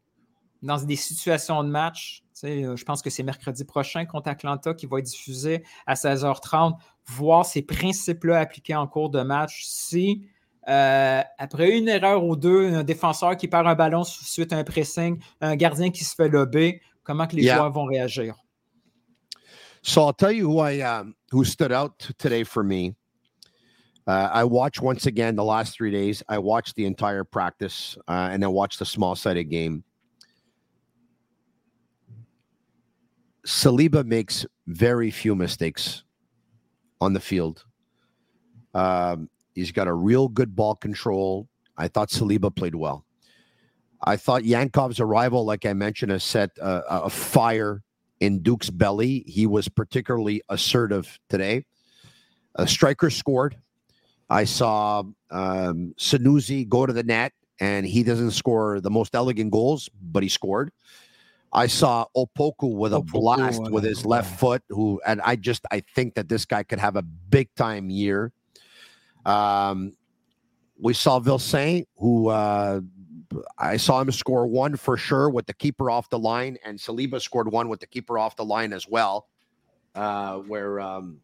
dans 0.62 0.82
des 0.82 0.96
situations 0.96 1.62
de 1.64 1.68
match. 1.68 2.22
Je 2.42 2.84
pense 2.84 3.02
que 3.02 3.10
c'est 3.10 3.22
mercredi 3.22 3.64
prochain 3.64 4.06
contre 4.06 4.28
Atlanta 4.28 4.74
qui 4.74 4.86
va 4.86 4.98
être 4.98 5.06
diffusé 5.06 5.62
à 5.86 5.94
16h30. 5.94 6.76
Voir 7.06 7.44
ces 7.44 7.62
principes-là 7.62 8.38
appliqués 8.38 8.74
en 8.74 8.86
cours 8.86 9.10
de 9.10 9.22
match. 9.22 9.64
Si 9.64 10.26
euh, 10.68 11.22
après 11.38 11.76
une 11.76 11.88
erreur 11.88 12.24
ou 12.24 12.36
deux, 12.36 12.72
un 12.74 12.84
défenseur 12.84 13.36
qui 13.36 13.48
perd 13.48 13.66
un 13.66 13.74
ballon 13.74 14.04
suite 14.04 14.52
à 14.52 14.56
un 14.56 14.64
pressing, 14.64 15.18
un 15.40 15.56
gardien 15.56 15.90
qui 15.90 16.04
se 16.04 16.14
fait 16.14 16.28
lober, 16.28 16.80
comment 17.02 17.26
que 17.26 17.36
les 17.36 17.44
yeah. 17.44 17.56
joueurs 17.56 17.72
vont 17.72 17.86
réagir? 17.86 18.34
So 19.82 20.02
I'll 20.02 20.12
tell 20.12 20.32
you 20.32 20.46
who 20.46 20.60
I 20.60 20.82
um, 20.82 21.14
who 21.32 21.42
stood 21.44 21.72
out 21.72 21.98
today 22.18 22.44
for 22.44 22.62
me. 22.62 22.94
Uh, 24.06 24.28
I 24.32 24.44
watched 24.44 24.82
once 24.82 25.06
again 25.06 25.36
the 25.36 25.44
last 25.44 25.74
three 25.74 25.90
days. 25.90 26.22
I 26.28 26.38
watched 26.38 26.74
the 26.74 26.84
entire 26.84 27.24
practice 27.24 27.96
uh, 28.06 28.28
and 28.30 28.42
then 28.42 28.52
watched 28.52 28.78
the 28.78 28.84
small 28.84 29.14
sided 29.14 29.44
game. 29.44 29.84
Saliba 33.50 34.04
makes 34.04 34.46
very 34.68 35.10
few 35.10 35.34
mistakes 35.34 36.04
on 37.00 37.12
the 37.14 37.20
field. 37.20 37.64
Um, 38.74 39.28
He's 39.54 39.72
got 39.72 39.88
a 39.88 39.92
real 39.92 40.28
good 40.28 40.54
ball 40.54 40.76
control. 40.76 41.48
I 41.76 41.88
thought 41.88 42.10
Saliba 42.10 42.54
played 42.54 42.74
well. 42.74 43.04
I 44.02 44.16
thought 44.16 44.42
Yankov's 44.42 45.00
arrival, 45.00 45.44
like 45.44 45.66
I 45.66 45.72
mentioned, 45.72 46.12
has 46.12 46.24
set 46.24 46.50
a, 46.58 47.04
a 47.04 47.10
fire 47.10 47.82
in 48.20 48.40
Duke's 48.40 48.70
belly. 48.70 49.24
He 49.26 49.46
was 49.46 49.68
particularly 49.68 50.42
assertive 50.48 51.18
today. 51.28 51.64
A 52.54 52.66
striker 52.66 53.10
scored. 53.10 53.56
I 54.30 54.44
saw 54.44 55.00
um, 55.30 55.94
Sanusi 55.98 56.68
go 56.68 56.86
to 56.86 56.92
the 56.92 57.02
net, 57.02 57.32
and 57.58 57.84
he 57.84 58.04
doesn't 58.04 58.30
score 58.30 58.80
the 58.80 58.90
most 58.90 59.14
elegant 59.14 59.50
goals, 59.50 59.90
but 60.00 60.22
he 60.22 60.28
scored. 60.28 60.70
I 61.52 61.66
saw 61.66 62.06
Opoku 62.16 62.74
with 62.74 62.92
a 62.92 63.00
Opoku, 63.00 63.12
blast 63.12 63.62
with 63.70 63.84
his 63.84 64.06
left 64.06 64.38
foot, 64.38 64.62
who, 64.68 65.00
and 65.06 65.20
I 65.22 65.36
just 65.36 65.64
I 65.70 65.80
think 65.94 66.14
that 66.14 66.28
this 66.28 66.44
guy 66.44 66.62
could 66.62 66.78
have 66.78 66.96
a 66.96 67.02
big 67.02 67.52
time 67.56 67.90
year. 67.90 68.32
Um, 69.26 69.94
we 70.78 70.94
saw 70.94 71.18
Vilsaint, 71.20 71.86
who 71.98 72.28
uh, 72.28 72.80
I 73.58 73.76
saw 73.76 74.00
him 74.00 74.10
score 74.10 74.46
one 74.46 74.76
for 74.76 74.96
sure 74.96 75.28
with 75.28 75.46
the 75.46 75.54
keeper 75.54 75.90
off 75.90 76.08
the 76.08 76.18
line, 76.18 76.56
and 76.64 76.78
Saliba 76.78 77.20
scored 77.20 77.50
one 77.50 77.68
with 77.68 77.80
the 77.80 77.86
keeper 77.86 78.18
off 78.18 78.36
the 78.36 78.44
line 78.44 78.72
as 78.72 78.88
well. 78.88 79.26
Uh, 79.94 80.36
where 80.38 80.78
um, 80.78 81.18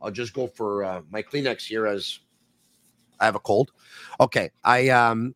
I'll 0.00 0.10
just 0.10 0.34
go 0.34 0.46
for 0.46 0.84
uh, 0.84 1.00
my 1.10 1.22
Kleenex 1.22 1.62
here 1.66 1.86
as 1.86 2.20
I 3.18 3.24
have 3.24 3.34
a 3.34 3.40
cold. 3.40 3.72
Okay, 4.20 4.50
I 4.62 4.90
um, 4.90 5.34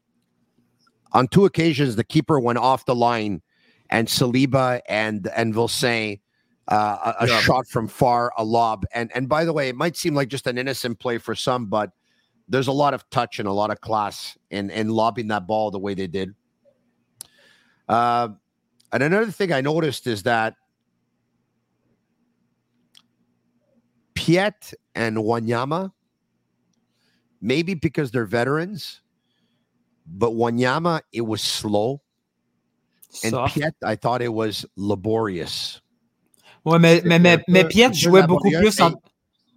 on 1.12 1.28
two 1.28 1.47
occasions 1.47 1.97
the 1.97 2.05
keeper 2.05 2.39
went 2.39 2.59
off 2.59 2.85
the 2.85 2.95
line, 2.95 3.43
and 3.91 4.09
Saliba 4.09 4.80
and 4.88 5.28
and 5.36 5.55
Vilsaint 5.55 6.20
uh, 6.68 7.14
a, 7.20 7.24
a 7.24 7.28
yeah. 7.28 7.41
shot 7.41 7.66
from 7.66 7.88
far, 7.88 8.32
a 8.38 8.45
lob. 8.45 8.84
And 8.95 9.11
and 9.14 9.28
by 9.28 9.45
the 9.45 9.53
way, 9.53 9.68
it 9.68 9.76
might 9.76 9.97
seem 9.97 10.14
like 10.14 10.28
just 10.28 10.47
an 10.47 10.57
innocent 10.57 10.99
play 10.99 11.18
for 11.18 11.34
some, 11.34 11.66
but 11.66 11.91
there's 12.49 12.68
a 12.68 12.72
lot 12.72 12.95
of 12.95 13.09
touch 13.11 13.38
and 13.38 13.49
a 13.49 13.53
lot 13.53 13.70
of 13.70 13.80
class 13.80 14.38
in 14.51 14.70
in 14.70 14.88
lobbing 14.88 15.28
that 15.28 15.47
ball 15.47 15.70
the 15.70 15.78
way 15.78 15.95
they 15.95 16.07
did. 16.07 16.34
Uh, 17.88 18.28
and 18.93 19.03
another 19.03 19.30
thing 19.30 19.53
I 19.53 19.61
noticed 19.61 20.07
is 20.07 20.22
that 20.22 20.55
Piet 24.14 24.74
and 24.95 25.16
Wanyama, 25.16 25.93
maybe 27.41 27.74
because 27.74 28.12
they're 28.12 28.26
veterans, 28.26 29.01
but 30.07 30.32
Wanyama, 30.32 31.01
it 31.12 31.22
was 31.22 31.41
slow. 31.41 32.01
And. 33.25 33.47
Piet, 33.49 33.75
I 33.83 33.97
thought 33.97 34.23
it 34.23 34.33
was 34.33 34.67
laborious. 34.77 35.81
Oui, 36.65 36.79
mais, 36.79 37.03
mais, 37.05 37.19
mais, 37.19 37.43
mais 37.49 37.65
Piet 37.65 37.93
jouait 37.93 38.27
beaucoup 38.27 38.51
plus 38.51 38.81
en... 38.81 38.93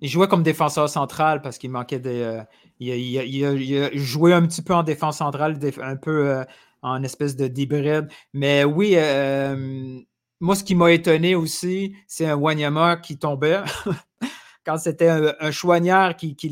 Il 0.02 0.10
jouait 0.10 0.28
comme 0.28 0.44
défenseur 0.44 0.90
central 0.90 1.42
parce 1.42 1.58
qu'il 1.58 1.70
manquait 1.70 2.00
des. 2.00 2.22
Euh, 2.22 2.42
il, 2.80 2.90
il, 2.90 3.16
il, 3.24 3.90
il, 3.94 4.00
jouait 4.00 4.34
un 4.34 4.46
petit 4.46 4.62
peu 4.62 4.74
en 4.74 4.84
défense 4.84 5.18
centrale, 5.20 5.58
un 5.82 5.96
peu 5.96 6.28
euh, 6.28 6.44
en 6.82 7.02
espèce 7.04 7.38
de 7.38 7.48
d'hybride. 7.48 8.10
Mais 8.34 8.66
oui, 8.66 8.96
euh, 8.96 10.02
moi, 10.42 10.56
ce 10.56 10.64
qui 10.66 10.76
m'a 10.76 10.92
étonné 10.92 11.36
aussi, 11.36 11.96
c'est 12.06 12.26
un 12.26 12.36
Wanyama 12.36 12.98
qui 12.98 13.18
tombait. 13.18 13.62
Quand 14.66 14.78
c'était 14.78 15.08
un, 15.08 15.34
un 15.40 15.52
chouanière 15.52 16.18
qui, 16.18 16.36
qui, 16.36 16.50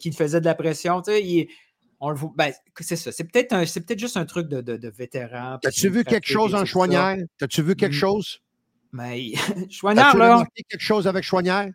qui, 0.00 0.12
faisait 0.12 0.40
de 0.40 0.44
la 0.44 0.54
pression, 0.56 1.02
tu 1.02 1.12
sais, 1.12 1.48
on 2.02 2.10
le 2.10 2.16
voit. 2.16 2.32
Ben, 2.36 2.52
c'est 2.80 2.96
ça. 2.96 3.12
C'est 3.12 3.24
peut-être 3.24 3.50
peut 3.86 3.98
juste 3.98 4.16
un 4.16 4.26
truc 4.26 4.48
de, 4.48 4.60
de, 4.60 4.76
de 4.76 4.88
vétéran. 4.90 5.58
As-tu 5.64 5.88
vu 5.88 6.04
quelque 6.04 6.26
chose 6.26 6.54
en 6.54 6.64
chouanière? 6.64 7.16
As-tu 7.40 7.62
vu 7.62 7.76
quelque 7.76 7.94
chose? 7.94 8.40
Mais 8.92 9.32
Chouanière, 9.70 10.16
là. 10.16 10.34
remarqué 10.34 10.64
quelque 10.68 10.82
chose 10.82 11.06
avec 11.06 11.24
Chouanière? 11.24 11.70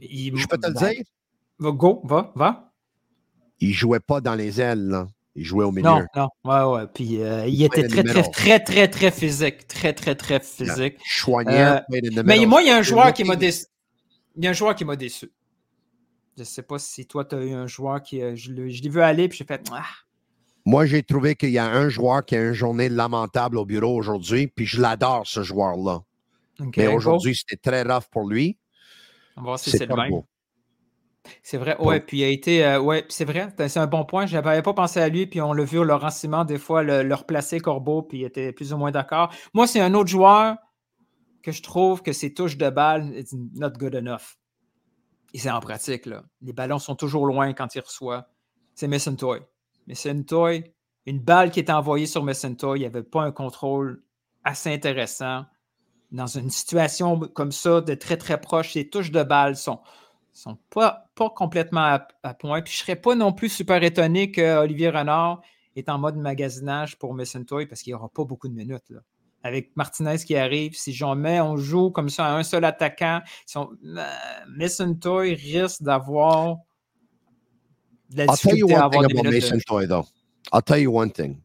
Je 0.00 0.46
peux 0.46 0.58
te 0.58 0.66
le 0.68 0.74
ben, 0.74 0.90
dire? 0.90 1.02
Va, 1.58 1.70
go, 1.72 2.02
va, 2.04 2.32
va. 2.36 2.72
Il 3.60 3.72
jouait 3.72 3.98
pas 3.98 4.20
dans 4.20 4.34
les 4.34 4.60
ailes, 4.60 4.86
là. 4.86 5.08
Il 5.34 5.44
jouait 5.44 5.64
au 5.64 5.72
milieu. 5.72 5.88
Non, 5.88 6.04
non. 6.14 6.28
Ouais, 6.44 6.76
ouais. 6.76 6.86
Puis 6.92 7.22
euh, 7.22 7.46
il 7.46 7.62
était 7.62 7.88
très, 7.88 8.02
très, 8.02 8.22
très, 8.30 8.60
très, 8.60 8.88
très 8.88 9.10
physique. 9.10 9.66
Très, 9.66 9.92
très, 9.94 10.14
très 10.16 10.40
physique. 10.40 10.98
Chouanière. 11.04 11.82
Euh, 11.92 12.22
mais 12.24 12.44
moi, 12.44 12.60
il 12.62 12.68
y 12.68 12.70
a 12.70 12.76
un 12.76 12.82
joueur 12.82 13.12
qui 13.14 13.24
m'a 13.24 13.36
déçu. 13.36 13.64
Il 14.36 14.44
y 14.44 14.46
a 14.46 14.50
un 14.50 14.54
joueur 14.54 14.74
qui 14.74 14.84
m'a 14.84 14.96
déçu. 14.96 15.30
Je 16.38 16.42
ne 16.42 16.46
sais 16.46 16.62
pas 16.62 16.78
si 16.78 17.04
toi, 17.04 17.24
tu 17.24 17.34
as 17.34 17.42
eu 17.42 17.52
un 17.52 17.66
joueur 17.66 18.00
qui. 18.00 18.22
Euh, 18.22 18.36
je 18.36 18.52
l'ai 18.52 18.88
vu 18.88 19.02
aller, 19.02 19.26
puis 19.26 19.38
j'ai 19.38 19.44
fait. 19.44 19.60
Ah, 19.72 19.82
moi, 20.64 20.86
j'ai 20.86 21.02
trouvé 21.02 21.34
qu'il 21.34 21.50
y 21.50 21.58
a 21.58 21.66
un 21.66 21.88
joueur 21.88 22.24
qui 22.24 22.36
a 22.36 22.40
une 22.40 22.52
journée 22.52 22.88
lamentable 22.88 23.58
au 23.58 23.64
bureau 23.64 23.96
aujourd'hui, 23.96 24.46
puis 24.46 24.64
je 24.64 24.80
l'adore, 24.80 25.26
ce 25.26 25.42
joueur-là. 25.42 26.04
Mais 26.76 26.86
aujourd'hui, 26.86 27.34
c'était 27.34 27.56
très 27.56 27.82
rough 27.82 28.04
pour 28.08 28.28
lui. 28.28 28.56
On 29.36 29.40
va 29.40 29.46
voir 29.46 29.58
si 29.58 29.70
c'est 29.70 29.86
le 29.86 29.96
même. 29.96 30.22
C'est 31.42 31.58
vrai, 31.58 31.76
ouais, 31.80 31.98
puis 31.98 32.18
il 32.18 32.24
a 32.24 32.28
été, 32.28 32.64
euh, 32.64 32.80
ouais, 32.80 33.04
c'est 33.08 33.24
vrai, 33.24 33.52
c'est 33.66 33.80
un 33.80 33.88
bon 33.88 34.04
point. 34.04 34.26
Je 34.26 34.36
n'avais 34.36 34.62
pas 34.62 34.74
pensé 34.74 35.00
à 35.00 35.08
lui, 35.08 35.26
puis 35.26 35.40
on 35.40 35.52
l'a 35.52 35.64
vu 35.64 35.78
au 35.78 35.84
Laurent 35.84 36.10
Simon, 36.10 36.44
des 36.44 36.56
fois, 36.56 36.84
le, 36.84 37.12
replacer 37.12 37.58
Corbeau, 37.58 38.02
puis 38.02 38.20
il 38.20 38.24
était 38.24 38.52
plus 38.52 38.72
ou 38.72 38.76
moins 38.76 38.92
d'accord. 38.92 39.34
Moi, 39.54 39.66
c'est 39.66 39.80
un 39.80 39.92
autre 39.94 40.08
joueur 40.08 40.56
que 41.42 41.50
je 41.50 41.62
trouve 41.64 42.00
que 42.02 42.12
ses 42.12 42.32
touches 42.32 42.56
de 42.56 42.70
balle, 42.70 43.12
it's 43.16 43.34
not 43.56 43.70
good 43.70 43.96
enough. 43.96 44.37
Et 45.34 45.38
c'est 45.38 45.50
en 45.50 45.60
pratique, 45.60 46.06
là. 46.06 46.24
Les 46.40 46.52
ballons 46.52 46.78
sont 46.78 46.94
toujours 46.96 47.26
loin 47.26 47.52
quand 47.52 47.74
il 47.74 47.80
reçoit. 47.80 48.28
C'est 48.74 48.88
Mason 48.88 49.14
Toy. 49.14 49.40
Messentoy, 49.88 50.64
une 51.06 51.18
balle 51.18 51.50
qui 51.50 51.60
est 51.60 51.70
envoyée 51.70 52.06
sur 52.06 52.22
Messentoy, 52.22 52.78
il 52.78 52.82
n'y 52.82 52.86
avait 52.86 53.02
pas 53.02 53.22
un 53.22 53.32
contrôle 53.32 54.02
assez 54.44 54.72
intéressant. 54.72 55.46
Dans 56.12 56.26
une 56.26 56.50
situation 56.50 57.18
comme 57.18 57.52
ça, 57.52 57.80
de 57.80 57.94
très 57.94 58.18
très 58.18 58.40
proche, 58.40 58.74
les 58.74 58.88
touches 58.88 59.10
de 59.10 59.22
balle 59.22 59.56
sont, 59.56 59.80
sont 60.32 60.58
pas, 60.70 61.06
pas 61.14 61.30
complètement 61.30 61.98
à, 62.22 62.34
point. 62.34 62.60
Puis 62.60 62.74
je 62.74 62.78
ne 62.80 62.82
serais 62.82 62.96
pas 62.96 63.14
non 63.14 63.32
plus 63.32 63.48
super 63.48 63.82
étonné 63.82 64.30
que 64.30 64.58
Olivier 64.58 64.90
Renard 64.90 65.40
est 65.74 65.88
en 65.88 65.98
mode 65.98 66.16
magasinage 66.16 66.98
pour 66.98 67.14
Messentoy 67.14 67.66
parce 67.66 67.82
qu'il 67.82 67.92
n'y 67.92 67.94
aura 67.94 68.10
pas 68.10 68.24
beaucoup 68.24 68.48
de 68.48 68.54
minutes. 68.54 68.92
Avec 69.42 69.70
Martinez 69.76 70.18
qui 70.18 70.36
arrive, 70.36 70.74
si 70.74 70.92
jamais 70.92 71.40
on 71.40 71.56
joue 71.56 71.90
comme 71.90 72.08
ça 72.08 72.26
à 72.26 72.36
un 72.36 72.42
seul 72.42 72.64
attaquant, 72.64 73.20
son, 73.46 73.70
euh, 73.84 75.34
risque 75.34 75.82
d'avoir 75.82 76.56
I'll 78.16 78.36
tell 78.36 78.56
you 78.56 78.66
one 78.66 78.90
thing 78.90 79.04
about 79.04 79.24
Mason 79.24 79.60
Toy, 79.66 79.86
though. 79.86 80.06
I'll 80.52 80.62
tell 80.62 80.78
you 80.78 80.90
one 80.90 81.10
thing. 81.10 81.42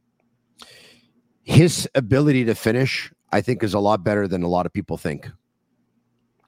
His 1.43 1.89
ability 1.93 2.45
to 2.45 2.55
finish, 2.55 3.11
I 3.31 3.41
think, 3.41 3.63
is 3.63 3.73
a 3.73 3.79
lot 3.79 4.03
better 4.03 4.27
than 4.27 4.43
a 4.43 4.47
lot 4.47 4.65
of 4.65 4.71
people 4.71 4.97
think. 4.97 5.29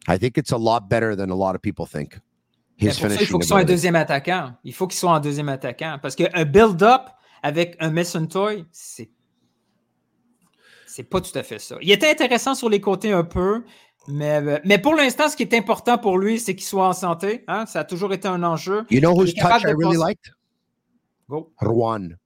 I 0.07 0.17
think 0.17 0.37
it's 0.37 0.51
a 0.51 0.57
lot 0.57 0.89
better 0.89 1.15
than 1.15 1.29
a 1.31 1.35
lot 1.35 1.55
of 1.55 1.61
people 1.61 1.85
think. 1.85 2.19
His 2.77 2.99
pour 2.99 3.09
ça, 3.09 3.21
il 3.21 3.27
faut 3.27 3.39
qu'il 3.39 3.47
soit 3.47 3.59
un 3.59 3.65
deuxième 3.65 3.95
attaquant. 3.95 4.53
Il 4.63 4.73
faut 4.73 4.87
qu'il 4.87 4.97
soit 4.97 5.13
un 5.13 5.19
deuxième 5.19 5.49
attaquant. 5.49 5.97
Parce 6.01 6.15
qu'un 6.15 6.45
build-up 6.45 7.09
avec 7.41 7.75
un 7.79 7.91
Mason 7.91 8.25
Toy, 8.25 8.65
c'est 8.71 9.09
c'est 10.95 11.03
pas 11.03 11.19
tout 11.19 11.37
à 11.37 11.43
fait 11.43 11.59
ça. 11.59 11.75
Il 11.81 11.91
était 11.91 12.09
intéressant 12.09 12.55
sur 12.55 12.69
les 12.69 12.79
côtés 12.79 13.11
un 13.11 13.25
peu, 13.25 13.65
mais, 14.07 14.37
euh, 14.37 14.59
mais 14.63 14.77
pour 14.77 14.95
l'instant, 14.95 15.27
ce 15.27 15.35
qui 15.35 15.43
est 15.43 15.53
important 15.53 15.97
pour 15.97 16.17
lui, 16.17 16.39
c'est 16.39 16.55
qu'il 16.55 16.65
soit 16.65 16.87
en 16.87 16.93
santé. 16.93 17.43
Hein? 17.49 17.65
Ça 17.65 17.81
a 17.81 17.83
toujours 17.83 18.13
été 18.13 18.29
un 18.29 18.41
enjeu. 18.43 18.85
You 18.89 19.01
know 19.01 19.13
whose 19.13 19.33
touch 19.33 19.63
I 19.63 19.73
really 19.73 19.97
liked? 19.97 20.31
Go. 21.29 21.51
Juan. 21.61 22.17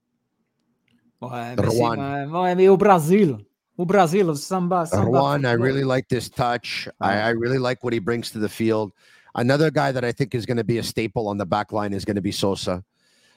Ouais, 1.20 1.56
mais, 1.56 2.26
ouais, 2.28 2.56
mais 2.56 2.68
au 2.68 2.78
Brésil. 2.78 3.38
Au 3.76 3.86
Brazil, 3.86 4.36
samba, 4.36 4.86
samba. 4.86 5.20
Juan, 5.20 5.46
I 5.46 5.56
really 5.56 5.84
like 5.84 6.08
this 6.08 6.30
touch. 6.30 6.88
I, 7.02 7.14
I 7.14 7.30
really 7.32 7.58
like 7.58 7.84
what 7.84 7.92
he 7.92 8.00
brings 8.00 8.30
to 8.34 8.40
the 8.40 8.50
field. 8.50 8.92
Another 9.34 9.72
guy 9.72 9.92
that 9.92 10.04
I 10.04 10.12
think 10.12 10.36
is 10.36 10.46
going 10.46 10.58
to 10.58 10.64
be 10.64 10.78
a 10.78 10.84
staple 10.84 11.28
on 11.28 11.40
the 11.40 11.46
back 11.46 11.72
line 11.72 11.94
is 11.94 12.06
going 12.06 12.18
to 12.18 12.22
be 12.22 12.32
Sosa. 12.32 12.84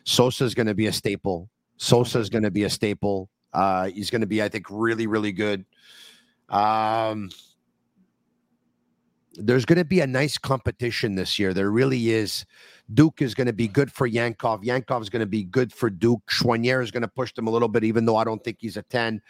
Sosa 0.04 0.44
is 0.44 0.54
going 0.54 0.66
to 0.66 0.74
be 0.74 0.88
a 0.88 0.92
staple. 0.92 1.48
Sosa 1.78 2.18
is 2.18 2.28
going 2.28 2.44
to 2.44 2.50
be 2.50 2.64
a 2.64 2.70
staple. 2.70 3.30
Uh, 3.52 3.88
he's 3.88 4.10
going 4.10 4.20
to 4.20 4.26
be, 4.26 4.42
I 4.42 4.48
think, 4.48 4.66
really, 4.70 5.06
really 5.06 5.32
good. 5.32 5.64
Um, 6.48 7.30
there's 9.34 9.64
going 9.64 9.78
to 9.78 9.84
be 9.84 10.00
a 10.00 10.06
nice 10.06 10.36
competition 10.38 11.14
this 11.14 11.38
year. 11.38 11.54
There 11.54 11.70
really 11.70 12.10
is. 12.10 12.44
Duke 12.92 13.22
is 13.22 13.34
going 13.34 13.46
to 13.46 13.52
be 13.52 13.68
good 13.68 13.90
for 13.90 14.08
Yankov. 14.08 14.64
Yankov 14.64 15.00
is 15.02 15.08
going 15.08 15.20
to 15.20 15.26
be 15.26 15.44
good 15.44 15.72
for 15.72 15.88
Duke. 15.88 16.22
Chouanier 16.30 16.82
is 16.82 16.90
going 16.90 17.02
to 17.02 17.08
push 17.08 17.32
them 17.32 17.46
a 17.46 17.50
little 17.50 17.68
bit, 17.68 17.84
even 17.84 18.04
though 18.04 18.16
I 18.16 18.24
don't 18.24 18.42
think 18.42 18.58
he's 18.60 18.76
a 18.76 18.82
10. 18.82 19.20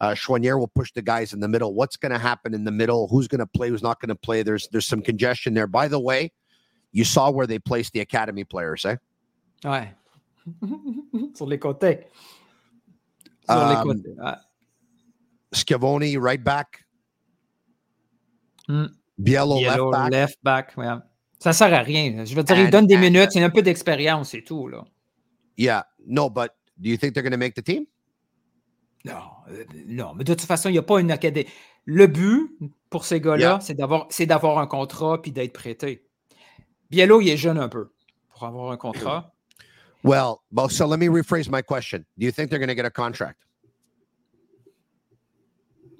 Uh, 0.00 0.10
Chouanier 0.12 0.58
will 0.58 0.68
push 0.68 0.92
the 0.92 1.02
guys 1.02 1.34
in 1.34 1.40
the 1.40 1.48
middle. 1.48 1.74
What's 1.74 1.96
going 1.96 2.12
to 2.12 2.18
happen 2.18 2.54
in 2.54 2.64
the 2.64 2.70
middle? 2.70 3.06
Who's 3.08 3.28
going 3.28 3.40
to 3.40 3.46
play? 3.46 3.68
Who's 3.68 3.82
not 3.82 4.00
going 4.00 4.08
to 4.08 4.14
play? 4.14 4.42
There's 4.42 4.66
there's 4.68 4.86
some 4.86 5.02
congestion 5.02 5.52
there. 5.52 5.66
By 5.66 5.88
the 5.88 6.00
way, 6.00 6.32
you 6.92 7.04
saw 7.04 7.30
where 7.30 7.46
they 7.46 7.58
placed 7.58 7.92
the 7.92 8.00
academy 8.00 8.44
players, 8.44 8.86
eh? 8.86 8.96
Ouais. 9.62 9.90
Sur 11.34 11.44
les 11.46 11.58
côtés. 11.58 12.04
Um. 13.50 14.02
Ouais. 14.18 14.32
Scavoni, 15.52 16.16
right 16.16 16.42
back. 16.42 16.84
Hmm. 18.68 18.86
Biello, 19.18 19.60
left 19.60 19.90
back. 19.90 20.10
left 20.12 20.38
back. 20.42 20.72
ouais. 20.76 20.86
Ça 21.38 21.52
sert 21.52 21.72
à 21.72 21.82
rien. 21.82 22.24
Je 22.24 22.34
veux 22.34 22.42
dire, 22.44 22.58
il 22.58 22.70
donne 22.70 22.86
des 22.86 22.96
and- 22.96 23.00
minutes, 23.00 23.30
c'est 23.32 23.42
un 23.42 23.50
peu 23.50 23.62
d'expérience 23.62 24.34
et 24.34 24.44
tout. 24.44 24.68
Là. 24.68 24.84
Yeah. 25.56 25.86
No, 26.06 26.30
but 26.30 26.50
do 26.76 26.88
you 26.90 26.96
think 26.96 27.14
they're 27.14 27.22
going 27.22 27.32
to 27.32 27.38
make 27.38 27.54
the 27.54 27.64
team? 27.64 27.84
Non, 29.04 29.14
euh, 29.50 29.64
non, 29.86 30.12
mais 30.14 30.24
de 30.24 30.34
toute 30.34 30.46
façon, 30.46 30.68
il 30.68 30.72
n'y 30.72 30.78
a 30.78 30.82
pas 30.82 31.00
une 31.00 31.10
académie. 31.10 31.48
Le 31.86 32.06
but 32.06 32.50
pour 32.90 33.04
ces 33.06 33.20
gars-là, 33.20 33.38
Yeah. 33.38 33.60
c'est 33.60 33.74
d'avoir, 33.74 34.06
c'est 34.10 34.26
d'avoir 34.26 34.58
un 34.58 34.66
contrat 34.66 35.20
puis 35.22 35.32
d'être 35.32 35.54
prêté. 35.54 36.06
Biello, 36.90 37.20
il 37.22 37.30
est 37.30 37.36
jeune 37.38 37.56
un 37.58 37.68
peu 37.70 37.92
pour 38.28 38.44
avoir 38.44 38.70
un 38.72 38.76
contrat. 38.76 39.32
Well, 40.02 40.38
so 40.70 40.86
let 40.86 40.98
me 40.98 41.08
rephrase 41.08 41.48
my 41.50 41.62
question. 41.62 42.04
Do 42.18 42.24
you 42.24 42.32
think 42.32 42.50
they're 42.50 42.58
going 42.58 42.68
to 42.68 42.74
get 42.74 42.86
a 42.86 42.90
contract? 42.90 43.38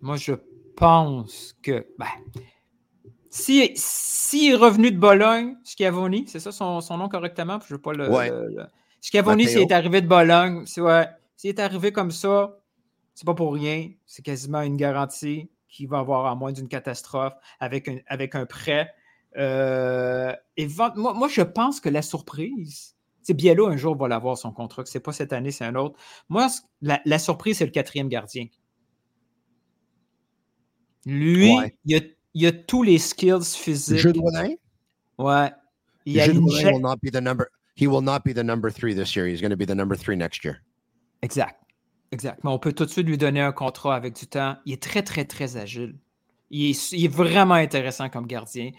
Moi, 0.01 0.17
je 0.17 0.33
pense 0.77 1.55
que. 1.63 1.87
Ben, 1.99 2.07
si, 3.29 3.73
si 3.77 4.49
est 4.49 4.55
revenu 4.55 4.91
de 4.91 4.99
Bologne, 4.99 5.57
Schiavoni, 5.65 6.27
c'est 6.27 6.41
ça 6.41 6.53
son, 6.53 6.81
son 6.81 6.97
nom 6.97 7.09
correctement? 7.09 7.59
Je 7.61 7.75
ne 7.75 7.77
veux 7.77 7.83
pas 7.83 7.93
le. 7.93 8.09
Ouais. 8.11 8.31
le- 8.31 8.49
le- 8.49 8.67
Schiavoni, 9.03 9.45
s'il 9.49 9.59
est 9.63 9.73
arrivé 9.73 10.01
de 10.03 10.07
Bologne, 10.09 10.65
ouais, 10.79 11.09
s'il 11.37 11.51
est 11.51 11.61
arrivé 11.61 11.93
comme 11.93 12.11
ça, 12.11 12.59
c'est 13.15 13.25
pas 13.27 13.35
pour 13.35 13.55
rien. 13.55 13.91
C'est 14.07 14.23
quasiment 14.23 14.63
une 14.63 14.77
garantie 14.77 15.51
qu'il 15.69 15.89
va 15.89 15.99
avoir 16.01 16.27
à 16.27 16.35
moins 16.35 16.53
d'une 16.53 16.69
catastrophe 16.69 17.35
avec 17.61 17.89
un, 17.89 17.99
avec 18.07 18.35
un 18.35 18.45
prêt. 18.47 18.93
Euh, 19.37 20.35
moi, 20.77 20.93
moi, 21.15 21.29
je 21.29 21.43
pense 21.43 21.81
que 21.81 21.89
la 21.89 22.03
surprise, 22.03 22.95
Biello 23.29 23.67
un 23.69 23.77
jour 23.77 23.97
va 23.97 24.09
l'avoir 24.09 24.37
son 24.39 24.53
contrat, 24.53 24.83
c'est 24.87 25.01
pas 25.01 25.13
cette 25.13 25.33
année, 25.33 25.51
c'est 25.51 25.65
un 25.65 25.75
autre. 25.77 25.97
Moi, 26.29 26.49
la, 26.83 27.01
la 27.05 27.19
surprise, 27.19 27.59
c'est 27.59 27.65
le 27.67 27.71
quatrième 27.71 28.09
gardien. 28.09 28.47
Lui, 31.07 31.57
Ouais. 31.57 31.77
il, 31.85 31.97
a, 31.97 32.01
il 32.35 32.47
a 32.47 32.53
tous 32.53 32.83
les 32.83 32.99
skills 32.99 33.45
physiques. 33.45 33.99
Jude 33.99 34.17
Willey? 34.19 34.59
Ouais. 35.19 35.51
Il 36.07 36.21
a 36.21 36.25
Jude 36.27 36.37
une 36.37 36.51
jet- 36.51 36.73
will 36.73 36.81
not 36.83 36.97
be 37.03 37.11
the 37.11 37.21
number. 37.23 37.47
He 37.77 37.87
will 37.87 38.03
not 38.03 38.21
be 38.25 38.35
the 38.35 38.43
number 38.45 38.71
three 38.73 38.95
this 38.95 39.15
year. 39.17 39.27
He's 39.27 39.41
going 39.41 39.51
to 39.51 39.57
be 39.57 39.67
the 39.67 39.75
number 39.75 39.97
three 39.97 40.17
next 40.17 40.45
year. 40.45 40.63
Exact. 41.23 41.57
Exact. 42.13 42.43
Mais 42.43 42.51
on 42.51 42.59
peut 42.59 42.73
tout 42.73 42.85
de 42.85 42.91
suite 42.91 43.07
lui 43.07 43.17
donner 43.17 43.41
un 43.41 43.53
contrat 43.53 43.95
avec 43.95 44.15
du 44.19 44.27
temps. 44.27 44.57
Il 44.67 44.73
est 44.75 44.83
très, 44.83 45.03
très, 45.03 45.25
très 45.25 45.57
agile. 45.57 45.97
Il 46.51 46.71
est, 46.71 46.93
il 46.93 47.05
est 47.05 47.09
vraiment 47.09 47.55
intéressant 47.55 48.09
comme 48.11 48.27
gardien. 48.27 48.73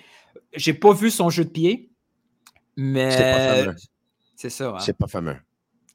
J'ai 0.54 0.74
pas 0.74 0.94
vu 0.94 1.10
son 1.10 1.30
jeu 1.30 1.46
de 1.46 1.50
pied, 1.50 1.92
mais 2.76 3.66
C'est 4.50 4.50
pas 4.50 4.50
fameux. 4.50 4.50
c'est 4.50 4.50
ça. 4.50 4.70
hein. 4.76 4.80
C'est 4.80 4.98
pas 4.98 5.08
fameux. 5.08 5.38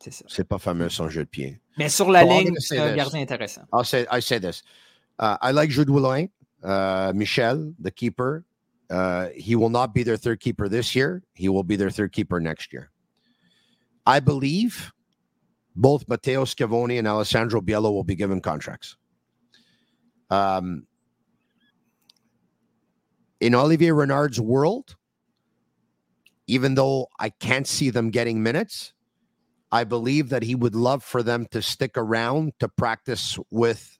C'est 0.00 0.10
ça. 0.12 0.24
C'est 0.28 0.44
pas 0.44 0.58
fameux 0.58 0.88
son 0.88 1.08
jeu 1.08 1.24
de 1.24 1.28
pied. 1.28 1.60
Mais 1.78 1.88
sur 1.88 2.10
la 2.10 2.22
I'm 2.22 2.28
ligne, 2.28 2.54
c'est 2.58 2.78
un 2.78 2.94
gardien 2.94 3.20
intéressant. 3.22 3.62
I'll 3.72 3.84
say 3.84 4.06
I 4.10 4.20
say 4.20 4.38
this. 4.38 4.62
Uh, 5.18 5.36
I 5.40 5.52
like 5.52 5.70
Jude 5.70 5.90
Willey. 5.90 6.30
Uh, 6.62 7.12
Michel, 7.14 7.72
the 7.80 7.90
keeper. 7.90 8.44
Uh, 8.90 9.28
he 9.34 9.56
will 9.56 9.70
not 9.70 9.88
be 9.94 10.02
their 10.04 10.16
third 10.16 10.38
keeper 10.40 10.68
this 10.68 10.94
year. 10.94 11.22
He 11.34 11.48
will 11.48 11.64
be 11.64 11.76
their 11.76 11.90
third 11.90 12.12
keeper 12.12 12.40
next 12.40 12.72
year. 12.72 12.90
I 14.06 14.20
believe 14.20 14.92
both 15.74 16.06
Matteo 16.08 16.44
Scavoni 16.44 16.98
and 16.98 17.08
Alessandro 17.08 17.60
Biello 17.60 17.92
will 17.92 18.04
be 18.04 18.14
given 18.14 18.40
contracts. 18.40 18.96
Um, 20.30 20.86
in 23.40 23.54
Olivier 23.54 23.90
Renard's 23.92 24.40
world, 24.40 24.96
even 26.46 26.74
though 26.74 27.08
I 27.18 27.30
can't 27.30 27.66
see 27.66 27.90
them 27.90 28.10
getting 28.10 28.42
minutes, 28.42 28.92
I 29.72 29.84
believe 29.84 30.28
that 30.28 30.42
he 30.42 30.54
would 30.54 30.74
love 30.74 31.02
for 31.02 31.22
them 31.22 31.46
to 31.50 31.60
stick 31.60 31.98
around 31.98 32.52
to 32.60 32.68
practice 32.68 33.38
with 33.50 33.98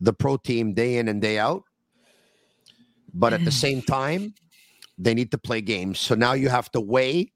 the 0.00 0.12
pro 0.12 0.36
team 0.36 0.72
day 0.72 0.98
in 0.98 1.08
and 1.08 1.20
day 1.20 1.38
out. 1.38 1.64
But 3.12 3.32
at 3.32 3.44
the 3.44 3.50
same 3.64 3.82
time, 3.82 4.34
they 4.98 5.14
need 5.14 5.30
to 5.32 5.38
play 5.38 5.60
games. 5.60 5.98
So 5.98 6.14
now 6.14 6.34
you 6.34 6.48
have 6.48 6.70
to 6.72 6.80
weigh 6.80 7.32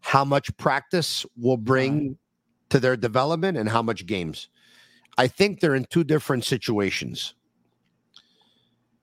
how 0.00 0.24
much 0.24 0.56
practice 0.56 1.26
will 1.36 1.58
bring 1.58 2.16
to 2.70 2.80
their 2.80 2.96
development 2.96 3.58
and 3.58 3.68
how 3.68 3.82
much 3.82 4.06
games. 4.06 4.48
I 5.18 5.26
think 5.26 5.60
they're 5.60 5.74
in 5.74 5.84
two 5.84 6.04
different 6.04 6.44
situations. 6.44 7.34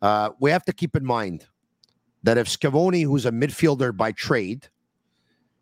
Uh, 0.02 0.32
we 0.40 0.50
have 0.50 0.66
to 0.66 0.74
keep 0.74 0.96
in 0.96 1.06
mind 1.06 1.46
that 2.28 2.38
if 2.38 2.50
Scavoni, 2.50 3.06
who's 3.06 3.26
a 3.26 3.32
midfielder 3.32 3.96
by 3.96 4.12
trade, 4.12 4.68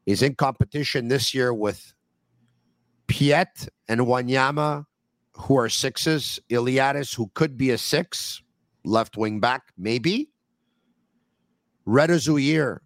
is 0.08 0.24
in 0.24 0.34
competition 0.34 1.10
this 1.10 1.32
year 1.32 1.54
with 1.54 1.94
Piet 3.06 3.70
and 3.88 4.02
Wanyama, 4.02 4.88
who 5.34 5.60
are 5.60 5.70
sixes, 5.70 6.40
Iliadis, 6.50 7.14
who 7.14 7.30
could 7.36 7.56
be 7.56 7.70
a 7.70 7.78
six, 7.78 8.42
left 8.84 9.16
wing 9.16 9.40
back, 9.40 9.74
maybe. 9.78 10.32
Reda 11.86 12.16
Zouir, 12.16 12.80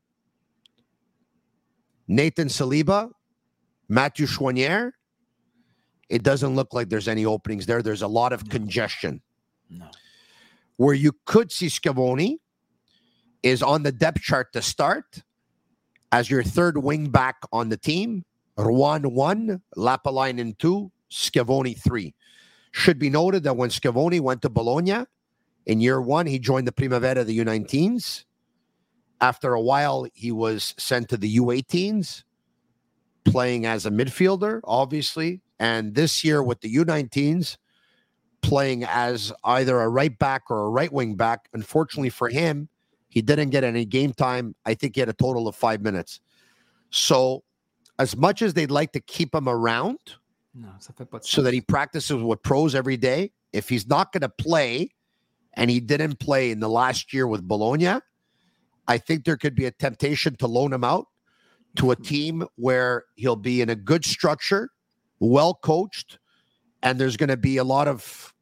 Nathan 2.10 2.50
Saliba, 2.50 3.12
Matthew 3.88 4.28
Chouanier. 4.28 4.92
It 6.10 6.24
doesn't 6.24 6.54
look 6.54 6.74
like 6.74 6.90
there's 6.90 7.08
any 7.08 7.26
openings 7.26 7.66
there. 7.66 7.82
There's 7.82 8.02
a 8.02 8.10
lot 8.10 8.34
of 8.34 8.50
congestion. 8.50 9.22
No. 9.70 9.90
Where 10.76 10.96
you 10.96 11.14
could 11.26 11.50
see 11.50 11.68
Scavoni 11.68 12.40
is 13.44 13.64
on 13.64 13.84
the 13.84 13.92
depth 13.92 14.22
chart 14.22 14.54
to 14.54 14.62
start 14.62 15.24
as 16.12 16.30
your 16.30 16.44
third 16.44 16.78
wing 16.78 17.10
back 17.10 17.38
on 17.52 17.70
the 17.70 17.78
team. 17.78 18.26
Ruan 18.58 19.14
one, 19.14 19.62
Lapalainen 19.78 20.58
two, 20.58 20.92
Scavoni 21.10 21.78
three. 21.78 22.14
Should 22.72 23.00
be 23.00 23.10
noted 23.10 23.44
that 23.44 23.58
when 23.58 23.70
Scavoni 23.70 24.20
went 24.20 24.42
to 24.44 24.50
Bologna 24.50 25.06
in 25.66 25.82
year 25.82 26.02
one, 26.02 26.26
he 26.26 26.40
joined 26.40 26.68
the 26.68 26.72
Primavera, 26.72 27.24
the 27.24 27.40
U19s. 27.40 28.26
After 29.22 29.54
a 29.54 29.62
while, 29.62 30.08
he 30.14 30.32
was 30.32 30.74
sent 30.78 31.10
to 31.10 31.18
the 31.18 31.38
U18s, 31.38 32.24
playing 33.26 33.66
as 33.66 33.86
a 33.86 33.92
midfielder, 33.92 34.62
obviously. 34.64 35.42
And 35.60 35.94
this 35.94 36.24
year 36.24 36.42
with 36.42 36.62
the 36.62 36.74
U19s, 36.74 37.58
playing 38.42 38.84
as 38.86 39.34
either 39.44 39.80
a 39.80 39.90
right 39.90 40.18
back 40.18 40.44
or 40.50 40.66
a 40.66 40.70
right 40.70 40.92
wing 40.92 41.16
back. 41.16 41.50
Unfortunately 41.54 42.10
for 42.10 42.30
him, 42.30 42.70
he 43.10 43.22
didn't 43.22 43.50
get 43.50 43.64
any 43.64 43.86
game 43.86 44.14
time. 44.14 44.56
I 44.66 44.76
think 44.76 44.96
he 44.96 45.02
had 45.02 45.10
a 45.10 45.14
total 45.14 45.48
of 45.48 45.56
five 45.56 45.82
minutes. 45.82 46.22
So, 46.92 47.44
as 47.98 48.16
much 48.16 48.42
as 48.42 48.54
they'd 48.54 48.72
like 48.72 48.94
to 48.94 49.02
keep 49.02 49.36
him 49.36 49.50
around 49.50 49.98
Non, 50.54 50.74
ça 50.80 50.94
fait 50.96 51.06
pas 51.06 51.20
de 51.20 51.28
so 51.28 51.42
that 51.42 51.54
he 51.54 51.62
practices 51.62 52.22
with 52.24 52.42
pros 52.42 52.74
every 52.74 52.98
day, 52.98 53.32
if 53.54 53.70
he's 53.70 53.88
not 53.88 54.12
going 54.12 54.22
to 54.22 54.30
play 54.30 54.90
and 55.54 55.70
he 55.70 55.80
didn't 55.80 56.20
play 56.20 56.52
in 56.52 56.60
the 56.60 56.70
last 56.70 57.14
year 57.14 57.28
with 57.28 57.48
Bologna, 57.48 58.00
I 58.88 58.98
think 58.98 59.26
there 59.26 59.38
could 59.38 59.56
be 59.56 59.66
a 59.66 59.72
temptation 59.72 60.36
to 60.38 60.48
loan 60.48 60.74
him 60.74 60.84
out 60.84 61.08
to 61.76 61.92
a 61.92 61.96
team 61.96 62.46
where 62.56 63.06
he'll 63.16 63.36
be 63.36 63.62
in 63.62 63.70
a 63.70 63.76
good 63.76 64.04
structure, 64.04 64.72
well 65.20 65.54
coached, 65.54 66.18
and 66.82 67.00
there's 67.00 67.16
going 67.16 67.30
to 67.30 67.38
be 67.38 67.58
a 67.58 67.64
lot 67.64 67.88
of 67.88 68.34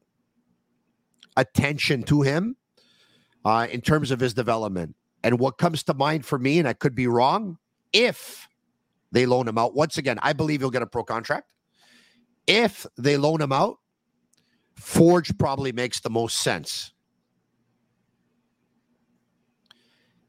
attention 1.35 2.03
to 2.03 2.21
him 2.21 2.55
uh, 3.47 3.65
in 3.71 3.79
terms 3.79 4.11
of 4.11 4.19
his 4.19 4.33
development. 4.33 4.93
And 5.23 5.39
what 5.39 5.57
comes 5.57 5.81
to 5.83 5.93
mind 5.93 6.25
for 6.25 6.37
me, 6.37 6.59
and 6.59 6.67
I 6.67 6.73
could 6.73 6.93
be 6.93 7.07
wrong, 7.07 7.57
if 7.93 8.49
they 9.13 9.25
loan 9.25 9.47
him 9.47 9.57
out, 9.57 9.73
once 9.73 9.97
again, 9.97 10.19
I 10.21 10.33
believe 10.33 10.59
he'll 10.59 10.69
get 10.69 10.81
a 10.81 10.87
pro 10.87 11.05
contract. 11.05 11.47
If 12.45 12.85
they 12.97 13.15
loan 13.15 13.41
him 13.41 13.53
out, 13.53 13.77
Forge 14.75 15.35
probably 15.37 15.71
makes 15.71 16.01
the 16.01 16.09
most 16.09 16.39
sense. 16.39 16.91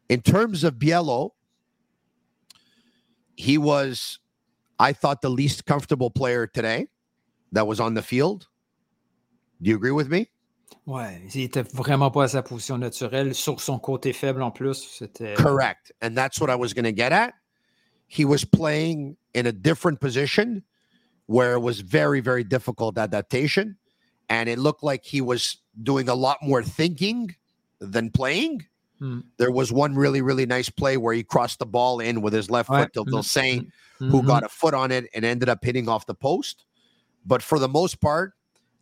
In 0.08 0.22
terms 0.22 0.62
of 0.62 0.74
Biello, 0.74 1.30
he 3.34 3.58
was, 3.58 4.20
I 4.78 4.92
thought, 4.92 5.22
the 5.22 5.28
least 5.28 5.66
comfortable 5.66 6.10
player 6.10 6.46
today 6.46 6.86
that 7.50 7.66
was 7.66 7.80
on 7.80 7.94
the 7.94 8.02
field. 8.02 8.46
Do 9.60 9.70
you 9.70 9.76
agree 9.76 9.90
with 9.90 10.08
me? 10.08 10.30
Ouais, 10.86 11.20
il 11.34 11.42
était 11.42 11.62
vraiment 11.62 12.10
pas 12.10 12.24
à 12.24 12.28
sa 12.28 12.42
position 12.42 12.78
naturelle, 12.78 13.34
sur 13.34 13.60
son 13.60 13.78
côté 13.78 14.12
faible 14.12 14.42
en 14.42 14.50
plus. 14.50 14.74
C'était. 14.98 15.34
Correct. 15.34 15.92
And 16.02 16.14
that's 16.14 16.40
what 16.40 16.50
I 16.50 16.54
was 16.56 16.72
going 16.72 16.84
to 16.84 16.92
get 16.92 17.12
at. 17.12 17.34
He 18.06 18.24
was 18.24 18.44
playing 18.44 19.16
in 19.34 19.46
a 19.46 19.52
different 19.52 20.00
position 20.00 20.62
where 21.26 21.52
it 21.54 21.60
was 21.60 21.80
very, 21.80 22.20
very 22.20 22.42
difficult 22.42 22.96
adaptation. 22.98 23.76
And 24.30 24.48
it 24.48 24.58
looked 24.58 24.82
like 24.82 25.04
he 25.04 25.20
was 25.20 25.58
doing 25.82 26.08
a 26.08 26.14
lot 26.14 26.38
more 26.42 26.62
thinking 26.62 27.34
than 27.80 28.10
playing. 28.10 28.64
Hmm. 28.98 29.20
There 29.36 29.50
was 29.52 29.70
one 29.70 29.94
really, 29.94 30.22
really 30.22 30.46
nice 30.46 30.70
play 30.70 30.96
where 30.96 31.14
he 31.14 31.22
crossed 31.22 31.58
the 31.60 31.66
ball 31.66 32.00
in 32.00 32.20
with 32.22 32.32
his 32.32 32.50
left 32.50 32.68
Ouais. 32.70 32.82
foot 32.82 32.92
to 32.94 33.04
Mhm. 33.04 33.12
Dulcin, 33.12 33.68
who 33.98 34.22
got 34.22 34.42
a 34.42 34.48
foot 34.48 34.74
on 34.74 34.90
it 34.90 35.06
and 35.14 35.24
ended 35.24 35.48
up 35.48 35.62
hitting 35.62 35.88
off 35.88 36.06
the 36.06 36.14
post. 36.14 36.64
But 37.26 37.42
for 37.42 37.58
the 37.58 37.68
most 37.68 38.00
part, 38.00 38.32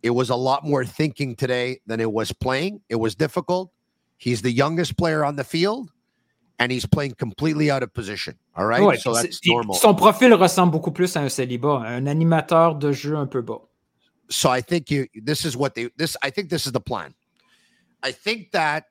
it 0.02 0.10
was 0.10 0.30
a 0.30 0.36
lot 0.36 0.64
more 0.64 0.84
thinking 0.84 1.34
today 1.36 1.80
than 1.86 2.00
it 2.00 2.10
was 2.10 2.32
playing. 2.32 2.80
It 2.88 2.96
was 2.96 3.14
difficult. 3.14 3.72
He's 4.18 4.42
the 4.42 4.52
youngest 4.52 4.96
player 4.96 5.24
on 5.24 5.36
the 5.36 5.44
field, 5.44 5.90
and 6.58 6.72
he's 6.72 6.86
playing 6.86 7.14
completely 7.14 7.70
out 7.70 7.82
of 7.82 7.92
position. 7.92 8.38
All 8.56 8.66
right. 8.66 8.80
Ouais, 8.80 8.98
so 8.98 9.12
that's 9.12 9.40
normal. 9.44 9.74
Son 9.74 9.94
profil 9.94 10.34
ressemble 10.36 10.72
beaucoup 10.72 10.92
plus 10.92 11.16
à 11.16 11.20
un 11.20 11.28
célibat, 11.28 11.82
un 11.86 12.06
animateur 12.06 12.78
de 12.78 12.92
jeu 12.92 13.16
un 13.16 13.26
peu 13.26 13.42
bas. 13.42 13.60
so 14.28 14.50
I 14.50 14.60
think 14.60 14.90
you 14.90 15.06
this 15.14 15.44
is 15.44 15.56
what 15.56 15.74
they 15.74 15.90
this 15.96 16.16
I 16.22 16.30
think 16.30 16.50
this 16.50 16.66
is 16.66 16.72
the 16.72 16.80
plan. 16.80 17.14
I 18.02 18.12
think 18.12 18.52
that 18.52 18.86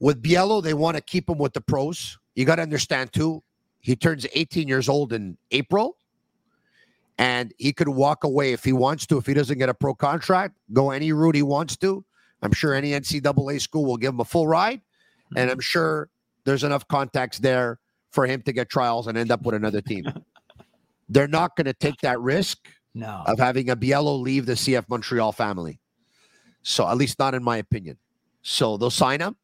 with 0.00 0.22
Biello, 0.22 0.62
they 0.62 0.74
want 0.74 0.96
to 0.96 1.02
keep 1.02 1.28
him 1.28 1.38
with 1.38 1.52
the 1.52 1.60
pros. 1.60 2.18
You 2.34 2.44
got 2.44 2.56
to 2.56 2.62
understand 2.62 3.12
too, 3.12 3.42
he 3.80 3.94
turns 3.94 4.26
18 4.34 4.66
years 4.66 4.88
old 4.88 5.12
in 5.12 5.36
April, 5.50 5.96
and 7.18 7.52
he 7.58 7.72
could 7.72 7.88
walk 7.88 8.24
away 8.24 8.52
if 8.52 8.64
he 8.64 8.72
wants 8.72 9.06
to. 9.06 9.18
If 9.18 9.26
he 9.26 9.34
doesn't 9.34 9.58
get 9.58 9.68
a 9.68 9.74
pro 9.74 9.94
contract, 9.94 10.56
go 10.72 10.90
any 10.90 11.12
route 11.12 11.34
he 11.34 11.42
wants 11.42 11.76
to. 11.78 12.04
I'm 12.42 12.52
sure 12.52 12.74
any 12.74 12.90
NCAA 12.90 13.60
school 13.60 13.84
will 13.84 13.96
give 13.96 14.12
him 14.12 14.20
a 14.20 14.24
full 14.24 14.46
ride, 14.46 14.82
and 15.36 15.50
I'm 15.50 15.60
sure 15.60 16.08
there's 16.44 16.64
enough 16.64 16.86
contacts 16.88 17.38
there 17.38 17.78
for 18.10 18.26
him 18.26 18.42
to 18.42 18.52
get 18.52 18.68
trials 18.68 19.06
and 19.06 19.16
end 19.16 19.30
up 19.30 19.42
with 19.42 19.54
another 19.54 19.80
team. 19.80 20.04
They're 21.08 21.28
not 21.28 21.56
going 21.56 21.66
to 21.66 21.72
take 21.74 22.00
that 22.02 22.20
risk 22.20 22.58
Non. 22.94 23.26
of 23.26 23.38
having 23.38 23.70
a 23.70 23.76
Biello 23.76 24.20
leave 24.20 24.46
the 24.46 24.52
CF 24.52 24.88
Montreal 24.88 25.32
family. 25.32 25.80
So 26.62 26.88
at 26.88 26.96
least 26.96 27.18
not 27.18 27.34
in 27.34 27.42
my 27.42 27.58
opinion. 27.58 27.98
So 28.42 28.76
they'll 28.76 28.90
sign 28.90 29.20
him. 29.20 29.36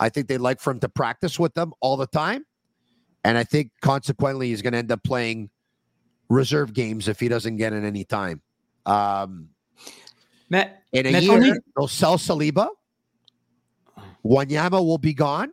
I 0.00 0.08
think 0.08 0.28
they'd 0.28 0.38
like 0.38 0.60
for 0.60 0.70
him 0.70 0.80
to 0.80 0.88
practice 0.88 1.38
with 1.38 1.54
them 1.54 1.72
all 1.80 1.96
the 1.96 2.06
time. 2.06 2.46
And 3.22 3.36
I 3.36 3.44
think 3.44 3.70
consequently 3.82 4.48
he's 4.48 4.62
going 4.62 4.72
to 4.72 4.78
end 4.78 4.92
up 4.92 5.02
playing 5.02 5.50
reserve 6.28 6.72
games 6.72 7.08
if 7.08 7.20
he 7.20 7.28
doesn't 7.28 7.56
get 7.56 7.72
in 7.72 7.84
any 7.84 8.04
time. 8.04 8.40
Um, 8.86 9.48
Mais, 10.50 10.70
in 10.92 11.06
a 11.06 11.12
Mais 11.12 11.24
year, 11.24 11.58
they'll 11.76 11.88
sell 11.88 12.16
Saliba. 12.16 12.68
Wanyama 14.24 14.84
will 14.84 14.98
be 14.98 15.14
gone. 15.14 15.52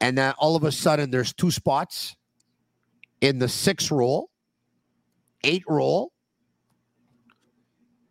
And 0.00 0.16
then 0.16 0.34
all 0.38 0.56
of 0.56 0.64
a 0.64 0.72
sudden, 0.72 1.10
there's 1.10 1.32
two 1.32 1.50
spots 1.50 2.14
in 3.20 3.38
the 3.38 3.48
six 3.48 3.90
role, 3.90 4.30
eight 5.42 5.64
role 5.66 6.12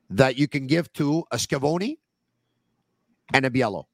that 0.09 0.37
you 0.37 0.47
can 0.47 0.67
give 0.67 0.91
to 0.93 1.23
a 1.31 1.37
Scavoni 1.37 1.97
and 3.33 3.45
a 3.45 3.49
Biello. 3.49 3.85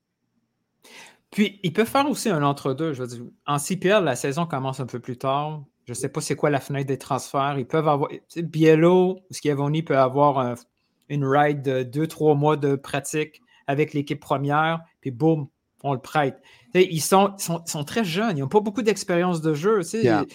puis, 1.31 1.59
il 1.63 1.71
peut 1.71 1.85
faire 1.85 2.09
aussi 2.09 2.29
un 2.29 2.43
entre-deux. 2.43 2.93
Je 2.93 3.03
veux 3.03 3.07
dire, 3.07 3.23
en 3.45 3.57
CPL, 3.57 4.03
la 4.03 4.15
saison 4.15 4.45
commence 4.45 4.79
un 4.79 4.85
peu 4.85 4.99
plus 4.99 5.17
tard. 5.17 5.63
Je 5.85 5.91
ne 5.91 5.95
sais 5.95 6.09
pas 6.09 6.21
c'est 6.21 6.35
quoi 6.35 6.49
la 6.49 6.59
fenêtre 6.59 6.87
des 6.87 6.97
transferts. 6.97 7.55
Ils 7.57 7.65
peuvent 7.67 7.87
avoir. 7.87 8.09
Biello 8.37 9.19
ou 9.29 9.33
Schiavoni 9.33 9.83
peut 9.83 9.97
avoir 9.97 10.39
un- 10.39 10.55
une 11.09 11.25
ride 11.25 11.61
de 11.61 11.83
deux, 11.83 12.07
trois 12.07 12.35
mois 12.35 12.55
de 12.57 12.75
pratique 12.75 13.41
avec 13.67 13.93
l'équipe 13.93 14.19
première, 14.19 14.81
puis 15.01 15.11
boum, 15.11 15.47
on 15.83 15.93
le 15.93 15.99
prête. 15.99 16.41
Ils 16.73 17.01
sont, 17.01 17.33
sont, 17.37 17.61
sont 17.65 17.83
très 17.83 18.03
jeunes, 18.03 18.37
ils 18.37 18.41
n'ont 18.41 18.47
pas 18.47 18.59
beaucoup 18.59 18.81
d'expérience 18.81 19.41
de 19.41 19.53
jeu. 19.53 19.81
Yeah. 19.93 20.25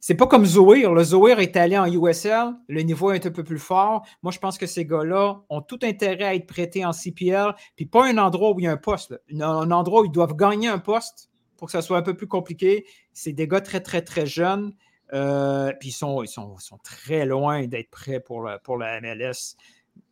C'est 0.00 0.14
pas 0.14 0.26
comme 0.26 0.44
Zoir. 0.44 0.92
Le 0.94 1.02
Zoir 1.04 1.40
est 1.40 1.56
allé 1.56 1.76
en 1.78 1.86
USL, 1.86 2.52
le 2.68 2.82
niveau 2.82 3.12
est 3.12 3.24
un 3.26 3.30
peu 3.30 3.42
plus 3.44 3.58
fort. 3.58 4.06
Moi, 4.22 4.30
je 4.32 4.38
pense 4.38 4.58
que 4.58 4.66
ces 4.66 4.84
gars-là 4.84 5.40
ont 5.48 5.62
tout 5.62 5.78
intérêt 5.82 6.24
à 6.24 6.34
être 6.34 6.46
prêtés 6.46 6.84
en 6.84 6.92
CPL, 6.92 7.54
puis 7.76 7.86
pas 7.86 8.06
un 8.06 8.18
endroit 8.18 8.52
où 8.52 8.60
il 8.60 8.64
y 8.64 8.66
a 8.68 8.72
un 8.72 8.76
poste. 8.76 9.10
là. 9.30 9.46
Un 9.46 9.70
endroit 9.70 10.02
où 10.02 10.04
ils 10.04 10.12
doivent 10.12 10.36
gagner 10.36 10.68
un 10.68 10.78
poste 10.78 11.30
pour 11.56 11.66
que 11.66 11.72
ça 11.72 11.80
soit 11.82 11.96
un 11.96 12.02
peu 12.02 12.14
plus 12.14 12.28
compliqué. 12.28 12.84
C'est 13.14 13.32
des 13.32 13.48
gars 13.48 13.62
très, 13.62 13.80
très, 13.80 14.02
très 14.02 14.26
jeunes. 14.26 14.74
Euh, 15.12 15.72
puis 15.78 15.90
ils 15.90 15.92
sont, 15.92 16.22
ils, 16.22 16.28
sont, 16.28 16.56
ils 16.58 16.62
sont 16.62 16.78
très 16.78 17.26
loin 17.26 17.66
d'être 17.66 17.90
prêts 17.90 18.20
pour, 18.20 18.42
la 18.42 19.00
MLS. 19.00 19.56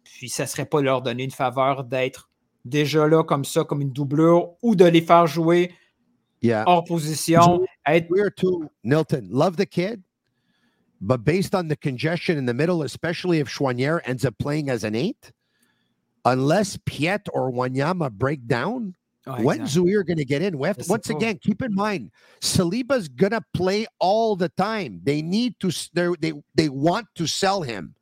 Puis 0.05 0.29
ça 0.29 0.45
ne 0.45 0.49
serait 0.49 0.67
pas 0.67 0.81
leur 0.81 1.03
donner 1.03 1.25
une 1.25 1.31
faveur 1.31 1.85
d'être 1.85 2.31
déjà 2.65 3.07
là 3.07 3.25
comme 3.25 3.45
ça, 3.45 3.65
comme 3.65 3.81
une 3.81 3.93
doublure, 3.93 4.53
ou 4.63 4.75
de 4.77 4.85
les 4.85 5.03
faire 5.03 5.27
jouer 5.27 5.73
Yeah. 6.45 6.65
hors 6.67 6.85
position, 6.85 7.65
être 7.87 8.07
We're 8.11 8.29
too, 8.29 8.69
Nilton, 8.85 9.29
love 9.31 9.57
the 9.57 9.65
kid, 9.65 10.03
but 11.01 11.25
based 11.25 11.55
on 11.55 11.69
the 11.69 11.77
congestion 11.77 12.37
in 12.37 12.45
the 12.45 12.53
middle, 12.53 12.83
especially 12.83 13.39
if 13.39 13.49
Schwanier 13.49 14.01
ends 14.05 14.27
up 14.27 14.37
playing 14.39 14.69
as 14.69 14.85
an 14.85 14.95
eight, 14.95 15.33
unless 16.27 16.77
Piet 16.85 17.29
or 17.33 17.51
Wanyama 17.51 18.13
break 18.13 18.47
down, 18.47 18.95
Oh, 19.27 19.33
ouais, 19.37 19.45
When's 19.45 19.77
exact. 19.77 19.87
Zuir 19.87 20.07
going 20.07 20.19
to 20.19 20.25
get 20.25 20.43
in? 20.43 20.59
We 20.59 20.69
have 20.69 20.77
to- 20.77 20.91
once 20.91 21.09
again, 21.09 21.39
keep 21.43 21.63
in 21.63 21.75
mind, 21.75 22.11
Saliba's 22.41 23.09
going 23.09 23.33
to 23.33 23.43
play 23.55 23.87
all 23.99 24.37
the 24.37 24.51
time. 24.51 25.01
They 25.03 25.23
need 25.23 25.59
to, 25.61 25.73
they 26.21 26.33
they 26.55 26.69
want 26.69 27.07
to 27.15 27.27
sell 27.27 27.63
him, 27.63 27.95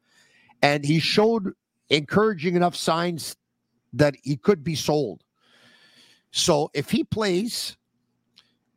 and 0.62 0.84
he 0.84 0.98
showed 0.98 1.52
encouraging 1.90 2.56
enough 2.56 2.74
signs 2.74 3.36
that 3.92 4.14
he 4.22 4.36
could 4.36 4.64
be 4.64 4.74
sold. 4.74 5.22
So 6.32 6.70
if 6.74 6.90
he 6.90 7.04
plays, 7.04 7.76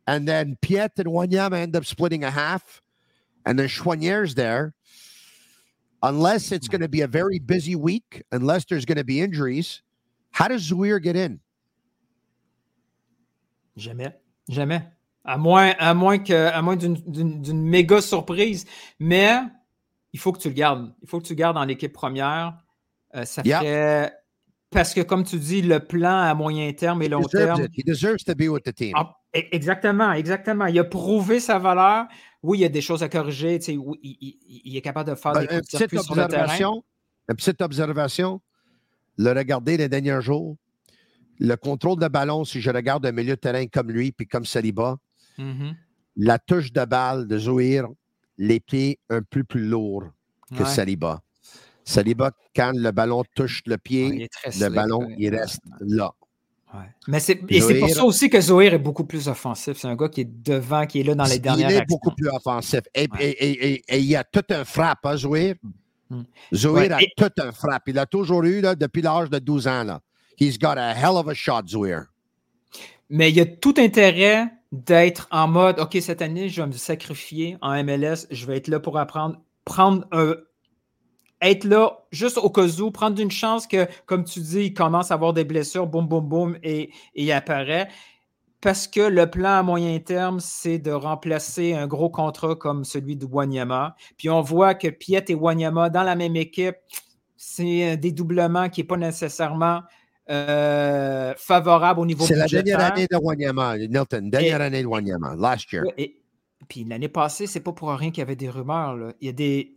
and 0.06 0.28
then 0.28 0.56
Piet 0.60 0.92
and 0.98 1.08
Wanyama 1.08 1.54
end 1.54 1.74
up 1.74 1.84
splitting 1.84 2.22
a 2.22 2.30
half, 2.30 2.82
and 3.44 3.58
then 3.58 3.66
Schwanier's 3.66 4.34
there, 4.34 4.74
unless 6.02 6.52
it's 6.52 6.66
hmm. 6.66 6.72
going 6.72 6.80
to 6.82 6.88
be 6.88 7.00
a 7.00 7.08
very 7.08 7.38
busy 7.38 7.74
week, 7.74 8.22
unless 8.30 8.66
there's 8.66 8.84
going 8.84 8.98
to 8.98 9.04
be 9.04 9.20
injuries, 9.20 9.82
how 10.30 10.48
does 10.48 10.70
Zuir 10.70 11.02
get 11.02 11.16
in? 11.16 11.40
Jamais. 13.76 14.18
Jamais. 14.48 14.82
À 15.24 15.38
moins, 15.38 15.72
à 15.78 15.92
moins, 15.94 16.18
que, 16.18 16.46
à 16.48 16.62
moins 16.62 16.76
d'une, 16.76 17.60
méga 17.62 18.00
surprise. 18.00 18.64
Mais 19.00 19.38
il 20.12 20.20
faut 20.20 20.32
que 20.32 20.38
tu 20.38 20.48
le 20.48 20.54
gardes. 20.54 20.92
Il 21.02 21.08
faut 21.08 21.20
que 21.20 21.26
tu 21.26 21.32
le 21.32 21.36
gardes 21.38 21.56
dans 21.56 21.64
l'équipe 21.64 21.92
première. 21.92 22.56
Euh, 23.14 23.24
ça 23.24 23.42
Yeah. 23.44 23.58
ferait. 23.60 24.12
Parce 24.70 24.94
que, 24.94 25.00
comme 25.00 25.24
tu 25.24 25.38
dis, 25.38 25.62
le 25.62 25.80
plan 25.80 26.18
à 26.22 26.34
moyen 26.34 26.72
terme 26.72 27.02
et 27.02 27.08
long 27.08 27.22
terme. 27.22 27.62
it. 27.64 27.70
He 27.76 27.84
deserves 27.84 28.24
to 28.24 28.34
be 28.34 28.48
with 28.48 28.64
the 28.64 28.74
team. 28.74 28.92
Ah, 28.96 29.14
e- 29.34 29.42
exactement, 29.52 30.12
exactement. 30.12 30.66
Il 30.66 30.78
a 30.78 30.84
prouvé 30.84 31.40
sa 31.40 31.58
valeur. 31.58 32.06
Oui, 32.42 32.58
il 32.58 32.60
y 32.62 32.64
a 32.64 32.68
des 32.68 32.80
choses 32.80 33.02
à 33.02 33.08
corriger. 33.08 33.58
tu 33.58 33.64
sais, 33.72 33.76
oui, 33.76 33.98
il, 34.02 34.16
il- 34.20 34.60
il 34.64 34.76
est 34.76 34.80
capable 34.82 35.10
de 35.10 35.14
faire 35.14 35.32
Ben, 35.32 35.46
des 35.46 35.54
une 35.56 35.62
sur 35.64 36.14
le 36.14 36.26
terrain. 36.28 36.80
Une 37.28 37.34
petite 37.36 37.60
observation. 37.62 38.40
Le 39.18 39.32
regarder 39.32 39.76
les 39.76 39.88
derniers 39.88 40.20
jours. 40.20 40.56
Le 41.38 41.54
contrôle 41.56 41.98
de 42.00 42.08
ballon, 42.08 42.44
si 42.44 42.60
je 42.60 42.70
regarde 42.70 43.04
un 43.06 43.12
milieu 43.12 43.34
de 43.36 43.40
terrain 43.40 43.66
comme 43.66 43.90
lui, 43.90 44.12
puis 44.12 44.26
comme 44.26 44.44
Saliba, 44.44 44.96
Mhm. 45.38 45.74
la 46.16 46.38
touche 46.38 46.72
de 46.72 46.84
balle 46.84 47.26
de 47.28 47.38
Zouir, 47.38 47.86
les 48.38 48.60
pieds 48.60 48.98
un 49.10 49.22
peu 49.22 49.44
plus 49.44 49.66
lourds 49.66 50.04
que 50.56 50.62
Ouais. 50.62 50.68
Saliba. 50.68 51.20
Saliba, 51.84 52.32
quand 52.54 52.72
le 52.74 52.90
ballon 52.90 53.22
touche 53.34 53.62
le 53.66 53.76
pied, 53.78 54.28
le 54.58 54.68
ballon, 54.70 55.06
ouais. 55.06 55.14
il 55.18 55.34
reste 55.34 55.60
là. 55.80 56.12
Mais 57.08 57.20
c'est, 57.20 57.40
et 57.48 57.60
c'est 57.62 57.78
pour 57.78 57.88
ça 57.88 58.04
aussi 58.04 58.28
que 58.28 58.38
Zohir 58.38 58.74
est 58.74 58.78
beaucoup 58.78 59.04
plus 59.04 59.28
offensif. 59.28 59.78
C'est 59.78 59.88
un 59.88 59.96
gars 59.96 60.08
qui 60.10 60.22
est 60.22 60.42
devant, 60.44 60.84
qui 60.84 61.00
est 61.00 61.04
là 61.04 61.14
dans 61.14 61.24
les 61.24 61.38
dernières 61.38 61.70
il 61.70 61.74
est 61.74 61.78
actions. 61.78 61.96
beaucoup 61.96 62.14
plus 62.14 62.28
offensif. 62.28 62.80
Et, 62.94 63.08
et- 63.18 63.72
et- 63.94 63.98
il 63.98 64.04
y 64.04 64.16
a 64.16 64.24
tout 64.24 64.42
un 64.50 64.64
frappe, 64.64 64.98
hein, 65.04 65.16
Zouir? 65.16 65.54
Mm. 66.10 66.22
A 66.92 66.98
tout 67.16 67.30
un 67.40 67.52
frappe. 67.52 67.84
Il 67.86 67.98
a 67.98 68.04
toujours 68.04 68.44
eu, 68.44 68.60
là, 68.60 68.74
depuis 68.74 69.00
l'âge 69.00 69.30
de 69.30 69.38
12 69.38 69.66
ans, 69.66 69.84
là. 69.84 70.00
He's 70.36 70.58
got 70.58 70.76
a 70.76 70.92
hell 70.92 71.16
of 71.16 71.28
a 71.28 71.34
shot, 71.34 71.68
Zouir. 71.68 72.06
Mais 73.08 73.30
il 73.30 73.36
y 73.36 73.40
a 73.40 73.46
tout 73.46 73.74
intérêt 73.78 74.48
d'être 74.72 75.28
en 75.30 75.48
mode 75.48 75.78
OK, 75.78 75.96
cette 76.00 76.22
année, 76.22 76.48
je 76.48 76.60
vais 76.60 76.66
me 76.66 76.72
sacrifier 76.72 77.56
en 77.62 77.82
MLS, 77.82 78.26
je 78.30 78.46
vais 78.46 78.56
être 78.56 78.68
là 78.68 78.80
pour 78.80 78.98
apprendre, 78.98 79.36
prendre 79.64 80.06
un. 80.12 80.34
Être 81.42 81.64
là 81.64 81.98
juste 82.12 82.38
au 82.38 82.48
cas 82.48 82.66
où, 82.66 82.90
prendre 82.90 83.20
une 83.20 83.30
chance 83.30 83.66
que, 83.66 83.86
comme 84.06 84.24
tu 84.24 84.40
dis, 84.40 84.64
il 84.64 84.74
commence 84.74 85.10
à 85.10 85.14
avoir 85.14 85.34
des 85.34 85.44
blessures, 85.44 85.86
boum, 85.86 86.08
boum, 86.08 86.26
boum, 86.26 86.58
et, 86.62 86.90
et 87.14 87.24
il 87.24 87.32
apparaît. 87.32 87.88
Parce 88.62 88.88
que 88.88 89.00
le 89.00 89.30
plan 89.30 89.58
à 89.58 89.62
moyen 89.62 89.98
terme, 89.98 90.40
c'est 90.40 90.78
de 90.78 90.90
remplacer 90.90 91.74
un 91.74 91.86
gros 91.86 92.08
contrat 92.08 92.56
comme 92.56 92.84
celui 92.84 93.16
de 93.16 93.26
Wanyama. 93.26 93.96
Puis 94.16 94.30
on 94.30 94.40
voit 94.40 94.74
que 94.74 94.88
Piet 94.88 95.26
et 95.28 95.34
Wanyama 95.34 95.90
dans 95.90 96.02
la 96.02 96.16
même 96.16 96.36
équipe, 96.36 96.76
c'est 97.36 97.92
un 97.92 97.96
dédoublement 97.96 98.70
qui 98.70 98.80
n'est 98.80 98.86
pas 98.86 98.96
nécessairement 98.96 99.82
euh, 100.28 101.34
favorable 101.36 102.00
au 102.00 102.06
niveau 102.06 102.24
C'est 102.24 102.34
la 102.34 102.46
dernière 102.46 102.80
année 102.80 103.06
de 103.10 103.16
Wanyama, 103.16 103.78
Nilton. 103.78 104.28
Dernière 104.28 104.60
année 104.60 104.82
de 104.82 104.86
Wanyama, 104.86 105.36
last 105.36 105.72
year. 105.72 105.84
Et, 105.96 106.16
puis 106.68 106.84
l'année 106.84 107.08
passée, 107.08 107.46
c'est 107.46 107.60
pas 107.60 107.72
pour 107.72 107.90
rien 107.90 108.10
qu'il 108.10 108.18
y 108.18 108.22
avait 108.22 108.36
des 108.36 108.50
rumeurs. 108.50 108.96
là. 108.96 109.12
Il 109.20 109.26
y 109.26 109.30
a 109.30 109.32
des. 109.32 109.72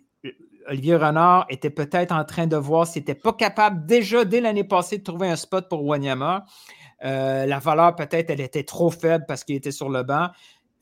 Olivier 0.67 0.97
Renard 0.97 1.45
était 1.49 1.69
peut-être 1.71 2.11
en 2.11 2.23
train 2.25 2.45
de 2.45 2.55
voir 2.55 2.85
s'il 2.85 3.01
n'était 3.01 3.15
pas 3.15 3.33
capable 3.33 3.87
déjà 3.87 4.23
dès 4.23 4.39
l'année 4.39 4.63
passée 4.63 4.99
de 4.99 5.03
trouver 5.03 5.27
un 5.27 5.35
spot 5.35 5.67
pour 5.67 5.83
Wanyama. 5.83 6.45
Euh, 7.03 7.45
la 7.45 7.59
valeur, 7.59 7.95
peut-être, 7.95 8.29
elle 8.29 8.41
était 8.41 8.63
trop 8.63 8.89
faible 8.89 9.25
parce 9.27 9.43
qu'il 9.43 9.55
était 9.55 9.71
sur 9.71 9.89
le 9.89 10.03
banc. 10.03 10.27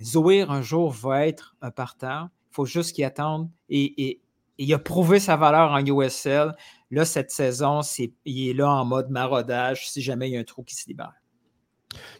Zoir, 0.01 0.51
un 0.51 0.61
jour, 0.61 0.91
va 0.91 1.27
être 1.27 1.55
un 1.61 1.71
partant. 1.71 2.29
Il 2.51 2.55
faut 2.55 2.65
juste 2.65 2.95
qu'il 2.95 3.05
attende. 3.05 3.49
Et, 3.69 4.21
il 4.59 4.73
a 4.73 4.79
prouvé 4.79 5.19
sa 5.19 5.35
valeur 5.35 5.71
en 5.71 5.85
USL. 5.85 6.55
Là, 6.91 7.05
cette 7.05 7.31
saison, 7.31 7.81
il 8.25 8.49
est 8.49 8.53
là 8.53 8.69
en 8.69 8.85
mode 8.85 9.09
maraudage 9.09 9.89
si 9.89 10.01
jamais 10.01 10.29
il 10.29 10.33
y 10.33 10.37
a 10.37 10.39
un 10.39 10.43
trou 10.43 10.63
qui 10.63 10.75
se 10.75 10.87
libère. 10.87 11.13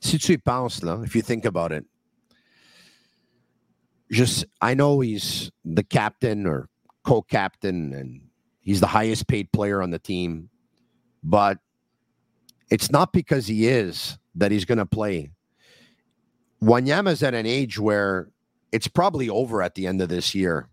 Si 0.02 0.18
tu 0.18 0.34
y 0.34 0.38
penses, 0.38 0.82
là, 0.84 1.02
if 1.04 1.16
you 1.16 1.22
think 1.22 1.46
about 1.46 1.72
it, 1.72 1.86
just 4.10 4.46
I 4.62 4.74
know 4.74 5.02
he's 5.02 5.52
the 5.66 5.84
captain 5.84 6.46
or 6.46 6.70
co-captain 7.04 7.94
and 7.94 8.22
he's 8.62 8.80
the 8.80 8.88
highest 8.88 9.28
paid 9.28 9.52
player 9.52 9.82
on 9.82 9.92
the 9.92 10.00
team, 10.00 10.50
but 11.24 11.60
it's 12.70 12.92
not 12.92 13.14
because 13.14 13.48
he 13.48 13.68
is 13.68 14.18
that 14.36 14.52
he's 14.52 14.66
going 14.66 14.78
to 14.78 14.86
play. 14.86 15.32
Wanyama's 16.62 17.24
at 17.24 17.34
an 17.34 17.46
age 17.46 17.80
where 17.80 18.30
it's 18.72 18.88
probably 18.88 19.30
over 19.30 19.62
at 19.62 19.76
the 19.76 19.88
end 19.88 20.02
of 20.02 20.10
this 20.10 20.34
year. 20.34 20.70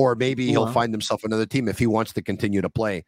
Or 0.00 0.14
maybe 0.14 0.46
he'll 0.46 0.72
find 0.72 0.94
himself 0.94 1.24
another 1.24 1.44
team 1.44 1.68
if 1.68 1.78
he 1.78 1.86
wants 1.86 2.14
to 2.14 2.22
continue 2.22 2.62
to 2.62 2.70
play. 2.70 3.04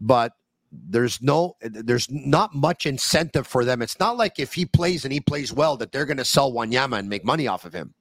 But 0.00 0.32
there's 0.70 1.20
no 1.20 1.56
there's 1.60 2.08
not 2.10 2.54
much 2.54 2.86
incentive 2.86 3.46
for 3.46 3.64
them. 3.64 3.82
It's 3.82 3.98
not 3.98 4.16
like 4.16 4.38
if 4.38 4.54
he 4.54 4.64
plays 4.64 5.04
and 5.04 5.12
he 5.12 5.20
plays 5.20 5.52
well 5.52 5.76
that 5.78 5.90
they're 5.90 6.06
going 6.06 6.18
to 6.18 6.24
sell 6.24 6.52
Wanyama 6.52 6.98
and 6.98 7.08
make 7.08 7.24
money 7.24 7.48
off 7.48 7.64
of 7.64 7.72
him. 7.72 7.92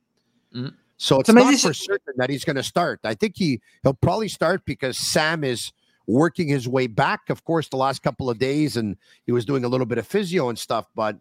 Mm. 0.55 0.73
So 0.97 1.19
it's 1.19 1.29
not 1.29 1.59
for 1.59 1.73
certain 1.73 2.13
that 2.17 2.29
he's 2.29 2.45
going 2.45 2.57
to 2.57 2.63
start. 2.63 2.99
I 3.03 3.15
think 3.15 3.33
he 3.35 3.59
he'll 3.81 3.95
probably 3.95 4.27
start 4.27 4.65
because 4.65 4.97
Sam 4.97 5.43
is 5.43 5.71
working 6.05 6.47
his 6.47 6.67
way 6.67 6.85
back. 6.87 7.21
Of 7.29 7.43
course, 7.43 7.69
the 7.69 7.77
last 7.77 8.03
couple 8.03 8.29
of 8.29 8.37
days, 8.37 8.77
and 8.77 8.95
he 9.25 9.31
was 9.31 9.43
doing 9.43 9.65
a 9.65 9.67
little 9.67 9.87
bit 9.87 9.97
of 9.97 10.05
physio 10.05 10.49
and 10.49 10.59
stuff. 10.59 10.85
But 10.93 11.17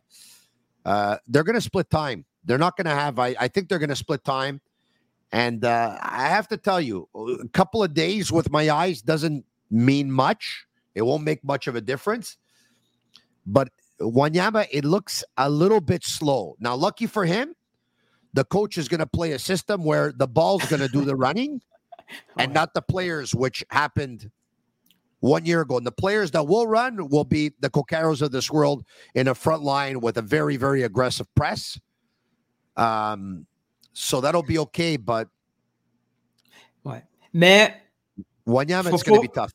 uh, 0.84 1.16
they're 1.26 1.44
going 1.44 1.54
to 1.54 1.62
split 1.62 1.88
time. 1.88 2.26
They're 2.44 2.58
not 2.58 2.76
going 2.76 2.86
to 2.86 2.94
have. 2.94 3.18
I, 3.18 3.34
I 3.40 3.48
think 3.48 3.68
they're 3.68 3.78
going 3.78 3.90
to 3.90 3.96
split 3.96 4.22
time. 4.24 4.60
And 5.32 5.64
uh, 5.64 5.96
I 6.02 6.28
have 6.28 6.48
to 6.48 6.56
tell 6.56 6.80
you, 6.80 7.08
a 7.14 7.48
couple 7.48 7.82
of 7.82 7.94
days 7.94 8.32
with 8.32 8.50
my 8.50 8.68
eyes 8.70 9.00
doesn't 9.00 9.44
mean 9.70 10.10
much. 10.10 10.66
It 10.94 11.02
won't 11.02 11.22
make 11.22 11.44
much 11.44 11.68
of 11.68 11.76
a 11.76 11.80
difference. 11.80 12.36
But 13.46 13.68
Wanyama, 14.00 14.66
it 14.70 14.84
looks 14.84 15.22
a 15.36 15.48
little 15.48 15.80
bit 15.80 16.04
slow. 16.04 16.56
Now, 16.58 16.74
lucky 16.74 17.06
for 17.06 17.24
him, 17.24 17.54
the 18.32 18.44
coach 18.44 18.78
is 18.78 18.88
going 18.88 19.00
to 19.00 19.06
play 19.06 19.32
a 19.32 19.38
system 19.38 19.84
where 19.84 20.12
the 20.12 20.26
ball's 20.26 20.64
going 20.66 20.82
to 20.82 20.88
do 20.88 21.04
the 21.04 21.16
running 21.16 21.60
and 22.36 22.52
not 22.52 22.74
the 22.74 22.82
players, 22.82 23.34
which 23.34 23.64
happened 23.70 24.30
one 25.20 25.44
year 25.44 25.60
ago. 25.60 25.76
And 25.76 25.86
the 25.86 25.92
players 25.92 26.30
that 26.32 26.46
will 26.46 26.66
run 26.66 27.08
will 27.08 27.24
be 27.24 27.52
the 27.60 27.70
Cocaros 27.70 28.22
of 28.22 28.32
this 28.32 28.50
world 28.50 28.84
in 29.14 29.28
a 29.28 29.34
front 29.34 29.62
line 29.62 30.00
with 30.00 30.16
a 30.16 30.22
very, 30.22 30.56
very 30.56 30.82
aggressive 30.82 31.32
press. 31.34 31.78
Um, 32.76 33.46
so 34.00 34.20
that'll 34.20 34.42
be 34.42 34.58
okay, 34.58 34.96
but 34.96 35.28
ouais. 36.84 37.02
Mais 37.32 37.74
Wanyama, 38.46 38.90
it's 38.92 39.02
going 39.02 39.20
to 39.20 39.28
be 39.28 39.32
tough. 39.32 39.52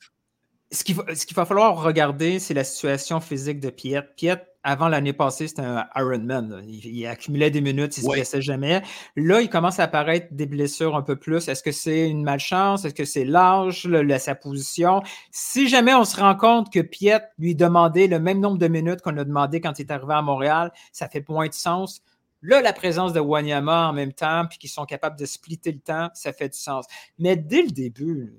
Ce 0.72 0.84
qu'il, 0.84 0.96
va, 0.96 1.46
falloir 1.46 1.82
regarder, 1.82 2.40
c'est 2.40 2.54
la 2.54 2.64
situation 2.64 3.22
physique 3.22 3.60
de 3.60 3.70
Piet. 3.70 4.02
Piet, 4.18 4.42
avant 4.64 4.90
l'année 4.90 5.14
passée, 5.14 5.48
c'était 5.48 5.62
un 5.62 5.88
Ironman. 5.96 6.64
Il, 6.68 6.86
il, 6.86 7.06
accumulait 7.06 7.52
des 7.52 7.62
minutes, 7.62 7.98
il 7.98 8.04
ne 8.04 8.10
se 8.10 8.14
blessait 8.14 8.42
jamais. 8.42 8.82
Là, 9.16 9.42
il 9.42 9.50
commence 9.50 9.80
à 9.80 9.84
apparaître 9.84 10.28
des 10.32 10.48
blessures 10.48 10.96
un 10.96 11.02
peu 11.02 11.16
plus. 11.16 11.48
Est-ce 11.48 11.64
que 11.64 11.72
c'est 11.72 12.10
une 12.10 12.24
malchance? 12.24 12.84
Est-ce 12.84 12.96
que 12.96 13.06
c'est 13.06 13.26
l'âge, 13.26 13.88
sa 14.20 14.36
position? 14.36 15.02
Si 15.32 15.70
jamais 15.70 15.94
on 15.94 16.04
se 16.04 16.20
rend 16.20 16.36
compte 16.36 16.74
que 16.74 16.82
Piet 16.82 17.22
lui 17.38 17.56
demandait 17.56 18.08
le 18.08 18.20
même 18.20 18.40
nombre 18.40 18.58
de 18.58 18.68
minutes 18.68 19.02
qu'on 19.02 19.18
a 19.18 19.24
demandé 19.24 19.62
quand 19.62 19.80
il 19.80 19.84
est 19.84 19.92
arrivé 19.92 20.14
à 20.14 20.22
Montréal, 20.24 20.74
ça 20.92 21.08
fait 21.08 21.24
moins 21.30 21.48
de 21.48 21.54
sens. 21.54 22.02
Là, 22.48 22.62
la 22.62 22.74
présence 22.74 23.12
de 23.12 23.20
Wanyama 23.20 23.90
en 23.90 23.94
même 23.94 24.14
temps, 24.14 24.46
puis 24.48 24.60
qu'ils 24.60 24.70
sont 24.70 24.86
capables 24.86 25.18
de 25.18 25.26
splitter 25.26 25.72
le 25.72 25.80
temps, 25.80 26.10
ça 26.14 26.32
fait 26.32 26.50
du 26.50 26.60
sens. 26.60 26.86
Mais 27.18 27.36
dès 27.36 27.64
le 27.64 27.72
début, 27.72 28.36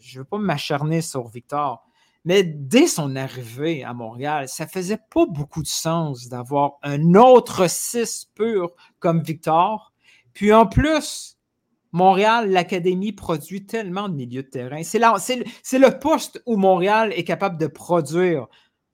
je 0.00 0.18
ne 0.18 0.22
veux 0.22 0.24
pas 0.24 0.38
m'acharner 0.38 1.00
sur 1.00 1.28
Victor, 1.28 1.86
mais 2.24 2.42
dès 2.42 2.88
son 2.88 3.14
arrivée 3.14 3.84
à 3.84 3.94
Montréal, 3.94 4.48
ça 4.48 4.66
faisait 4.66 4.98
pas 5.14 5.26
beaucoup 5.26 5.62
de 5.62 5.68
sens 5.68 6.28
d'avoir 6.28 6.72
un 6.82 7.14
autre 7.14 7.68
6 7.68 8.32
pur 8.34 8.72
comme 8.98 9.22
Victor. 9.22 9.92
Puis 10.32 10.52
en 10.52 10.66
plus, 10.66 11.38
Montréal, 11.92 12.50
l'Académie 12.50 13.12
produit 13.12 13.64
tellement 13.64 14.08
de 14.08 14.14
milieux 14.14 14.42
de 14.42 14.48
terrain. 14.48 14.82
C'est 14.82 14.98
le 14.98 15.98
poste 16.00 16.42
où 16.46 16.56
Montréal 16.56 17.12
est 17.14 17.22
capable 17.22 17.58
de 17.58 17.68
produire 17.68 18.48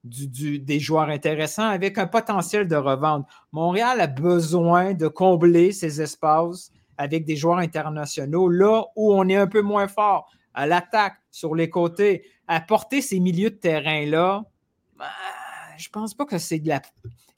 des 0.05 0.81
joueurs 0.81 1.09
intéressants 1.09 1.69
avec 1.69 1.97
un 1.99 2.07
potentiel 2.07 2.67
de 2.67 2.77
revente. 2.77 3.27
Montréal 3.53 4.01
a 4.01 4.07
besoin 4.07 4.95
de 4.95 5.07
combler 5.07 5.73
ces 5.73 6.01
espaces 6.01 6.71
avec 6.99 7.25
des 7.25 7.37
joueurs 7.37 7.59
internationaux 7.59 8.49
là 8.49 8.85
où 8.97 9.13
on 9.13 9.29
est 9.29 9.37
un 9.37 9.47
peu 9.47 9.63
moins 9.63 9.89
fort 9.89 10.29
à 10.55 10.67
l'attaque, 10.67 11.17
sur 11.31 11.55
les 11.55 11.71
côtés, 11.71 12.25
à 12.47 12.61
porter 12.61 13.01
ces 13.01 13.21
milieux 13.21 13.51
de 13.51 13.57
terrain-là, 13.57 14.45
ben, 14.99 15.07
je 15.79 15.89
pense 15.89 16.15
pas 16.15 16.27
que 16.27 16.39
c'est 16.39 16.59
de 16.59 16.69
la. 16.69 16.83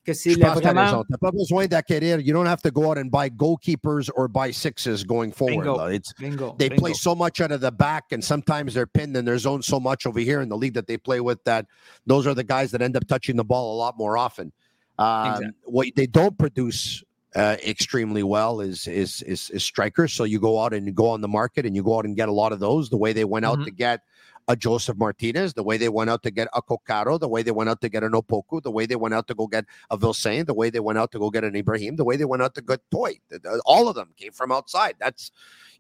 Que 0.05 0.13
c'est 0.13 0.35
vraiment. 0.35 1.05
Tu 1.05 1.19
pas 1.19 1.31
besoin 1.31 1.67
d'acquérir. 1.67 2.21
You 2.21 2.35
don't 2.35 2.47
have 2.47 2.61
to 2.63 2.71
go 2.71 2.91
out 2.91 2.99
and 2.99 3.11
buy 3.11 3.31
goalkeepers 3.31 4.11
or 4.15 4.29
buy 4.29 4.51
sixes 4.51 5.03
going 5.03 5.33
forward. 5.33 5.65
Bingo. 5.65 5.87
It's, 5.87 6.13
Bingo. 6.13 6.55
They 6.59 6.69
Bingo. 6.69 6.81
play 6.81 6.93
so 6.93 7.15
much 7.15 7.41
out 7.41 7.53
of 7.53 7.61
the 7.63 7.73
back, 7.73 8.13
and 8.13 8.23
sometimes 8.23 8.75
they're 8.75 8.87
pinned 8.87 9.17
in 9.17 9.25
their 9.25 9.39
zone 9.39 9.63
so 9.63 9.81
much 9.81 10.07
over 10.07 10.21
here 10.21 10.43
in 10.43 10.49
the 10.49 10.57
league 10.57 10.75
that 10.75 10.87
they 10.87 10.99
play 10.99 11.21
with 11.21 11.43
that 11.45 11.67
those 12.07 12.27
are 12.27 12.35
the 12.35 12.45
guys 12.45 12.71
that 12.73 12.83
end 12.83 12.97
up 12.97 13.07
touching 13.07 13.37
the 13.37 13.45
ball 13.45 13.75
a 13.75 13.77
lot 13.79 13.97
more 13.97 14.19
often. 14.19 14.53
Um, 14.99 15.27
exactly. 15.27 15.51
What 15.65 15.87
they 15.97 16.07
don't 16.07 16.37
produce 16.37 17.03
uh, 17.35 17.57
extremely 17.67 18.23
well 18.23 18.61
is, 18.61 18.87
is, 18.87 19.23
is 19.23 19.51
is 19.51 19.65
strikers. 19.65 20.13
So 20.13 20.25
you 20.25 20.39
go 20.39 20.61
out 20.61 20.73
and 20.73 20.87
you 20.87 20.93
go 20.93 21.09
on 21.09 21.21
the 21.21 21.29
market 21.29 21.67
and 21.67 21.75
you 21.75 21.83
go 21.83 21.99
out 21.99 22.05
and 22.05 22.15
get 22.15 22.29
a 22.29 22.33
lot 22.33 22.53
of 22.53 22.61
those. 22.61 22.91
The 22.91 22.97
way 22.97 23.13
they 23.13 23.25
went 23.25 23.45
out 23.45 23.57
mm-hmm. 23.57 23.65
to 23.65 23.71
get 23.71 24.03
a 24.49 24.57
Joseph 24.57 24.97
Martinez, 24.97 25.55
the 25.55 25.63
way 25.63 25.77
they 25.77 25.89
went 25.89 26.11
out 26.11 26.23
to 26.23 26.31
get 26.31 26.49
a 26.55 26.61
Cocaro, 26.61 27.19
the 27.19 27.29
way 27.29 27.43
they 27.43 27.51
went 27.51 27.71
out 27.71 27.81
to 27.81 27.89
get 27.89 28.03
an 28.03 28.13
Opoku, 28.13 28.63
the 28.63 28.71
way 28.71 28.87
they 28.87 28.97
went 28.97 29.15
out 29.15 29.27
to 29.29 29.35
go 29.35 29.47
get 29.47 29.65
a 29.91 29.97
Vilsain, 29.97 30.47
the 30.47 30.55
way 30.55 30.71
they 30.71 30.81
went 30.81 30.99
out 30.99 31.13
to 31.13 31.19
go 31.19 31.31
get 31.31 31.45
an 31.45 31.57
Ibrahim, 31.57 31.97
the 31.97 32.05
way 32.05 32.17
they 32.17 32.25
went 32.25 32.43
out 32.43 32.55
to 32.57 32.63
get 32.63 32.81
Toy. 32.91 33.19
All 33.65 33.89
of 33.89 33.95
them 33.95 34.11
came 34.17 34.33
from 34.33 34.53
outside. 34.53 34.97
That's 34.99 35.31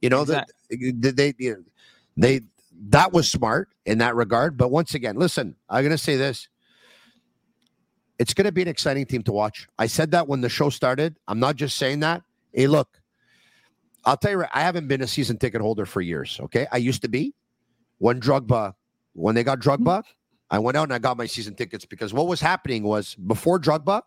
you 0.00 0.08
know 0.08 0.22
exactly. 0.22 0.92
the, 0.92 1.10
they 1.12 1.32
they, 1.32 1.54
they 2.16 2.40
that 2.88 3.12
was 3.12 3.30
smart 3.30 3.68
in 3.86 3.98
that 3.98 4.14
regard. 4.14 4.56
But 4.56 4.70
once 4.70 4.94
again, 4.94 5.16
listen, 5.16 5.56
I'm 5.68 5.82
going 5.82 5.90
to 5.90 5.98
say 5.98 6.16
this 6.16 6.48
it's 8.18 8.34
going 8.34 8.46
to 8.46 8.52
be 8.52 8.62
an 8.62 8.68
exciting 8.68 9.06
team 9.06 9.22
to 9.24 9.32
watch. 9.32 9.68
I 9.78 9.86
said 9.86 10.12
that 10.12 10.28
when 10.28 10.40
the 10.40 10.48
show 10.48 10.70
started. 10.70 11.16
I'm 11.26 11.40
not 11.40 11.56
just 11.56 11.76
saying 11.76 12.00
that. 12.00 12.22
Hey, 12.52 12.66
look, 12.66 13.00
I'll 14.04 14.16
tell 14.16 14.30
you, 14.30 14.44
I 14.52 14.60
haven't 14.60 14.86
been 14.88 15.02
a 15.02 15.06
season 15.06 15.36
ticket 15.36 15.60
holder 15.60 15.86
for 15.86 16.00
years. 16.00 16.38
Okay, 16.44 16.66
I 16.70 16.76
used 16.76 17.02
to 17.02 17.08
be. 17.08 17.34
When 18.04 18.20
Drugba, 18.20 18.74
when 19.14 19.34
they 19.34 19.42
got 19.42 19.60
Drugba, 19.60 20.02
hmm. 20.04 20.10
I 20.50 20.58
went 20.58 20.76
out 20.76 20.82
and 20.82 20.92
I 20.92 20.98
got 20.98 21.16
my 21.16 21.24
season 21.24 21.54
tickets 21.54 21.86
because 21.86 22.12
what 22.12 22.26
was 22.26 22.38
happening 22.38 22.82
was 22.82 23.14
before 23.14 23.58
Drugba, 23.58 24.02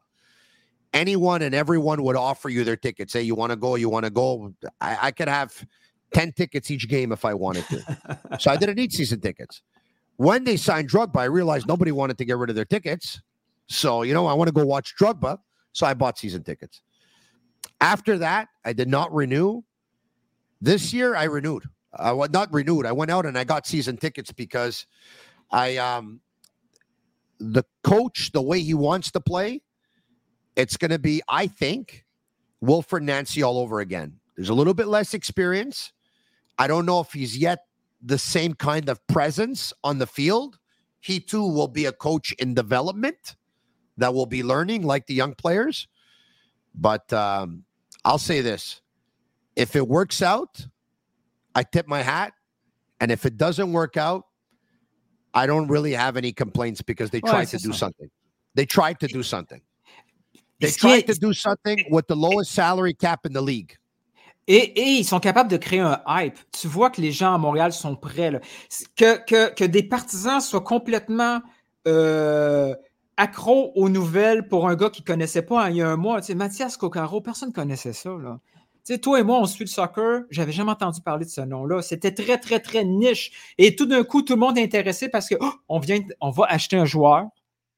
anyone 0.94 1.42
and 1.42 1.56
everyone 1.56 2.04
would 2.04 2.16
offer 2.16 2.48
you 2.48 2.64
their 2.64 2.76
tickets. 2.76 3.12
Say, 3.12 3.24
you 3.24 3.34
want 3.34 3.54
to 3.54 3.56
go, 3.56 3.74
you 3.74 3.90
want 3.90 4.06
to 4.06 4.12
go. 4.12 4.54
I, 4.80 4.98
I 5.02 5.12
could 5.12 5.28
have 5.28 5.66
10 6.14 6.34
tickets 6.34 6.70
each 6.70 6.88
game 6.88 7.12
if 7.12 7.26
I 7.26 7.34
wanted 7.34 7.66
to. 7.70 8.20
so 8.40 8.52
I 8.52 8.56
didn't 8.56 8.76
need 8.76 8.94
season 8.94 9.20
tickets. 9.20 9.64
When 10.18 10.44
they 10.44 10.58
signed 10.58 10.92
Drugba, 10.92 11.18
I 11.18 11.24
realized 11.24 11.68
nobody 11.68 11.92
wanted 11.92 12.20
to 12.20 12.26
get 12.26 12.38
rid 12.38 12.52
of 12.52 12.56
their 12.56 12.66
tickets. 12.66 13.20
So, 13.66 14.04
you 14.04 14.14
know, 14.14 14.28
I 14.28 14.34
want 14.34 14.48
to 14.48 14.54
go 14.54 14.64
watch 14.64 14.94
Drugba. 14.96 15.40
So 15.72 15.88
I 15.88 15.96
bought 15.96 16.20
season 16.20 16.44
tickets. 16.44 16.84
After 17.82 18.20
that, 18.20 18.50
I 18.64 18.74
did 18.74 18.90
not 18.90 19.12
renew. 19.12 19.64
This 20.62 20.94
year, 20.94 21.16
I 21.16 21.24
renewed. 21.24 21.64
I 21.98 22.12
was 22.12 22.30
not 22.32 22.54
renewed. 22.54 22.86
I 22.86 22.92
went 22.92 23.12
out 23.12 23.26
and 23.26 23.38
I 23.38 23.44
got 23.44 23.68
season 23.68 23.98
tickets 23.98 24.32
because 24.32 24.86
I, 25.52 25.78
um, 25.78 26.22
the 27.40 27.64
coach, 27.84 28.32
the 28.32 28.42
way 28.42 28.62
he 28.62 28.74
wants 28.74 29.12
to 29.12 29.20
play, 29.20 29.62
it's 30.56 30.78
going 30.78 30.92
to 30.92 31.00
be, 31.00 31.22
I 31.30 31.48
think, 31.48 32.06
Wilfred 32.62 33.04
Nancy 33.04 33.44
all 33.44 33.60
over 33.60 33.80
again. 33.80 34.20
There's 34.36 34.50
a 34.50 34.54
little 34.54 34.74
bit 34.74 34.88
less 34.88 35.14
experience. 35.14 35.94
I 36.58 36.68
don't 36.68 36.86
know 36.86 37.00
if 37.00 37.12
he's 37.12 37.38
yet 37.38 37.60
the 38.02 38.18
same 38.18 38.54
kind 38.54 38.90
of 38.90 39.06
presence 39.08 39.74
on 39.84 40.00
the 40.00 40.08
field. 40.08 40.58
He 41.00 41.20
too 41.20 41.44
will 41.44 41.68
be 41.68 41.86
a 41.86 41.92
coach 41.92 42.34
in 42.34 42.54
development 42.54 43.36
that 43.98 44.14
will 44.14 44.26
be 44.26 44.44
learning 44.44 44.84
like 44.84 45.08
the 45.08 45.14
young 45.14 45.34
players. 45.36 45.88
But 46.74 47.12
um, 47.14 47.64
I'll 48.06 48.18
say 48.18 48.42
this 48.42 48.82
if 49.56 49.76
it 49.76 49.88
works 49.88 50.22
out, 50.22 50.68
I 51.58 51.64
tip 51.64 51.88
my 51.88 52.04
hat. 52.04 52.34
And 53.00 53.12
if 53.12 53.26
it 53.26 53.36
doesn't 53.38 53.72
work 53.74 53.98
out, 53.98 54.26
I 55.34 55.48
don't 55.48 55.68
really 55.68 55.94
have 55.94 56.16
any 56.18 56.32
complaints 56.32 56.82
because 56.82 57.10
they 57.10 57.22
tried 57.22 57.46
to 57.46 57.58
do 57.58 57.74
something. 57.74 58.10
They 58.56 58.66
tried 58.66 59.00
to 59.00 59.08
do 59.08 59.24
something. 59.24 59.62
They 60.60 60.72
tried 60.72 61.08
to 61.08 61.14
do 61.14 61.34
something 61.34 61.78
with 61.92 62.08
the 62.08 62.16
lowest 62.16 62.52
salary 62.52 62.94
cap 62.94 63.26
in 63.26 63.34
the 63.34 63.42
league. 63.42 63.76
Et, 64.48 65.00
ils 65.00 65.04
sont 65.04 65.20
capables 65.20 65.50
de 65.50 65.58
créer 65.58 65.82
un 65.82 66.02
hype. 66.08 66.38
Tu 66.52 66.68
vois 66.68 66.90
que 66.90 67.02
les 67.02 67.12
gens 67.12 67.34
à 67.34 67.38
Montréal 67.38 67.74
sont 67.74 67.96
prêts. 67.96 68.32
Que, 68.96 69.52
que, 69.54 69.66
des 69.66 69.84
partisans 69.84 70.40
soient 70.40 70.62
complètement 70.62 71.42
euh, 71.88 72.74
accros 73.18 73.74
aux 73.76 73.90
nouvelles 73.90 74.48
pour 74.48 74.70
un 74.70 74.76
gars 74.76 74.90
qui 74.90 75.02
ne 75.02 75.06
connaissait 75.06 75.42
pas 75.42 75.70
il 75.70 75.78
y 75.78 75.82
a 75.82 75.90
un 75.90 75.98
mois. 75.98 76.22
Tu 76.22 76.28
sais, 76.28 76.36
Mathias 76.36 76.78
Coccaro, 76.78 77.20
personne 77.20 77.50
ne 77.50 77.54
connaissait 77.54 77.94
ça. 77.94 78.12
Là. 78.12 78.40
Tu 78.88 78.94
sais, 78.94 79.00
toi 79.00 79.20
et 79.20 79.24
moi, 79.24 79.38
on 79.42 79.46
suit 79.46 79.66
le 79.66 79.70
soccer. 79.70 80.22
J'avais 80.30 80.54
jamais 80.54 80.72
entendu 80.72 81.02
parler 81.02 81.26
de 81.26 81.30
ce 81.30 81.42
nom-là. 81.42 81.82
C'était 81.82 82.14
très, 82.14 82.38
très, 82.38 82.62
très 82.62 82.86
niche. 82.86 83.54
Et 83.58 83.76
tout 83.76 83.86
d'un 83.86 84.06
coup, 84.06 84.22
tout 84.22 84.36
le 84.36 84.40
monde 84.40 84.58
est 84.58 84.64
intéressé 84.64 85.10
parce 85.10 85.28
que 85.28 85.36
oh, 85.42 85.52
on 85.68 85.80
vient, 85.80 86.00
on 86.22 86.30
va 86.30 86.46
acheter 86.46 86.78
un 86.78 86.86
joueur. 86.86 87.26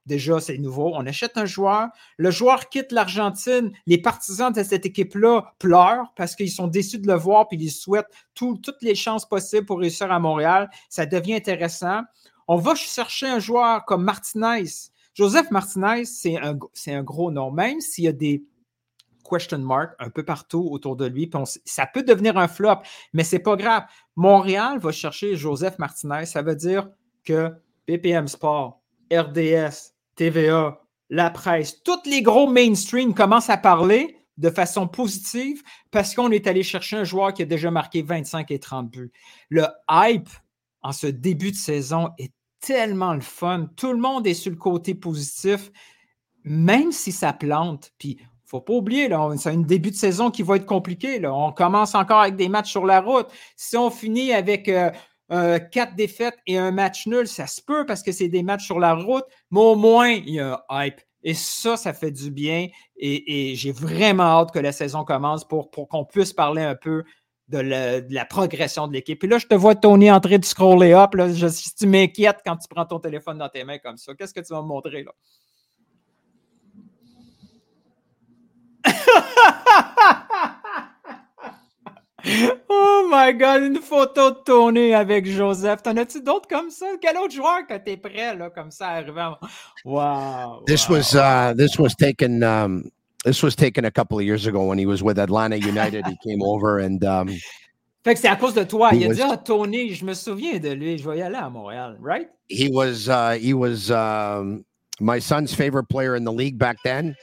Déjà, 0.05 0.39
c'est 0.39 0.59
nouveau. 0.59 0.91
On 0.93 1.07
achète 1.07 1.35
un 1.35 1.47
joueur. 1.47 1.87
Le 2.17 2.29
joueur 2.29 2.69
quitte 2.69 2.91
l'Argentine. 2.91 3.71
Les 3.87 3.97
partisans 3.97 4.53
de 4.53 4.61
cette 4.61 4.85
équipe-là 4.85 5.55
pleurent 5.57 6.13
parce 6.15 6.35
qu'ils 6.35 6.51
sont 6.51 6.67
déçus 6.67 6.99
de 6.99 7.07
le 7.07 7.15
voir 7.15 7.47
puis 7.47 7.57
ils 7.59 7.71
souhaitent 7.71 8.13
toutes 8.35 8.69
les 8.83 8.93
chances 8.93 9.27
possibles 9.27 9.65
pour 9.65 9.79
réussir 9.79 10.11
à 10.11 10.19
Montréal. 10.19 10.69
Ça 10.89 11.07
devient 11.07 11.33
intéressant. 11.33 12.01
On 12.47 12.57
va 12.57 12.75
chercher 12.75 13.25
un 13.25 13.39
joueur 13.39 13.83
comme 13.85 14.03
Martinez. 14.03 14.65
Joseph 15.15 15.49
Martinez, 15.49 16.05
c'est 16.05 16.37
un, 16.37 16.55
un 16.85 17.03
gros 17.03 17.31
nom. 17.31 17.49
Même 17.49 17.81
s'il 17.81 18.03
y 18.03 18.07
a 18.07 18.11
des 18.11 18.43
question 19.29 19.59
mark 19.59 19.93
un 19.99 20.09
peu 20.09 20.23
partout 20.23 20.67
autour 20.71 20.95
de 20.95 21.05
lui. 21.05 21.29
ça 21.65 21.85
peut 21.85 22.03
devenir 22.03 22.37
un 22.37 22.47
flop, 22.47 22.81
mais 23.13 23.23
c'est 23.23 23.39
pas 23.39 23.55
grave. 23.55 23.83
Montréal 24.15 24.79
va 24.79 24.91
chercher 24.91 25.35
Joseph 25.35 25.77
Martinez. 25.79 26.25
Ça 26.25 26.41
veut 26.41 26.55
dire 26.55 26.89
que 27.23 27.51
BPM 27.87 28.27
Sport, 28.27 28.81
RDS, 29.11 29.93
TVA, 30.15 30.81
la 31.09 31.29
presse, 31.29 31.81
tous 31.83 32.05
les 32.05 32.21
gros 32.21 32.47
mainstream 32.47 33.13
commencent 33.13 33.49
à 33.49 33.57
parler 33.57 34.15
de 34.37 34.49
façon 34.49 34.87
positive 34.87 35.61
parce 35.91 36.15
qu'on 36.15 36.31
est 36.31 36.47
allé 36.47 36.63
chercher 36.63 36.97
un 36.97 37.03
joueur 37.03 37.33
qui 37.33 37.41
a 37.41 37.45
déjà 37.45 37.71
marqué 37.71 38.01
25 38.01 38.49
et 38.51 38.59
30 38.59 38.89
buts. 38.89 39.11
Le 39.49 39.65
hype 39.89 40.29
en 40.81 40.91
ce 40.91 41.07
début 41.07 41.51
de 41.51 41.57
saison 41.57 42.09
est 42.17 42.31
tellement 42.61 43.13
le 43.13 43.21
fun. 43.21 43.69
Tout 43.75 43.91
le 43.91 43.99
monde 43.99 44.25
est 44.27 44.33
sur 44.33 44.51
le 44.51 44.57
côté 44.57 44.95
positif, 44.95 45.71
même 46.43 46.91
si 46.91 47.11
ça 47.11 47.33
plante. 47.33 47.91
Puis 47.97 48.17
faut 48.49 48.61
pas 48.61 48.73
oublier, 48.73 49.09
c'est 49.37 49.49
un 49.49 49.57
début 49.57 49.91
de 49.91 49.95
saison 49.95 50.31
qui 50.31 50.41
va 50.41 50.55
être 50.55 50.65
compliqué. 50.65 51.19
Là. 51.19 51.33
On 51.33 51.51
commence 51.51 51.93
encore 51.93 52.21
avec 52.21 52.35
des 52.35 52.49
matchs 52.49 52.71
sur 52.71 52.85
la 52.85 52.99
route. 52.99 53.27
Si 53.55 53.77
on 53.77 53.91
finit 53.91 54.33
avec 54.33 54.67
euh, 54.67 54.89
euh, 55.31 55.59
quatre 55.59 55.95
défaites 55.95 56.37
et 56.47 56.57
un 56.57 56.71
match 56.71 57.05
nul, 57.05 57.27
ça 57.27 57.45
se 57.45 57.61
peut 57.61 57.85
parce 57.85 58.01
que 58.01 58.11
c'est 58.11 58.27
des 58.27 58.41
matchs 58.41 58.65
sur 58.65 58.79
la 58.79 58.95
route, 58.95 59.25
mais 59.51 59.59
au 59.59 59.75
moins, 59.75 60.09
il 60.09 60.29
y 60.29 60.39
a 60.39 60.65
un 60.67 60.85
hype. 60.85 60.99
Et 61.21 61.35
ça, 61.35 61.77
ça 61.77 61.93
fait 61.93 62.11
du 62.11 62.31
bien. 62.31 62.67
Et, 62.95 63.53
j'ai 63.55 63.71
vraiment 63.71 64.23
hâte 64.23 64.51
que 64.51 64.59
la 64.59 64.71
saison 64.71 65.03
commence 65.03 65.47
pour, 65.47 65.69
qu'on 65.69 66.05
puisse 66.05 66.33
parler 66.33 66.63
un 66.63 66.75
peu 66.75 67.03
de 67.49 67.59
la, 67.59 68.25
progression 68.25 68.87
de 68.87 68.93
l'équipe. 68.93 69.23
Et 69.23 69.27
là, 69.27 69.37
je 69.37 69.45
te 69.45 69.53
vois, 69.53 69.75
Tony, 69.75 70.09
en 70.09 70.19
train 70.19 70.37
de 70.37 70.45
scroller 70.45 70.93
up. 70.93 71.13
Là, 71.13 71.27
tu 71.31 71.87
m'inquiètes 71.87 72.39
quand 72.43 72.57
tu 72.57 72.67
prends 72.67 72.85
ton 72.85 72.99
téléphone 72.99 73.37
dans 73.37 73.49
tes 73.49 73.63
mains 73.63 73.79
comme 73.79 73.97
ça, 73.97 74.15
qu'est-ce 74.15 74.33
que 74.33 74.39
tu 74.39 74.53
vas 74.53 74.61
me 74.61 74.67
montrer 74.67 75.03
là? 75.03 75.11
oh 82.69 83.07
my 83.09 83.31
god, 83.33 83.63
une 83.63 83.79
photo 83.79 84.31
de 84.31 84.37
Tony 84.45 84.93
avec 84.93 85.25
Joseph. 85.25 85.81
T'en 85.83 85.97
as-tu 85.97 86.21
d'autres 86.21 86.47
comme 86.47 86.69
ça? 86.69 86.85
Quel 87.01 87.17
autre 87.17 87.33
joueur 87.33 87.65
que 87.67 87.77
t'es 87.77 87.97
prêt 87.97 88.35
là, 88.35 88.49
comme 88.49 88.71
ça? 88.71 89.03
Wow. 89.85 90.63
This 90.65 90.89
wow. 90.89 90.95
was 90.95 91.15
uh, 91.15 91.53
this 91.55 91.77
was 91.77 91.95
taken 91.95 92.43
um, 92.43 92.91
this 93.23 93.41
was 93.43 93.55
taken 93.55 93.85
a 93.85 93.91
couple 93.91 94.17
of 94.19 94.25
years 94.25 94.47
ago 94.47 94.65
when 94.65 94.77
he 94.77 94.85
was 94.85 95.01
with 95.01 95.17
Atlanta 95.19 95.57
United. 95.57 96.05
he 96.07 96.17
came 96.23 96.41
over 96.41 96.79
and 96.79 97.03
um, 97.03 97.29
fait 98.03 98.13
que 98.13 98.19
c'est 98.21 98.29
à 98.29 98.37
cause 98.37 98.53
de 98.53 98.63
toi. 98.63 98.91
Il 98.93 99.03
a 99.03 99.07
was, 99.09 99.15
dit, 99.15 99.21
ah, 99.23 99.37
Tony, 99.37 99.93
je 99.93 100.05
me 100.05 100.13
souviens 100.13 100.59
de 100.59 100.69
lui, 100.69 100.97
je 100.97 101.09
vais 101.09 101.17
y 101.17 101.21
aller 101.21 101.35
à 101.35 101.49
Montréal, 101.49 101.97
right? 102.01 102.29
He 102.47 102.69
was, 102.71 103.09
uh, 103.09 103.37
he 103.37 103.53
was 103.53 103.91
um, 103.91 104.63
my 105.01 105.19
son's 105.19 105.53
favorite 105.53 105.89
player 105.89 106.15
in 106.15 106.23
the 106.23 106.31
league 106.31 106.57
back 106.57 106.77
then. 106.83 107.15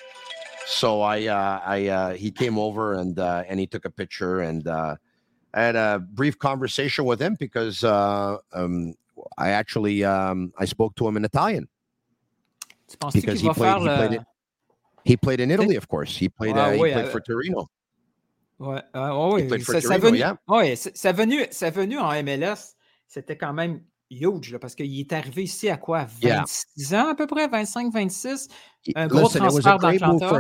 So 0.67 1.01
I, 1.01 1.27
uh, 1.27 1.61
I, 1.65 1.87
uh, 1.87 2.15
he 2.15 2.33
came 2.33 2.59
over 2.59 2.95
and 2.95 3.19
uh, 3.19 3.45
and 3.49 3.61
he 3.61 3.69
took 3.69 3.85
a 3.85 3.91
picture 3.91 4.41
and 4.41 4.67
uh, 4.67 4.97
I 5.55 5.63
had 5.63 5.77
a 5.77 6.01
brief 6.01 6.39
conversation 6.39 7.05
with 7.05 7.23
him 7.23 7.37
because 7.39 7.85
uh, 7.85 8.39
um, 8.53 8.95
I 9.39 9.51
actually 9.51 10.05
um, 10.05 10.53
I 10.59 10.65
spoke 10.65 10.97
to 10.97 11.07
him 11.07 11.17
in 11.17 11.25
Italian 11.25 11.69
because 13.15 13.41
he 13.41 13.49
played, 13.51 13.79
he 13.79 13.89
played, 13.89 14.21
he 15.05 15.17
played 15.17 15.41
in 15.41 15.51
Italy, 15.51 15.77
of 15.77 15.89
course. 15.89 16.17
He 16.17 16.29
played, 16.29 16.57
uh, 16.57 16.73
he 16.73 16.79
played 16.79 17.09
for 17.09 17.21
Torino. 17.21 17.69
Ouais, 18.59 18.83
euh, 18.95 19.33
oui, 19.33 19.49
ça, 19.61 19.81
Torino, 19.81 19.89
ça, 19.89 19.99
venu, 19.99 20.19
yeah. 20.19 20.37
ouais, 20.49 20.77
ça, 20.77 21.13
venu, 21.13 21.45
ça 21.51 21.71
venu 21.71 21.99
en 21.99 22.11
MLS, 22.23 22.75
c'était 23.07 23.37
quand 23.37 23.53
même 23.53 23.83
huge 24.11 24.53
là, 24.53 24.59
parce 24.59 24.75
qu'il 24.75 24.99
est 24.99 25.13
arrivé 25.13 25.45
ici 25.45 25.69
à 25.69 25.77
quoi 25.77 26.05
26 26.05 26.91
yeah. 26.91 27.05
ans 27.05 27.09
à 27.09 27.15
peu 27.15 27.27
près, 27.27 27.49
25, 27.49 27.93
26. 27.93 28.49
Un 28.95 29.07
gros 29.07 29.23
Listen, 29.23 29.41
transfert 29.41 29.79
d'Atlanta. 29.79 30.39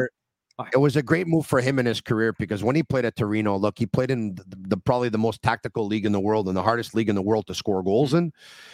It 0.72 0.78
was 0.78 0.96
a 0.96 1.02
great 1.02 1.26
move 1.26 1.44
for 1.44 1.60
him 1.60 1.78
in 1.78 1.84
his 1.84 2.00
career 2.00 2.32
because 2.32 2.64
when 2.64 2.74
he 2.74 2.82
played 2.82 3.04
at 3.04 3.14
Torino, 3.14 3.58
look, 3.58 3.78
he 3.78 3.84
played 3.84 4.10
in 4.10 4.36
the, 4.36 4.44
the, 4.68 4.76
probably 4.78 5.10
the 5.10 5.18
most 5.18 5.42
tactical 5.42 5.86
league 5.86 6.06
in 6.06 6.12
the 6.12 6.20
world 6.20 6.48
and 6.48 6.56
the 6.56 6.62
hardest 6.62 6.94
league 6.94 7.10
in 7.10 7.14
the 7.14 7.20
world 7.20 7.46
to 7.48 7.54
score 7.54 7.82
goals 7.82 8.14
in. 8.14 8.32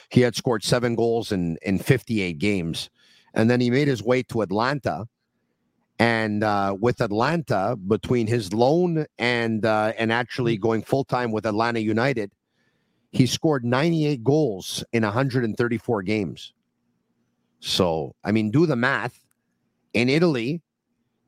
He 0.08 0.20
had 0.20 0.36
scored 0.36 0.62
seven 0.62 0.94
goals 0.94 1.32
in 1.32 1.58
in 1.62 1.78
58 1.78 2.38
games, 2.38 2.88
and 3.34 3.50
then 3.50 3.60
he 3.60 3.68
made 3.68 3.88
his 3.88 4.02
way 4.02 4.22
to 4.24 4.42
Atlanta. 4.42 5.06
And 5.98 6.44
uh, 6.44 6.76
with 6.80 7.00
Atlanta, 7.00 7.76
between 7.76 8.28
his 8.28 8.52
loan 8.52 9.06
and 9.18 9.66
uh, 9.66 9.92
and 9.98 10.12
actually 10.12 10.54
mm-hmm. 10.54 10.62
going 10.62 10.82
full 10.82 11.04
time 11.04 11.32
with 11.32 11.46
Atlanta 11.46 11.80
United, 11.80 12.30
he 13.12 13.26
scored 13.26 13.64
98 13.64 14.24
goals 14.24 14.82
in 14.92 15.02
134 15.02 16.02
games. 16.02 16.52
So, 17.60 18.14
I 18.24 18.32
mean, 18.32 18.50
do 18.50 18.66
the 18.66 18.76
math. 18.76 19.18
In 19.92 20.08
Italy, 20.08 20.62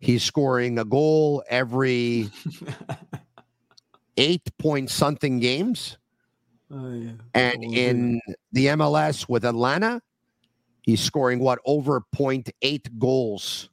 he's 0.01 0.23
scoring 0.23 0.79
a 0.79 0.85
goal 0.85 1.45
every 1.49 2.31
eight 4.17 4.51
point 4.59 4.91
something 4.91 5.39
games. 5.39 5.99
Oh, 6.71 6.93
yeah. 6.93 7.11
And 7.35 7.59
oh, 7.59 7.73
in 7.73 8.21
yeah. 8.27 8.35
the 8.53 8.67
MLS 8.67 9.29
with 9.29 9.45
Atlanta, 9.45 10.01
he's 10.83 11.03
scoring 11.03 11.39
what 11.39 11.59
over 11.67 12.03
0.8 12.17 12.99
goals 12.99 13.69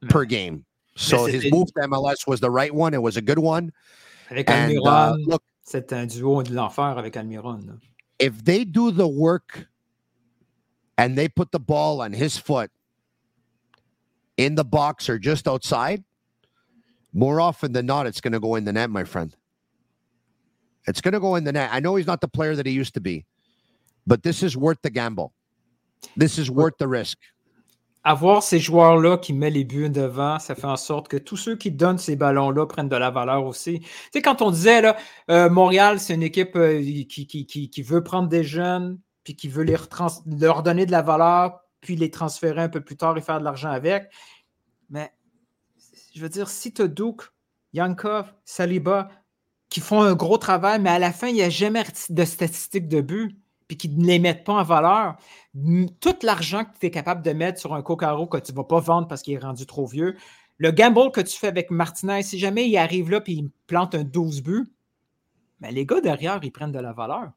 yeah. 0.00 0.08
per 0.08 0.24
game. 0.24 0.64
So 0.96 1.26
his 1.26 1.50
move 1.50 1.68
to 1.74 1.88
MLS 1.88 2.26
was 2.26 2.40
the 2.40 2.50
right 2.50 2.74
one. 2.74 2.94
It 2.94 3.02
was 3.02 3.16
a 3.16 3.22
good 3.22 3.38
one. 3.38 3.72
And, 4.30 4.78
uh, 4.86 5.14
look, 5.26 5.42
C'est 5.64 5.92
un 5.92 6.06
duo 6.06 6.42
de 6.42 6.52
l'enfer 6.52 6.98
avec 6.98 7.16
Almiron. 7.16 7.80
If 8.18 8.44
they 8.44 8.64
do 8.64 8.90
the 8.90 9.06
work 9.06 9.66
and 10.98 11.16
they 11.16 11.28
put 11.28 11.52
the 11.52 11.60
ball 11.60 12.00
on 12.00 12.12
his 12.12 12.36
foot 12.36 12.70
in 14.36 14.54
the 14.54 14.64
box 14.64 15.08
or 15.08 15.18
just 15.18 15.48
outside, 15.48 16.04
more 17.12 17.40
often 17.40 17.72
than 17.72 17.86
not, 17.86 18.06
it's 18.06 18.20
going 18.20 18.32
to 18.32 18.40
go 18.40 18.54
in 18.56 18.64
the 18.64 18.72
net, 18.72 18.90
my 18.90 19.04
friend. 19.04 19.34
It's 20.86 21.00
going 21.00 21.12
to 21.12 21.20
go 21.20 21.36
in 21.36 21.44
the 21.44 21.52
net. 21.52 21.70
I 21.72 21.80
know 21.80 21.94
he's 21.94 22.06
not 22.06 22.20
the 22.20 22.28
player 22.28 22.56
that 22.56 22.66
he 22.66 22.72
used 22.72 22.94
to 22.94 23.00
be, 23.00 23.24
but 24.06 24.22
this 24.22 24.42
is 24.42 24.56
worth 24.56 24.78
the 24.82 24.90
gamble. 24.90 25.32
This 26.16 26.38
is 26.38 26.50
worth 26.50 26.76
the 26.78 26.88
risk. 26.88 27.18
Avoir 28.04 28.42
ces 28.42 28.58
joueurs-là 28.58 29.18
qui 29.18 29.32
mettent 29.32 29.54
les 29.54 29.64
buts 29.64 29.90
devant, 29.90 30.38
ça 30.38 30.54
fait 30.54 30.66
en 30.66 30.76
sorte 30.76 31.08
que 31.08 31.16
tous 31.16 31.36
ceux 31.36 31.56
qui 31.56 31.70
donnent 31.70 31.98
ces 31.98 32.16
ballons-là 32.16 32.66
prennent 32.66 32.88
de 32.88 32.96
la 32.96 33.10
valeur 33.10 33.46
aussi. 33.46 33.80
Tu 33.80 33.88
sais, 34.12 34.22
quand 34.22 34.42
on 34.42 34.50
disait, 34.50 34.80
là, 34.80 34.96
euh, 35.30 35.48
Montréal, 35.48 36.00
c'est 36.00 36.14
une 36.14 36.22
équipe 36.22 36.56
euh, 36.56 36.80
qui, 37.08 37.26
qui, 37.46 37.82
veut 37.82 38.02
prendre 38.02 38.28
des 38.28 38.42
jeunes, 38.42 38.98
puis 39.22 39.36
qui 39.36 39.48
veut 39.48 39.64
leur 39.64 40.62
donner 40.62 40.86
de 40.86 40.90
la 40.90 41.02
valeur, 41.02 41.60
puis 41.80 41.96
les 41.96 42.10
transférer 42.10 42.62
un 42.62 42.68
peu 42.68 42.80
plus 42.80 42.96
tard 42.96 43.16
et 43.16 43.20
faire 43.20 43.38
de 43.38 43.44
l'argent 43.44 43.70
avec. 43.70 44.10
Mais, 44.90 45.12
je 46.14 46.20
veux 46.20 46.28
dire, 46.28 46.48
si 46.48 46.72
tu 46.72 46.82
as 46.82 46.88
Yankov, 47.72 48.32
Saliba, 48.44 49.08
qui 49.68 49.80
font 49.80 50.02
un 50.02 50.14
gros 50.14 50.38
travail, 50.38 50.80
mais 50.80 50.90
à 50.90 50.98
la 50.98 51.12
fin, 51.12 51.28
il 51.28 51.34
n'y 51.34 51.42
a 51.42 51.50
jamais 51.50 51.84
de 52.10 52.24
statistiques 52.24 52.88
de 52.88 53.00
but 53.00 53.41
puis 53.72 53.78
qu'ils 53.78 53.98
ne 53.98 54.06
les 54.06 54.18
mettent 54.18 54.44
pas 54.44 54.52
en 54.52 54.62
valeur, 54.62 55.16
tout 56.00 56.16
l'argent 56.22 56.64
que 56.64 56.78
tu 56.78 56.86
es 56.86 56.90
capable 56.90 57.22
de 57.22 57.30
mettre 57.30 57.58
sur 57.58 57.72
un 57.72 57.80
Cocaro 57.80 58.26
que 58.26 58.36
tu 58.36 58.52
ne 58.52 58.56
vas 58.58 58.64
pas 58.64 58.80
vendre 58.80 59.08
parce 59.08 59.22
qu'il 59.22 59.32
est 59.32 59.38
rendu 59.38 59.64
trop 59.64 59.86
vieux, 59.86 60.14
le 60.58 60.72
gamble 60.72 61.10
que 61.10 61.22
tu 61.22 61.38
fais 61.38 61.46
avec 61.46 61.70
Martinez, 61.70 62.22
si 62.22 62.38
jamais 62.38 62.68
il 62.68 62.76
arrive 62.76 63.10
là 63.10 63.22
et 63.26 63.32
il 63.32 63.48
plante 63.66 63.94
un 63.94 64.04
12 64.04 64.42
buts, 64.42 64.66
mais 65.60 65.68
ben, 65.68 65.74
les 65.74 65.86
gars 65.86 66.02
derrière, 66.02 66.38
ils 66.42 66.50
prennent 66.50 66.72
de 66.72 66.78
la 66.78 66.92
valeur. 66.92 67.30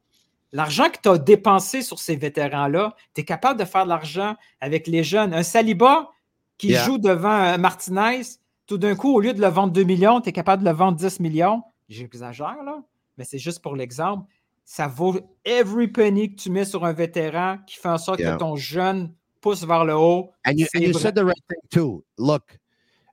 L'argent 0.52 0.90
que 0.90 0.98
tu 1.02 1.08
as 1.08 1.16
dépensé 1.16 1.80
sur 1.80 1.98
ces 1.98 2.16
vétérans-là, 2.16 2.94
tu 3.14 3.22
es 3.22 3.24
capable 3.24 3.58
de 3.58 3.64
faire 3.64 3.84
de 3.84 3.88
l'argent 3.88 4.36
avec 4.60 4.86
les 4.88 5.02
jeunes. 5.02 5.32
Un 5.32 5.42
Saliba 5.42 6.10
qui 6.58 6.74
joue 6.74 6.98
devant 6.98 7.56
Martinez, 7.56 8.22
tout 8.66 8.76
d'un 8.76 8.94
coup, 8.94 9.14
au 9.14 9.20
lieu 9.20 9.32
de 9.32 9.40
le 9.40 9.48
vendre 9.48 9.72
2 9.72 9.84
millions, 9.84 10.20
tu 10.20 10.28
es 10.28 10.32
capable 10.32 10.62
de 10.64 10.68
le 10.68 10.74
vendre 10.74 10.98
10 10.98 11.18
millions. 11.20 11.62
J'exagère, 11.88 12.62
là, 12.62 12.82
mais 13.16 13.24
c'est 13.24 13.38
juste 13.38 13.60
pour 13.60 13.74
l'exemple 13.74 14.26
ça 14.66 14.88
vaut 14.88 15.20
every 15.44 15.86
penny 15.86 16.34
que 16.34 16.42
tu 16.42 16.50
mets 16.50 16.64
sur 16.64 16.84
un 16.84 16.92
vétéran 16.92 17.58
qui 17.66 17.76
fait 17.76 17.88
en 17.88 17.98
sorte 17.98 18.18
yeah. 18.18 18.32
que 18.32 18.38
ton 18.38 18.56
jeune 18.56 19.14
pousse 19.40 19.64
vers 19.64 19.84
le 19.84 19.94
haut. 19.94 20.32
And 20.44 20.58
you, 20.58 20.66
and 20.74 20.82
you 20.82 20.92
said 20.92 21.14
the 21.14 21.24
right 21.24 21.44
thing 21.48 21.60
too. 21.70 22.04
Look, 22.18 22.58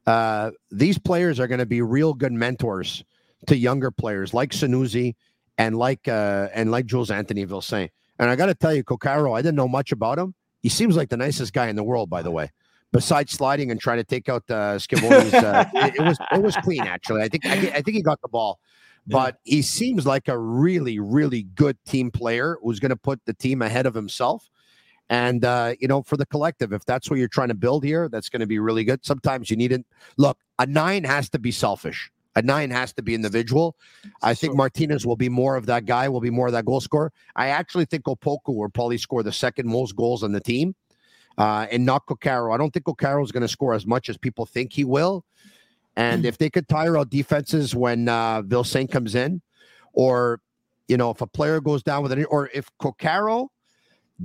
uh, 0.08 0.52
these 0.72 0.98
players 0.98 1.40
are 1.40 1.48
going 1.48 1.60
to 1.60 1.66
be 1.66 1.82
real 1.82 2.16
good 2.16 2.34
mentors 2.34 3.06
to 3.48 3.56
younger 3.56 3.92
players 3.92 4.34
like 4.34 4.52
Sanusi 4.52 5.16
and 5.58 5.78
like 5.78 6.08
uh, 6.08 6.50
and 6.56 6.72
like 6.72 6.88
Jules 6.88 7.12
Anthony 7.12 7.46
Vilsaint. 7.46 7.92
And 8.18 8.30
I 8.30 8.36
got 8.36 8.48
to 8.48 8.56
tell 8.56 8.74
you, 8.74 8.84
Kokaro, 8.84 9.38
I 9.38 9.42
didn't 9.42 9.56
know 9.56 9.68
much 9.68 9.92
about 9.92 10.18
him. 10.18 10.34
He 10.62 10.70
seems 10.70 10.98
like 10.98 11.10
the 11.10 11.18
nicest 11.18 11.54
guy 11.54 11.68
in 11.68 11.76
the 11.76 11.84
world, 11.84 12.10
by 12.10 12.24
the 12.24 12.32
way. 12.32 12.52
Besides 12.92 13.32
sliding 13.32 13.70
and 13.72 13.80
trying 13.80 13.98
to 13.98 14.04
take 14.04 14.30
out 14.30 14.44
uh, 14.50 14.54
uh, 14.54 14.80
it, 14.80 15.96
it, 15.96 16.02
was 16.02 16.18
it 16.32 16.42
was 16.42 16.56
clean 16.58 16.82
actually. 16.82 17.22
I 17.22 17.28
think 17.28 17.46
I, 17.46 17.54
I 17.54 17.82
think 17.82 17.96
he 17.96 18.02
got 18.02 18.22
the 18.22 18.28
ball, 18.28 18.60
but 19.08 19.38
he 19.44 19.62
seems 19.62 20.06
like 20.06 20.28
a 20.28 20.38
really 20.38 21.00
really 21.00 21.44
good 21.56 21.78
team 21.86 22.12
player 22.12 22.58
who's 22.62 22.80
going 22.80 22.90
to 22.90 22.96
put 22.96 23.20
the 23.26 23.34
team 23.34 23.62
ahead 23.62 23.86
of 23.86 23.94
himself. 23.94 24.50
And 25.10 25.44
uh, 25.46 25.76
you 25.80 25.88
know, 25.88 26.02
for 26.02 26.18
the 26.18 26.26
collective, 26.26 26.72
if 26.74 26.86
that's 26.86 27.10
what 27.10 27.20
you're 27.20 27.28
trying 27.28 27.50
to 27.50 27.54
build 27.54 27.84
here, 27.84 28.10
that's 28.10 28.30
going 28.30 28.40
to 28.40 28.48
be 28.48 28.60
really 28.60 28.84
good. 28.84 29.06
Sometimes 29.06 29.50
you 29.50 29.58
need 29.58 29.72
it. 29.72 29.86
Look, 30.18 30.38
a 30.60 30.66
nine 30.66 31.04
has 31.04 31.30
to 31.32 31.40
be 31.40 31.52
selfish. 31.52 32.10
A 32.36 32.42
nine 32.42 32.72
has 32.72 32.94
to 32.94 33.04
be 33.04 33.14
individual. 33.14 33.76
I 34.24 34.34
think 34.34 34.56
Martinez 34.56 35.06
will 35.06 35.16
be 35.16 35.30
more 35.30 35.56
of 35.56 35.68
that 35.68 35.86
guy, 35.86 36.10
will 36.10 36.22
be 36.22 36.32
more 36.32 36.48
of 36.48 36.54
that 36.54 36.66
goal 36.66 36.82
scorer. 36.82 37.12
I 37.36 37.50
actually 37.50 37.86
think 37.86 38.06
Opoku 38.06 38.56
will 38.56 38.70
probably 38.70 38.98
score 38.98 39.22
the 39.22 39.32
second 39.32 39.68
most 39.68 39.96
goals 39.96 40.24
on 40.24 40.32
the 40.32 40.40
team 40.40 40.74
uh, 41.38 41.68
and 41.72 41.86
not 41.86 42.08
Kokaro. 42.08 42.54
I 42.54 42.58
don't 42.58 42.72
think 42.72 42.86
Kokaro 42.86 43.24
is 43.24 43.32
going 43.32 43.42
to 43.42 43.48
score 43.48 43.74
as 43.74 43.86
much 43.86 44.10
as 44.10 44.18
people 44.18 44.46
think 44.46 44.74
he 44.74 44.84
will. 44.84 45.26
And 45.96 46.26
if 46.26 46.38
they 46.38 46.50
could 46.50 46.68
tire 46.68 46.98
out 46.98 47.10
defenses 47.10 47.76
when 47.76 48.10
uh, 48.10 48.42
Vilsaint 48.42 48.90
comes 48.92 49.14
in, 49.16 49.42
or, 49.94 50.42
you 50.88 50.98
know, 50.98 51.12
if 51.12 51.22
a 51.22 51.28
player 51.28 51.62
goes 51.62 51.84
down 51.84 52.02
with 52.02 52.12
it, 52.12 52.24
or 52.26 52.50
if 52.54 52.70
Kokaro 52.82 53.50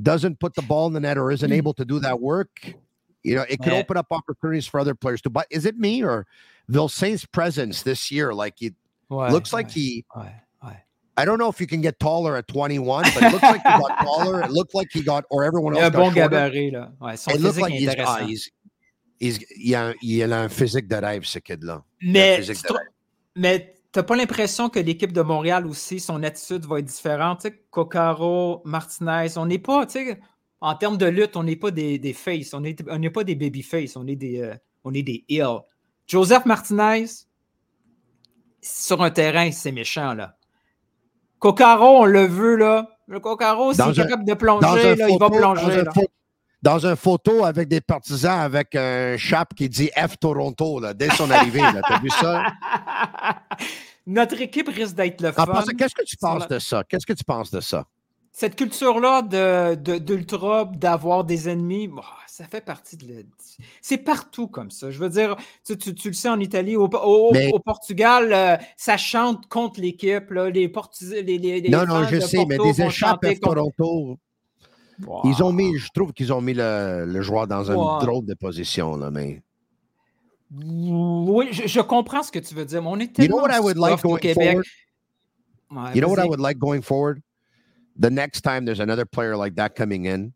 doesn't 0.02 0.40
put 0.40 0.54
the 0.54 0.62
ball 0.62 0.86
in 0.86 0.92
the 0.94 1.00
net 1.00 1.18
or 1.18 1.30
isn't 1.30 1.52
able 1.52 1.74
to 1.74 1.84
do 1.84 1.98
that 2.00 2.20
work, 2.20 2.74
you 3.22 3.34
know, 3.34 3.44
it 3.48 3.58
could 3.58 3.72
Yeah. 3.72 3.78
open 3.80 3.96
up 3.96 4.06
opportunities 4.10 4.66
for 4.66 4.80
other 4.80 4.94
players 4.94 5.20
to. 5.22 5.30
But 5.30 5.46
is 5.50 5.66
it 5.66 5.76
me 5.76 6.02
or 6.02 6.26
Vilsaint's 6.70 7.26
presence 7.26 7.82
this 7.82 8.10
year? 8.10 8.32
Like 8.32 8.62
it 8.62 8.74
looks 9.10 9.52
like 9.52 9.66
ouais, 9.66 9.72
he. 9.72 10.04
ouais, 10.16 10.32
ouais. 10.64 10.76
I 11.18 11.24
don't 11.24 11.38
know 11.38 11.48
if 11.48 11.60
you 11.60 11.66
can 11.66 11.80
get 11.80 11.98
taller 11.98 12.36
at 12.36 12.46
21, 12.46 13.02
but 13.12 13.24
it 13.24 13.32
looks 13.32 13.42
like 13.42 13.62
he 13.62 13.70
got 13.70 13.98
taller. 14.00 14.40
It 14.42 14.52
looked 14.52 14.72
like 14.74 14.88
he 14.92 15.02
got, 15.02 15.24
or 15.30 15.44
everyone 15.44 15.74
else 15.74 15.86
un 15.86 15.92
bon 15.92 16.14
shorter. 16.14 16.28
gabarit, 16.36 16.72
là. 16.72 16.92
Ouais, 17.00 17.18
son 17.18 17.34
It 17.34 17.40
looked 17.40 17.58
like 17.60 17.72
he's, 17.72 17.94
ah, 17.98 18.18
he's, 18.18 18.48
il, 19.20 19.74
a, 19.74 19.94
il 20.02 20.32
a 20.32 20.40
un 20.40 20.48
physique 20.48 20.88
de 20.88 20.96
rêve, 20.96 21.24
ce 21.24 21.38
kid-là. 21.38 21.82
Mais 23.36 23.74
t'as 23.92 24.02
pas 24.02 24.16
l'impression 24.16 24.68
que 24.68 24.78
l'équipe 24.78 25.12
de 25.12 25.22
Montréal 25.22 25.66
aussi, 25.66 26.00
son 26.00 26.22
attitude 26.22 26.66
va 26.66 26.78
être 26.78 26.84
différente? 26.84 27.46
Kokaro, 27.70 28.62
Martinez, 28.64 29.36
on 29.36 29.46
n'est 29.46 29.58
pas, 29.58 29.86
tu 29.86 29.92
sais, 29.92 30.20
en 30.60 30.74
termes 30.74 30.96
de 30.96 31.06
lutte, 31.06 31.36
on 31.36 31.44
n'est 31.44 31.56
pas 31.56 31.70
des, 31.70 31.98
des 31.98 32.12
faces, 32.12 32.52
on 32.52 32.60
n'est 32.60 32.76
on 32.88 33.00
pas 33.10 33.24
des 33.24 33.34
baby 33.34 33.62
face, 33.62 33.96
on 33.96 34.06
est 34.06 34.16
des, 34.16 34.40
euh, 34.40 34.54
on 34.84 34.92
est 34.92 35.02
des 35.02 35.24
heels. 35.28 35.60
Joseph 36.06 36.46
Martinez, 36.46 37.06
sur 38.60 39.02
un 39.02 39.10
terrain, 39.10 39.50
c'est 39.52 39.72
méchant, 39.72 40.14
là. 40.14 40.36
Kokaro, 41.38 42.02
on 42.02 42.04
le 42.04 42.26
veut, 42.26 42.56
là. 42.56 42.98
Le 43.06 43.20
Kokaro, 43.20 43.72
s'il 43.72 43.88
est 43.88 43.94
capable 43.94 44.24
de 44.26 44.34
plonger, 44.34 44.96
là, 44.96 45.08
il 45.08 45.18
va 45.18 45.28
dans, 45.28 45.36
plonger. 45.36 45.62
un 45.62 45.84
là. 45.84 45.92
Dans 46.62 46.86
un 46.86 46.96
photo 46.96 47.44
avec 47.44 47.68
des 47.68 47.80
partisans 47.80 48.38
avec 48.40 48.74
un 48.74 49.16
chape 49.16 49.54
qui 49.54 49.68
dit 49.68 49.90
F 49.96 50.18
Toronto 50.18 50.80
là, 50.80 50.94
dès 50.94 51.10
son 51.10 51.30
arrivée. 51.30 51.60
T'as 51.86 52.00
vu 52.00 52.10
ça? 52.10 52.44
Notre 54.06 54.40
équipe 54.40 54.68
risque 54.68 54.94
d'être 54.94 55.20
le 55.20 55.32
fun. 55.32 55.44
Qu'est-ce 55.76 55.94
que 55.94 56.04
tu 56.04 56.16
penses 56.16 56.40
la- 56.42 56.46
de 56.56 56.58
ça? 56.58 56.82
Qu'est-ce 56.88 57.06
que 57.06 57.12
tu 57.12 57.24
penses 57.24 57.50
de 57.50 57.60
ça? 57.60 57.84
cette 58.30 58.54
culture-là 58.54 59.22
de, 59.22 59.74
de- 59.74 59.98
d'ultra, 59.98 60.64
d'avoir 60.72 61.24
des 61.24 61.48
ennemis, 61.48 61.88
bah, 61.88 62.04
ça 62.28 62.44
fait 62.46 62.60
partie 62.60 62.96
de 62.96 63.26
C'est 63.82 63.98
partout 63.98 64.46
comme 64.46 64.70
ça. 64.70 64.92
Je 64.92 64.98
veux 65.00 65.08
dire, 65.08 65.34
tu, 65.66 65.76
tu- 65.76 65.92
tu 65.92 66.06
le 66.08 66.14
sais 66.14 66.28
en 66.28 66.38
Italie, 66.38 66.76
au, 66.76 66.86
au- 66.86 67.32
Mais- 67.32 67.50
au 67.52 67.58
Portugal, 67.58 68.32
euh, 68.32 68.56
ça 68.76 68.96
chante 68.96 69.48
contre 69.48 69.80
l'équipe. 69.80 70.30
Les, 70.30 70.68
Portu- 70.68 71.10
les, 71.20 71.36
les, 71.36 71.60
les 71.62 71.68
non, 71.68 71.84
non, 71.84 72.04
je 72.04 72.20
sais, 72.20 72.44
mais 72.46 72.58
des 72.58 72.80
échappes 72.80 73.26
F 73.26 73.40
contre- 73.40 73.72
Toronto, 75.02 75.28
ils 75.28 75.42
ont 75.42 75.52
mis, 75.52 75.78
je 75.78 75.88
trouve 75.94 76.12
qu'ils 76.12 76.32
ont 76.32 76.40
mis 76.40 76.54
le, 76.54 77.04
le 77.06 77.22
joueur 77.22 77.46
dans 77.46 77.70
une 77.70 77.76
Ouais. 77.78 78.04
drôle 78.06 78.24
de 78.26 78.34
position. 78.34 78.96
Là, 78.96 79.10
mais 79.10 79.42
Oui, 80.50 81.48
je, 81.52 81.66
je 81.66 81.80
comprends 81.80 82.22
ce 82.22 82.32
que 82.32 82.38
tu 82.38 82.54
veux 82.54 82.64
dire, 82.64 82.82
mais 82.82 82.88
on 82.88 82.98
est 82.98 83.04
You 83.18 83.26
tellement 83.28 83.36
know 83.36 83.42
what 83.42 83.54
I 83.54 83.60
would 83.60 83.76
like 83.76 84.02
going 84.02 84.18
Québec. 84.18 84.34
forward? 84.34 84.64
Ouais, 85.70 85.94
You 85.94 86.00
know 86.00 86.08
what 86.08 86.18
I 86.24 86.26
would 86.28 86.40
like 86.40 86.58
going 86.58 86.80
forward? 86.82 87.20
The 88.00 88.10
next 88.10 88.42
time 88.42 88.64
there's 88.64 88.80
another 88.80 89.04
player 89.04 89.36
like 89.36 89.56
that 89.56 89.70
coming 89.76 90.06
in, 90.06 90.32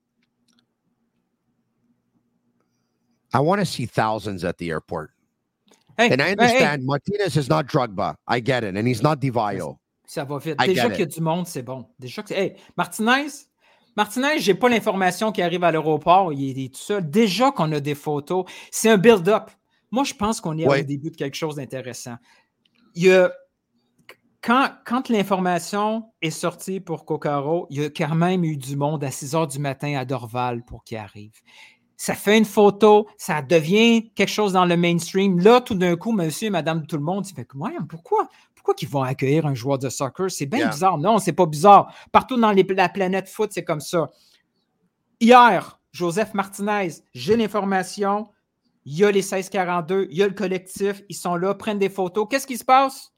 I 3.33 3.41
want 3.41 3.61
to 3.61 3.65
see 3.67 3.87
thousands 3.87 4.45
at 4.45 4.59
the 4.59 4.71
airport. 4.71 5.11
Hey, 5.97 6.11
And 6.11 6.21
I 6.21 6.25
hey, 6.25 6.27
hey, 6.27 6.33
understand 6.33 6.85
Martinez 6.85 7.37
is 7.37 7.49
not 7.49 7.67
Drugba. 7.67 8.17
I 8.27 8.41
get 8.41 8.65
it. 8.65 8.77
And 8.77 8.87
he's 8.87 9.03
not 9.03 9.21
Divayo. 9.21 9.79
Ça 10.07 10.25
va 10.25 10.39
vite. 10.39 10.57
I 10.59 10.67
Déjà 10.67 10.91
qu'il 10.91 11.01
y 11.01 11.03
a 11.03 11.07
du 11.07 11.21
monde, 11.21 11.47
c'est 11.47 11.63
bon. 11.63 11.87
Déjà 11.99 12.23
que 12.23 12.35
Hey, 12.35 12.57
Martinez, 12.77 13.47
Martinez, 13.97 14.39
j'ai 14.39 14.55
pas 14.55 14.69
l'information 14.69 15.33
qui 15.33 15.43
arrive 15.43 15.65
à 15.65 15.71
l'aéroport. 15.73 16.33
Il 16.33 16.59
est, 16.59 16.75
tout 16.75 16.81
seul. 16.81 17.09
Déjà 17.11 17.51
qu'on 17.51 17.71
a 17.73 17.81
des 17.81 17.95
photos. 17.95 18.45
C'est 18.71 18.89
un 18.91 18.99
build-up. 18.99 19.51
Moi, 19.91 20.05
je 20.05 20.15
pense 20.15 20.41
qu'on 20.41 20.57
est 20.59 20.67
Ouais. 20.67 20.81
au 20.81 20.85
début 20.85 21.11
de 21.11 21.17
quelque 21.17 21.35
chose 21.37 21.57
d'intéressant. 21.57 22.17
Il 22.95 23.05
y 23.05 23.13
a. 23.13 23.31
Quand, 24.41 24.71
quand 24.85 25.09
l'information 25.09 26.11
est 26.21 26.31
sortie 26.31 26.81
pour 26.81 27.05
Kokaro, 27.05 27.69
il 27.71 27.81
y 27.81 27.85
a 27.85 27.91
quand 27.91 28.15
même 28.17 28.43
eu 28.43 28.57
du 28.57 28.75
monde 28.77 29.05
à 29.05 29.11
6 29.13 29.37
heures 29.37 29.47
du 29.47 29.61
matin 29.61 29.95
à 29.97 30.05
Dorval 30.05 30.65
pour 30.65 30.83
qu'il 30.83 30.97
arrive. 30.97 31.31
Ça 31.97 32.15
fait 32.17 32.37
une 32.37 32.45
photo, 32.45 33.07
ça 33.17 33.41
devient 33.43 34.11
quelque 34.17 34.29
chose 34.33 34.55
dans 34.55 34.65
le 34.65 34.77
mainstream. 34.77 35.39
Là, 35.39 35.61
tout 35.61 35.77
d'un 35.77 35.95
coup, 35.95 36.11
monsieur 36.11 36.49
et 36.49 36.51
madame 36.51 36.85
tout 36.89 36.97
le 36.97 37.05
monde, 37.05 37.25
il 37.29 37.35
fait 37.35 37.45
que, 37.45 37.57
ouais, 37.57 37.71
pourquoi? 37.89 38.27
Pourquoi 38.63 38.75
qu'ils 38.75 38.89
vont 38.91 39.03
accueillir 39.03 39.45
un 39.45 39.55
joueur 39.55 39.77
de 39.77 39.89
soccer? 39.89 40.31
C'est 40.31 40.47
bien 40.47 40.61
Yeah. 40.61 40.69
bizarre. 40.71 40.97
Non, 40.97 41.19
c'est 41.19 41.33
pas 41.33 41.47
bizarre. 41.47 41.93
Partout 42.13 42.37
dans 42.41 42.53
les- 42.53 42.63
la 42.63 42.89
planète 42.89 43.29
foot, 43.29 43.51
c'est 43.53 43.65
comme 43.65 43.81
ça. 43.81 44.09
Hier, 45.21 45.81
Joseph 45.93 46.33
Martinez, 46.35 46.89
j'ai 47.13 47.37
l'information. 47.37 48.29
Il 48.85 48.97
y 48.97 49.05
a 49.05 49.11
les 49.11 49.23
1642, 49.23 50.07
il 50.11 50.17
y 50.17 50.23
a 50.23 50.29
le 50.29 50.35
collectif, 50.35 51.03
ils 51.09 51.15
sont 51.17 51.35
là, 51.37 51.55
prennent 51.55 51.79
des 51.81 51.89
photos. 51.89 52.27
Qu'est-ce 52.31 52.47
qui 52.47 52.57
se 52.57 52.65
passe? 52.65 53.13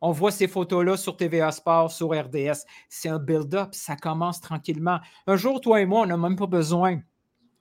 On 0.00 0.12
voit 0.12 0.30
ces 0.30 0.48
photos-là 0.48 0.96
sur 0.96 1.16
TVA 1.16 1.50
Sport, 1.50 1.90
sur 1.90 2.10
RDS. 2.10 2.64
C'est 2.90 3.08
un 3.08 3.18
build-up, 3.18 3.70
ça 3.72 3.96
commence 3.96 4.40
tranquillement. 4.40 4.98
Un 5.26 5.36
jour, 5.36 5.60
toi 5.60 5.80
et 5.80 5.86
moi, 5.86 6.02
on 6.02 6.06
n'a 6.06 6.16
même 6.16 6.36
pas 6.36 6.46
besoin 6.46 7.00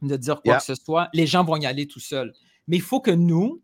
de 0.02 0.16
dire 0.18 0.36
quoi 0.42 0.42
Yeah. 0.54 0.58
que 0.58 0.64
ce 0.66 0.76
soit. 0.76 1.08
Les 1.14 1.26
gens 1.26 1.44
vont 1.46 1.56
y 1.58 1.66
aller 1.66 1.88
tout 1.88 2.00
seuls. 2.00 2.32
Mais 2.68 2.76
il 2.78 2.82
faut 2.82 3.00
que 3.02 3.12
nous, 3.12 3.62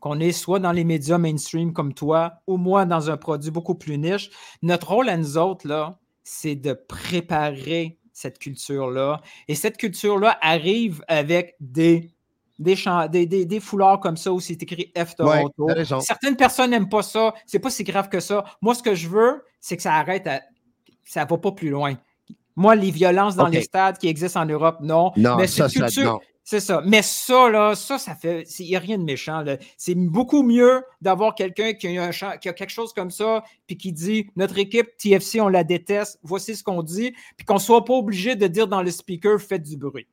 qu'on 0.00 0.20
est 0.20 0.32
soit 0.32 0.58
dans 0.60 0.72
les 0.72 0.84
médias 0.84 1.18
mainstream 1.18 1.72
comme 1.72 1.92
toi, 1.94 2.34
ou 2.46 2.56
moi 2.56 2.84
dans 2.84 3.10
un 3.10 3.16
produit 3.16 3.50
beaucoup 3.50 3.74
plus 3.74 3.98
niche, 3.98 4.30
notre 4.62 4.88
rôle 4.88 5.08
à 5.08 5.16
nous 5.16 5.36
autres, 5.38 5.66
là, 5.66 5.98
c'est 6.22 6.54
de 6.54 6.72
préparer 6.74 7.98
cette 8.12 8.38
culture-là. 8.38 9.20
Et 9.48 9.54
cette 9.54 9.76
culture-là 9.76 10.38
arrive 10.40 11.02
avec 11.08 11.56
des, 11.60 12.10
des, 12.58 12.74
des, 13.10 13.26
des- 13.26 13.44
des 13.46 13.60
foulards 13.60 14.00
comme 14.00 14.16
ça 14.16 14.32
où 14.32 14.40
c'est 14.40 14.60
écrit 14.62 14.92
F 14.96 15.14
Toronto. 15.16 15.66
Certaines 16.00 16.36
personnes 16.36 16.70
n'aiment 16.70 16.88
pas 16.88 17.02
ça. 17.02 17.32
C'est 17.46 17.58
pas 17.60 17.70
si 17.70 17.84
grave 17.84 18.08
que 18.08 18.20
ça. 18.20 18.44
Moi, 18.60 18.74
ce 18.74 18.82
que 18.82 18.94
je 18.94 19.08
veux, 19.08 19.42
c'est 19.60 19.76
que 19.76 19.82
ça 19.82 19.94
arrête 19.94 20.26
à. 20.26 20.40
Ça 21.04 21.24
va 21.24 21.38
pas 21.38 21.52
plus 21.52 21.70
loin. 21.70 21.94
Moi, 22.56 22.74
les 22.74 22.90
violences 22.90 23.36
dans 23.36 23.46
les 23.46 23.62
stades 23.62 23.98
qui 23.98 24.08
existent 24.08 24.42
en 24.42 24.46
Europe, 24.46 24.78
non. 24.80 25.12
Non, 25.16 25.36
Mais 25.36 25.46
ça, 25.46 25.68
cette 25.68 25.78
ça, 25.78 25.86
culture, 25.86 26.04
non. 26.14 26.20
C'est 26.50 26.60
ça. 26.60 26.80
Mais 26.82 27.02
ça, 27.02 27.50
là, 27.50 27.74
ça, 27.74 27.98
ça 27.98 28.14
fait. 28.14 28.44
Il 28.58 28.68
n'y 28.68 28.74
a 28.74 28.78
rien 28.78 28.96
de 28.96 29.02
méchant. 29.02 29.44
C'est 29.76 29.94
beaucoup 29.94 30.42
mieux 30.42 30.82
d'avoir 31.02 31.34
quelqu'un 31.34 31.74
qui 31.74 31.98
a 31.98 32.10
quelque 32.38 32.70
chose 32.70 32.94
comme 32.94 33.10
ça, 33.10 33.42
puis 33.66 33.76
qui 33.76 33.92
dit 33.92 34.30
Notre 34.34 34.56
équipe 34.56 34.96
TFC, 34.96 35.42
on 35.42 35.48
la 35.48 35.62
déteste, 35.62 36.18
voici 36.22 36.56
ce 36.56 36.64
qu'on 36.64 36.82
dit, 36.82 37.12
puis 37.36 37.44
qu'on 37.44 37.56
ne 37.56 37.58
soit 37.58 37.84
pas 37.84 37.92
obligé 37.92 38.34
de 38.34 38.46
dire 38.46 38.66
dans 38.66 38.80
le 38.80 38.90
speaker 38.90 39.38
Faites 39.38 39.62
du 39.62 39.76
bruit. 39.76 40.06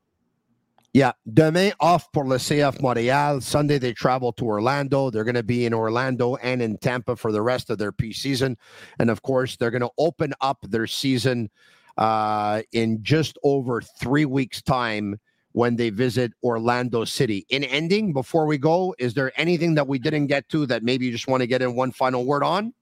Yeah. 0.93 1.15
Demain 1.25 1.69
off 1.79 2.11
pour 2.11 2.25
le 2.25 2.38
CF 2.38 2.81
Montréal. 2.81 3.41
Sunday 3.41 3.79
they 3.79 3.93
travel 3.93 4.33
to 4.33 4.45
Orlando. 4.45 5.09
They're 5.09 5.23
going 5.23 5.36
to 5.36 5.41
be 5.41 5.65
in 5.65 5.73
Orlando 5.73 6.36
and 6.43 6.61
in 6.61 6.77
Tampa 6.79 7.15
for 7.15 7.31
the 7.31 7.41
rest 7.41 7.69
of 7.69 7.77
their 7.77 7.93
preseason. 7.93 8.57
And 8.99 9.09
of 9.09 9.21
course, 9.21 9.55
they're 9.55 9.71
going 9.71 9.83
to 9.83 9.91
open 9.97 10.33
up 10.41 10.57
their 10.69 10.86
season 10.86 11.49
uh, 11.97 12.63
in 12.73 13.01
just 13.03 13.38
over 13.41 13.81
three 13.81 14.25
weeks' 14.25 14.61
time 14.61 15.17
when 15.56 15.76
they 15.78 15.89
visit 15.89 16.34
Orlando 16.43 17.06
City. 17.06 17.45
In 17.49 17.64
ending, 17.64 18.12
before 18.14 18.45
we 18.45 18.58
go, 18.58 18.93
is 18.99 19.14
there 19.14 19.32
anything 19.38 19.74
that 19.76 19.88
we 19.88 19.97
didn't 19.97 20.28
get 20.28 20.47
to 20.49 20.66
that 20.68 20.84
maybe 20.84 21.06
you 21.06 21.12
just 21.14 21.28
want 21.30 21.41
to 21.41 21.47
get 21.47 21.62
in 21.62 21.76
one 21.76 21.91
final 21.91 22.26
word 22.26 22.43
on? 22.43 22.74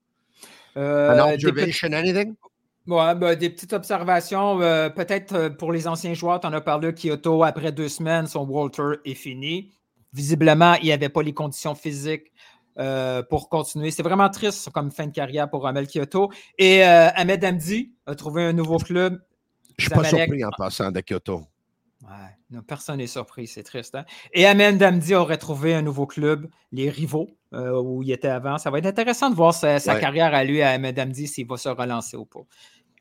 Euh, 0.75 1.11
An 1.13 1.19
observation, 1.19 1.93
anything? 1.93 2.35
Ouais, 2.87 3.13
ben, 3.15 3.35
des 3.35 3.51
petites 3.51 3.73
observations. 3.73 4.59
euh, 4.61 4.89
Peut-être 4.89 5.33
euh, 5.35 5.49
pour 5.51 5.71
les 5.71 5.87
anciens 5.87 6.15
joueurs, 6.15 6.39
tu 6.39 6.47
en 6.47 6.53
as 6.53 6.61
parlé, 6.61 6.91
Kyoto, 6.93 7.43
après 7.43 7.71
deux 7.71 7.89
semaines, 7.89 8.25
son 8.27 8.45
Tour 8.69 8.95
est 9.05 9.13
fini. 9.13 9.71
Visiblement, 10.11 10.73
il 10.81 10.85
n'y 10.85 10.91
avait 10.91 11.09
pas 11.09 11.21
les 11.21 11.33
conditions 11.33 11.75
physiques 11.75 12.31
euh, 12.79 13.21
pour 13.21 13.49
continuer. 13.49 13.91
C'est 13.91 14.03
vraiment 14.03 14.29
triste 14.29 14.69
comme 14.71 14.91
fin 14.91 15.05
de 15.05 15.11
carrière 15.13 15.47
pour 15.49 15.67
Amel 15.67 15.87
Kyoto. 15.87 16.31
Et 16.57 16.83
euh, 16.83 17.09
Ahmed 17.15 17.45
Hamdi 17.45 17.91
a 18.07 18.15
trouvé 18.15 18.43
un 18.45 18.53
nouveau 18.53 18.77
club. 18.77 19.21
Je 19.77 19.85
suis 19.85 19.89
pas 19.89 20.03
Zamalek. 20.03 20.27
surpris 20.27 20.43
en 20.43 20.49
passant 20.57 20.91
de 20.91 21.01
Kyoto. 21.01 21.43
Ouais, 22.03 22.59
personne 22.67 22.97
n'est 22.97 23.07
surpris, 23.07 23.47
c'est 23.47 23.63
triste. 23.63 23.95
Hein? 23.95 24.03
Et 24.33 24.45
Amen 24.45 24.77
Damdi 24.77 25.15
aurait 25.15 25.37
trouvé 25.37 25.73
un 25.73 25.81
nouveau 25.81 26.05
club, 26.05 26.49
les 26.73 26.89
rivaux, 26.89 27.29
euh, 27.53 27.81
où 27.81 28.03
il 28.03 28.11
était 28.11 28.27
avant. 28.27 28.57
Ça 28.57 28.69
va 28.71 28.79
être 28.79 28.85
intéressant 28.85 29.29
de 29.29 29.35
voir 29.35 29.53
sa, 29.53 29.79
carrière 29.79 30.33
à 30.33 30.43
lui, 30.43 30.61
à 30.61 30.71
Amen 30.71 30.93
Damdi, 30.93 31.27
s'il 31.27 31.47
va 31.47 31.55
se 31.55 31.69
relancer 31.69 32.17
ou 32.17 32.25
pas. 32.25 32.41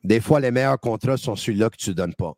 Des 0.05 0.21
fois, 0.21 0.39
les 0.39 0.51
meilleurs 0.51 0.79
contrats 0.79 1.17
sont 1.17 1.35
ceux-là 1.35 1.69
que 1.71 1.77
tu 1.77 1.91
ne 1.91 1.95
donnes 1.95 2.15
pas. 2.15 2.35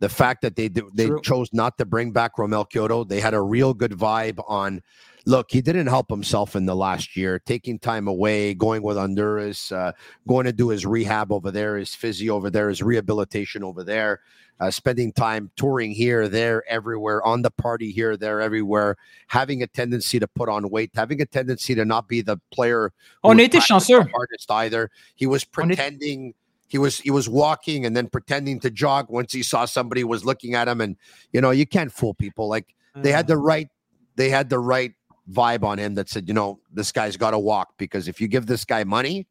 The 0.00 0.08
fact 0.08 0.42
that 0.42 0.50
they 0.50 0.68
they 0.68 1.08
chose 1.22 1.48
not 1.54 1.70
to 1.78 1.86
bring 1.86 2.12
back 2.12 2.32
Romel 2.36 2.66
Kyoto, 2.66 3.06
they 3.06 3.18
had 3.18 3.32
a 3.32 3.40
real 3.40 3.72
good 3.72 3.94
vibe 3.94 4.40
on 4.46 4.80
look, 5.26 5.50
he 5.50 5.60
didn't 5.60 5.88
help 5.88 6.08
himself 6.08 6.56
in 6.56 6.66
the 6.66 6.74
last 6.74 7.16
year, 7.16 7.38
taking 7.38 7.78
time 7.78 8.08
away, 8.08 8.54
going 8.54 8.82
with 8.82 8.96
Honduras, 8.96 9.70
uh, 9.72 9.92
going 10.26 10.46
to 10.46 10.52
do 10.52 10.68
his 10.70 10.86
rehab 10.86 11.30
over 11.32 11.50
there, 11.50 11.76
his 11.76 11.94
physio 11.94 12.34
over 12.34 12.48
there, 12.48 12.68
his 12.68 12.82
rehabilitation 12.82 13.62
over 13.62 13.84
there 13.84 14.20
uh, 14.60 14.70
spending 14.70 15.12
time 15.12 15.50
touring 15.56 15.92
here, 15.92 16.28
there, 16.28 16.64
everywhere, 16.68 17.22
on 17.24 17.42
the 17.42 17.50
party 17.50 17.90
here, 17.90 18.16
there, 18.16 18.40
everywhere, 18.40 18.96
having 19.28 19.62
a 19.62 19.66
tendency 19.66 20.18
to 20.18 20.26
put 20.26 20.48
on 20.48 20.68
weight, 20.70 20.90
having 20.94 21.20
a 21.20 21.26
tendency 21.26 21.74
to 21.74 21.84
not 21.84 22.08
be 22.08 22.22
the 22.22 22.38
player. 22.50 22.92
On 23.22 23.36
était 23.36 23.60
chanceux. 23.60 24.06
Artist 24.14 24.50
either. 24.50 24.90
He 25.14 25.26
was 25.26 25.44
pretending. 25.44 26.34
He 26.68 26.78
was 26.78 26.98
he 26.98 27.10
was 27.10 27.28
walking 27.28 27.86
and 27.86 27.96
then 27.96 28.08
pretending 28.08 28.58
to 28.60 28.70
jog 28.70 29.08
once 29.08 29.32
he 29.32 29.44
saw 29.44 29.66
somebody 29.66 30.02
was 30.02 30.24
looking 30.24 30.54
at 30.54 30.66
him, 30.66 30.80
and 30.80 30.96
you 31.32 31.40
know 31.40 31.50
you 31.50 31.66
can't 31.66 31.92
fool 31.92 32.14
people. 32.14 32.48
Like 32.48 32.74
they 32.96 33.12
had 33.12 33.28
the 33.28 33.34
mm. 33.34 33.44
right, 33.44 33.68
they 34.16 34.30
had 34.30 34.50
the 34.50 34.58
right 34.58 34.92
vibe 35.30 35.64
on 35.64 35.78
him 35.78 35.94
that 35.94 36.08
said, 36.08 36.28
you 36.28 36.34
know, 36.34 36.60
this 36.72 36.92
guy's 36.92 37.16
got 37.16 37.32
to 37.32 37.38
walk 37.38 37.74
because 37.78 38.08
if 38.08 38.20
you 38.20 38.28
give 38.28 38.46
this 38.46 38.64
guy 38.64 38.84
money, 38.84 39.26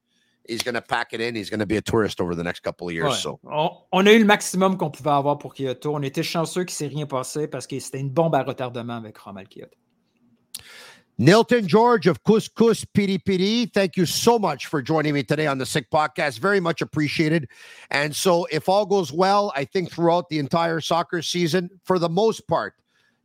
he's 0.48 0.64
going 0.64 0.76
to 0.76 0.82
pack 0.82 1.14
it 1.14 1.22
in. 1.22 1.36
He's 1.36 1.50
going 1.50 1.60
to 1.60 1.66
be 1.66 1.78
a 1.78 1.82
tourist 1.82 2.22
over 2.22 2.36
the 2.36 2.44
next 2.44 2.62
couple 2.62 2.88
of 2.88 2.94
years. 2.94 3.14
Ouais. 3.14 3.16
So. 3.16 3.40
On, 3.46 3.70
on, 3.92 4.08
a 4.08 4.14
eu 4.14 4.20
le 4.20 4.26
maximum 4.26 4.78
qu'on 4.78 4.92
pouvait 4.92 5.12
avoir 5.12 5.38
pour 5.38 5.54
Kyoto. 5.54 5.96
On 5.96 6.02
était 6.02 6.24
chanceux 6.24 6.64
qu'il 6.64 6.74
ne 6.74 6.90
s'est 6.90 6.96
rien 6.96 7.06
passé 7.06 7.48
parce 7.48 7.68
que 7.68 7.80
c'était 7.80 8.00
une 8.00 8.10
bombe 8.10 8.36
à 8.36 8.44
retardement 8.44 8.98
avec 8.98 9.18
Romal 9.18 9.48
Kyoto. 9.48 9.76
Nilton 11.18 11.66
George 11.66 12.08
of 12.08 12.22
Couscous 12.24 12.84
Piri 12.94 13.18
Piri, 13.18 13.72
thank 13.74 13.96
you 13.96 14.06
so 14.06 14.38
much 14.38 14.68
for 14.68 14.82
joining 14.82 15.14
me 15.14 15.24
today 15.24 15.48
on 15.48 15.58
the 15.58 15.66
Sick 15.66 15.90
Podcast. 15.90 16.40
Very 16.40 16.60
much 16.60 16.82
appreciated. 16.82 17.48
And 17.90 18.14
so, 18.14 18.46
if 18.52 18.68
all 18.68 18.86
goes 18.86 19.14
well, 19.14 19.54
I 19.56 19.64
think 19.64 19.90
throughout 19.90 20.28
the 20.28 20.40
entire 20.40 20.82
soccer 20.82 21.22
season, 21.22 21.70
for 21.86 22.00
the 22.00 22.10
most 22.10 22.46
part, 22.50 22.74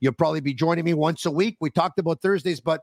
you'll 0.00 0.12
probably 0.12 0.40
be 0.40 0.54
joining 0.54 0.84
me 0.84 0.94
once 0.94 1.26
a 1.26 1.30
week. 1.30 1.56
We 1.60 1.70
talked 1.70 1.98
about 1.98 2.20
Thursdays, 2.20 2.60
but 2.60 2.82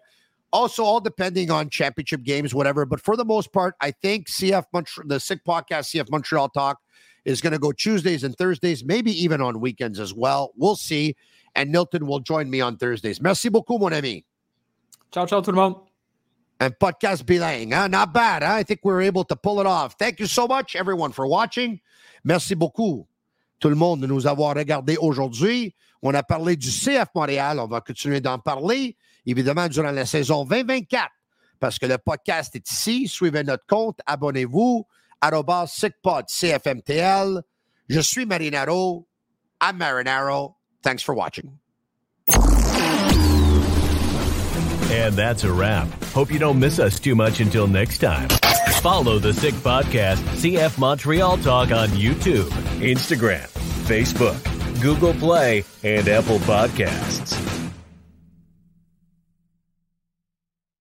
also 0.53 0.83
all 0.83 0.99
depending 0.99 1.51
on 1.51 1.69
championship 1.69 2.23
games, 2.23 2.53
whatever. 2.53 2.85
But 2.85 3.01
for 3.01 3.15
the 3.15 3.25
most 3.25 3.51
part, 3.51 3.75
I 3.81 3.91
think 3.91 4.27
CF 4.27 4.63
Montreal, 4.73 5.07
the 5.07 5.19
Sick 5.19 5.43
Podcast, 5.43 5.93
CF 5.93 6.09
Montreal 6.09 6.49
Talk, 6.49 6.79
is 7.25 7.41
going 7.41 7.53
to 7.53 7.59
go 7.59 7.71
Tuesdays 7.71 8.23
and 8.23 8.35
Thursdays, 8.37 8.85
maybe 8.85 9.11
even 9.11 9.41
on 9.41 9.59
weekends 9.59 9.99
as 9.99 10.13
well. 10.13 10.53
We'll 10.55 10.77
see. 10.77 11.15
And 11.55 11.73
Nilton 11.73 12.03
will 12.03 12.19
join 12.19 12.49
me 12.49 12.61
on 12.61 12.77
Thursdays. 12.77 13.21
Merci 13.21 13.49
beaucoup, 13.49 13.79
mon 13.79 13.93
ami. 13.93 14.23
Ciao, 15.11 15.25
ciao, 15.25 15.41
tout 15.41 15.51
le 15.51 15.57
monde. 15.57 15.75
And 16.59 16.73
podcast 16.79 17.23
bilingue, 17.25 17.73
huh? 17.73 17.87
not 17.87 18.13
bad. 18.13 18.43
Huh? 18.43 18.53
I 18.53 18.63
think 18.63 18.79
we 18.83 18.91
are 18.93 19.01
able 19.01 19.23
to 19.25 19.35
pull 19.35 19.59
it 19.59 19.67
off. 19.67 19.95
Thank 19.99 20.19
you 20.19 20.25
so 20.25 20.47
much, 20.47 20.75
everyone, 20.75 21.11
for 21.11 21.27
watching. 21.27 21.79
Merci 22.23 22.55
beaucoup, 22.55 23.05
tout 23.59 23.69
le 23.69 23.75
monde, 23.75 24.01
de 24.01 24.07
nous 24.07 24.25
avoir 24.25 24.55
regardé 24.55 24.97
aujourd'hui. 24.97 25.75
On 26.01 26.13
a 26.13 26.23
parlé 26.23 26.55
du 26.55 26.69
CF 26.69 27.07
Montréal. 27.15 27.59
On 27.59 27.67
va 27.67 27.81
continuer 27.81 28.21
d'en 28.21 28.39
parler 28.39 28.95
évidemment, 29.27 29.67
durant 29.67 29.91
la 29.91 30.05
saison 30.05 30.45
2024, 30.45 31.09
parce 31.59 31.77
que 31.77 31.85
le 31.85 31.97
podcast 31.97 32.55
est 32.55 32.71
ici. 32.71 33.07
Suivez 33.07 33.43
notre 33.43 33.65
compte, 33.67 33.99
abonnez-vous, 34.05 34.87
SICPOD, 35.67 36.25
CFMTL. 36.27 37.41
Je 37.89 37.99
suis 37.99 38.25
Marinaro. 38.25 39.07
I'm 39.61 39.77
Marinaro. 39.77 40.55
Thanks 40.81 41.03
for 41.03 41.15
watching. 41.15 41.59
And 44.89 45.13
that's 45.15 45.43
a 45.43 45.51
wrap. 45.51 45.87
Hope 46.13 46.31
you 46.31 46.39
don't 46.39 46.59
miss 46.59 46.79
us 46.79 46.99
too 46.99 47.15
much 47.15 47.41
until 47.41 47.67
next 47.67 47.97
time. 47.99 48.29
Follow 48.81 49.19
the 49.19 49.33
Sick 49.33 49.53
Podcast, 49.55 50.21
CF 50.37 50.77
Montreal 50.77 51.37
Talk 51.39 51.71
on 51.71 51.89
YouTube, 51.89 52.49
Instagram, 52.79 53.47
Facebook, 53.85 54.37
Google 54.81 55.13
Play, 55.13 55.63
and 55.83 56.07
Apple 56.07 56.39
Podcasts. 56.39 57.76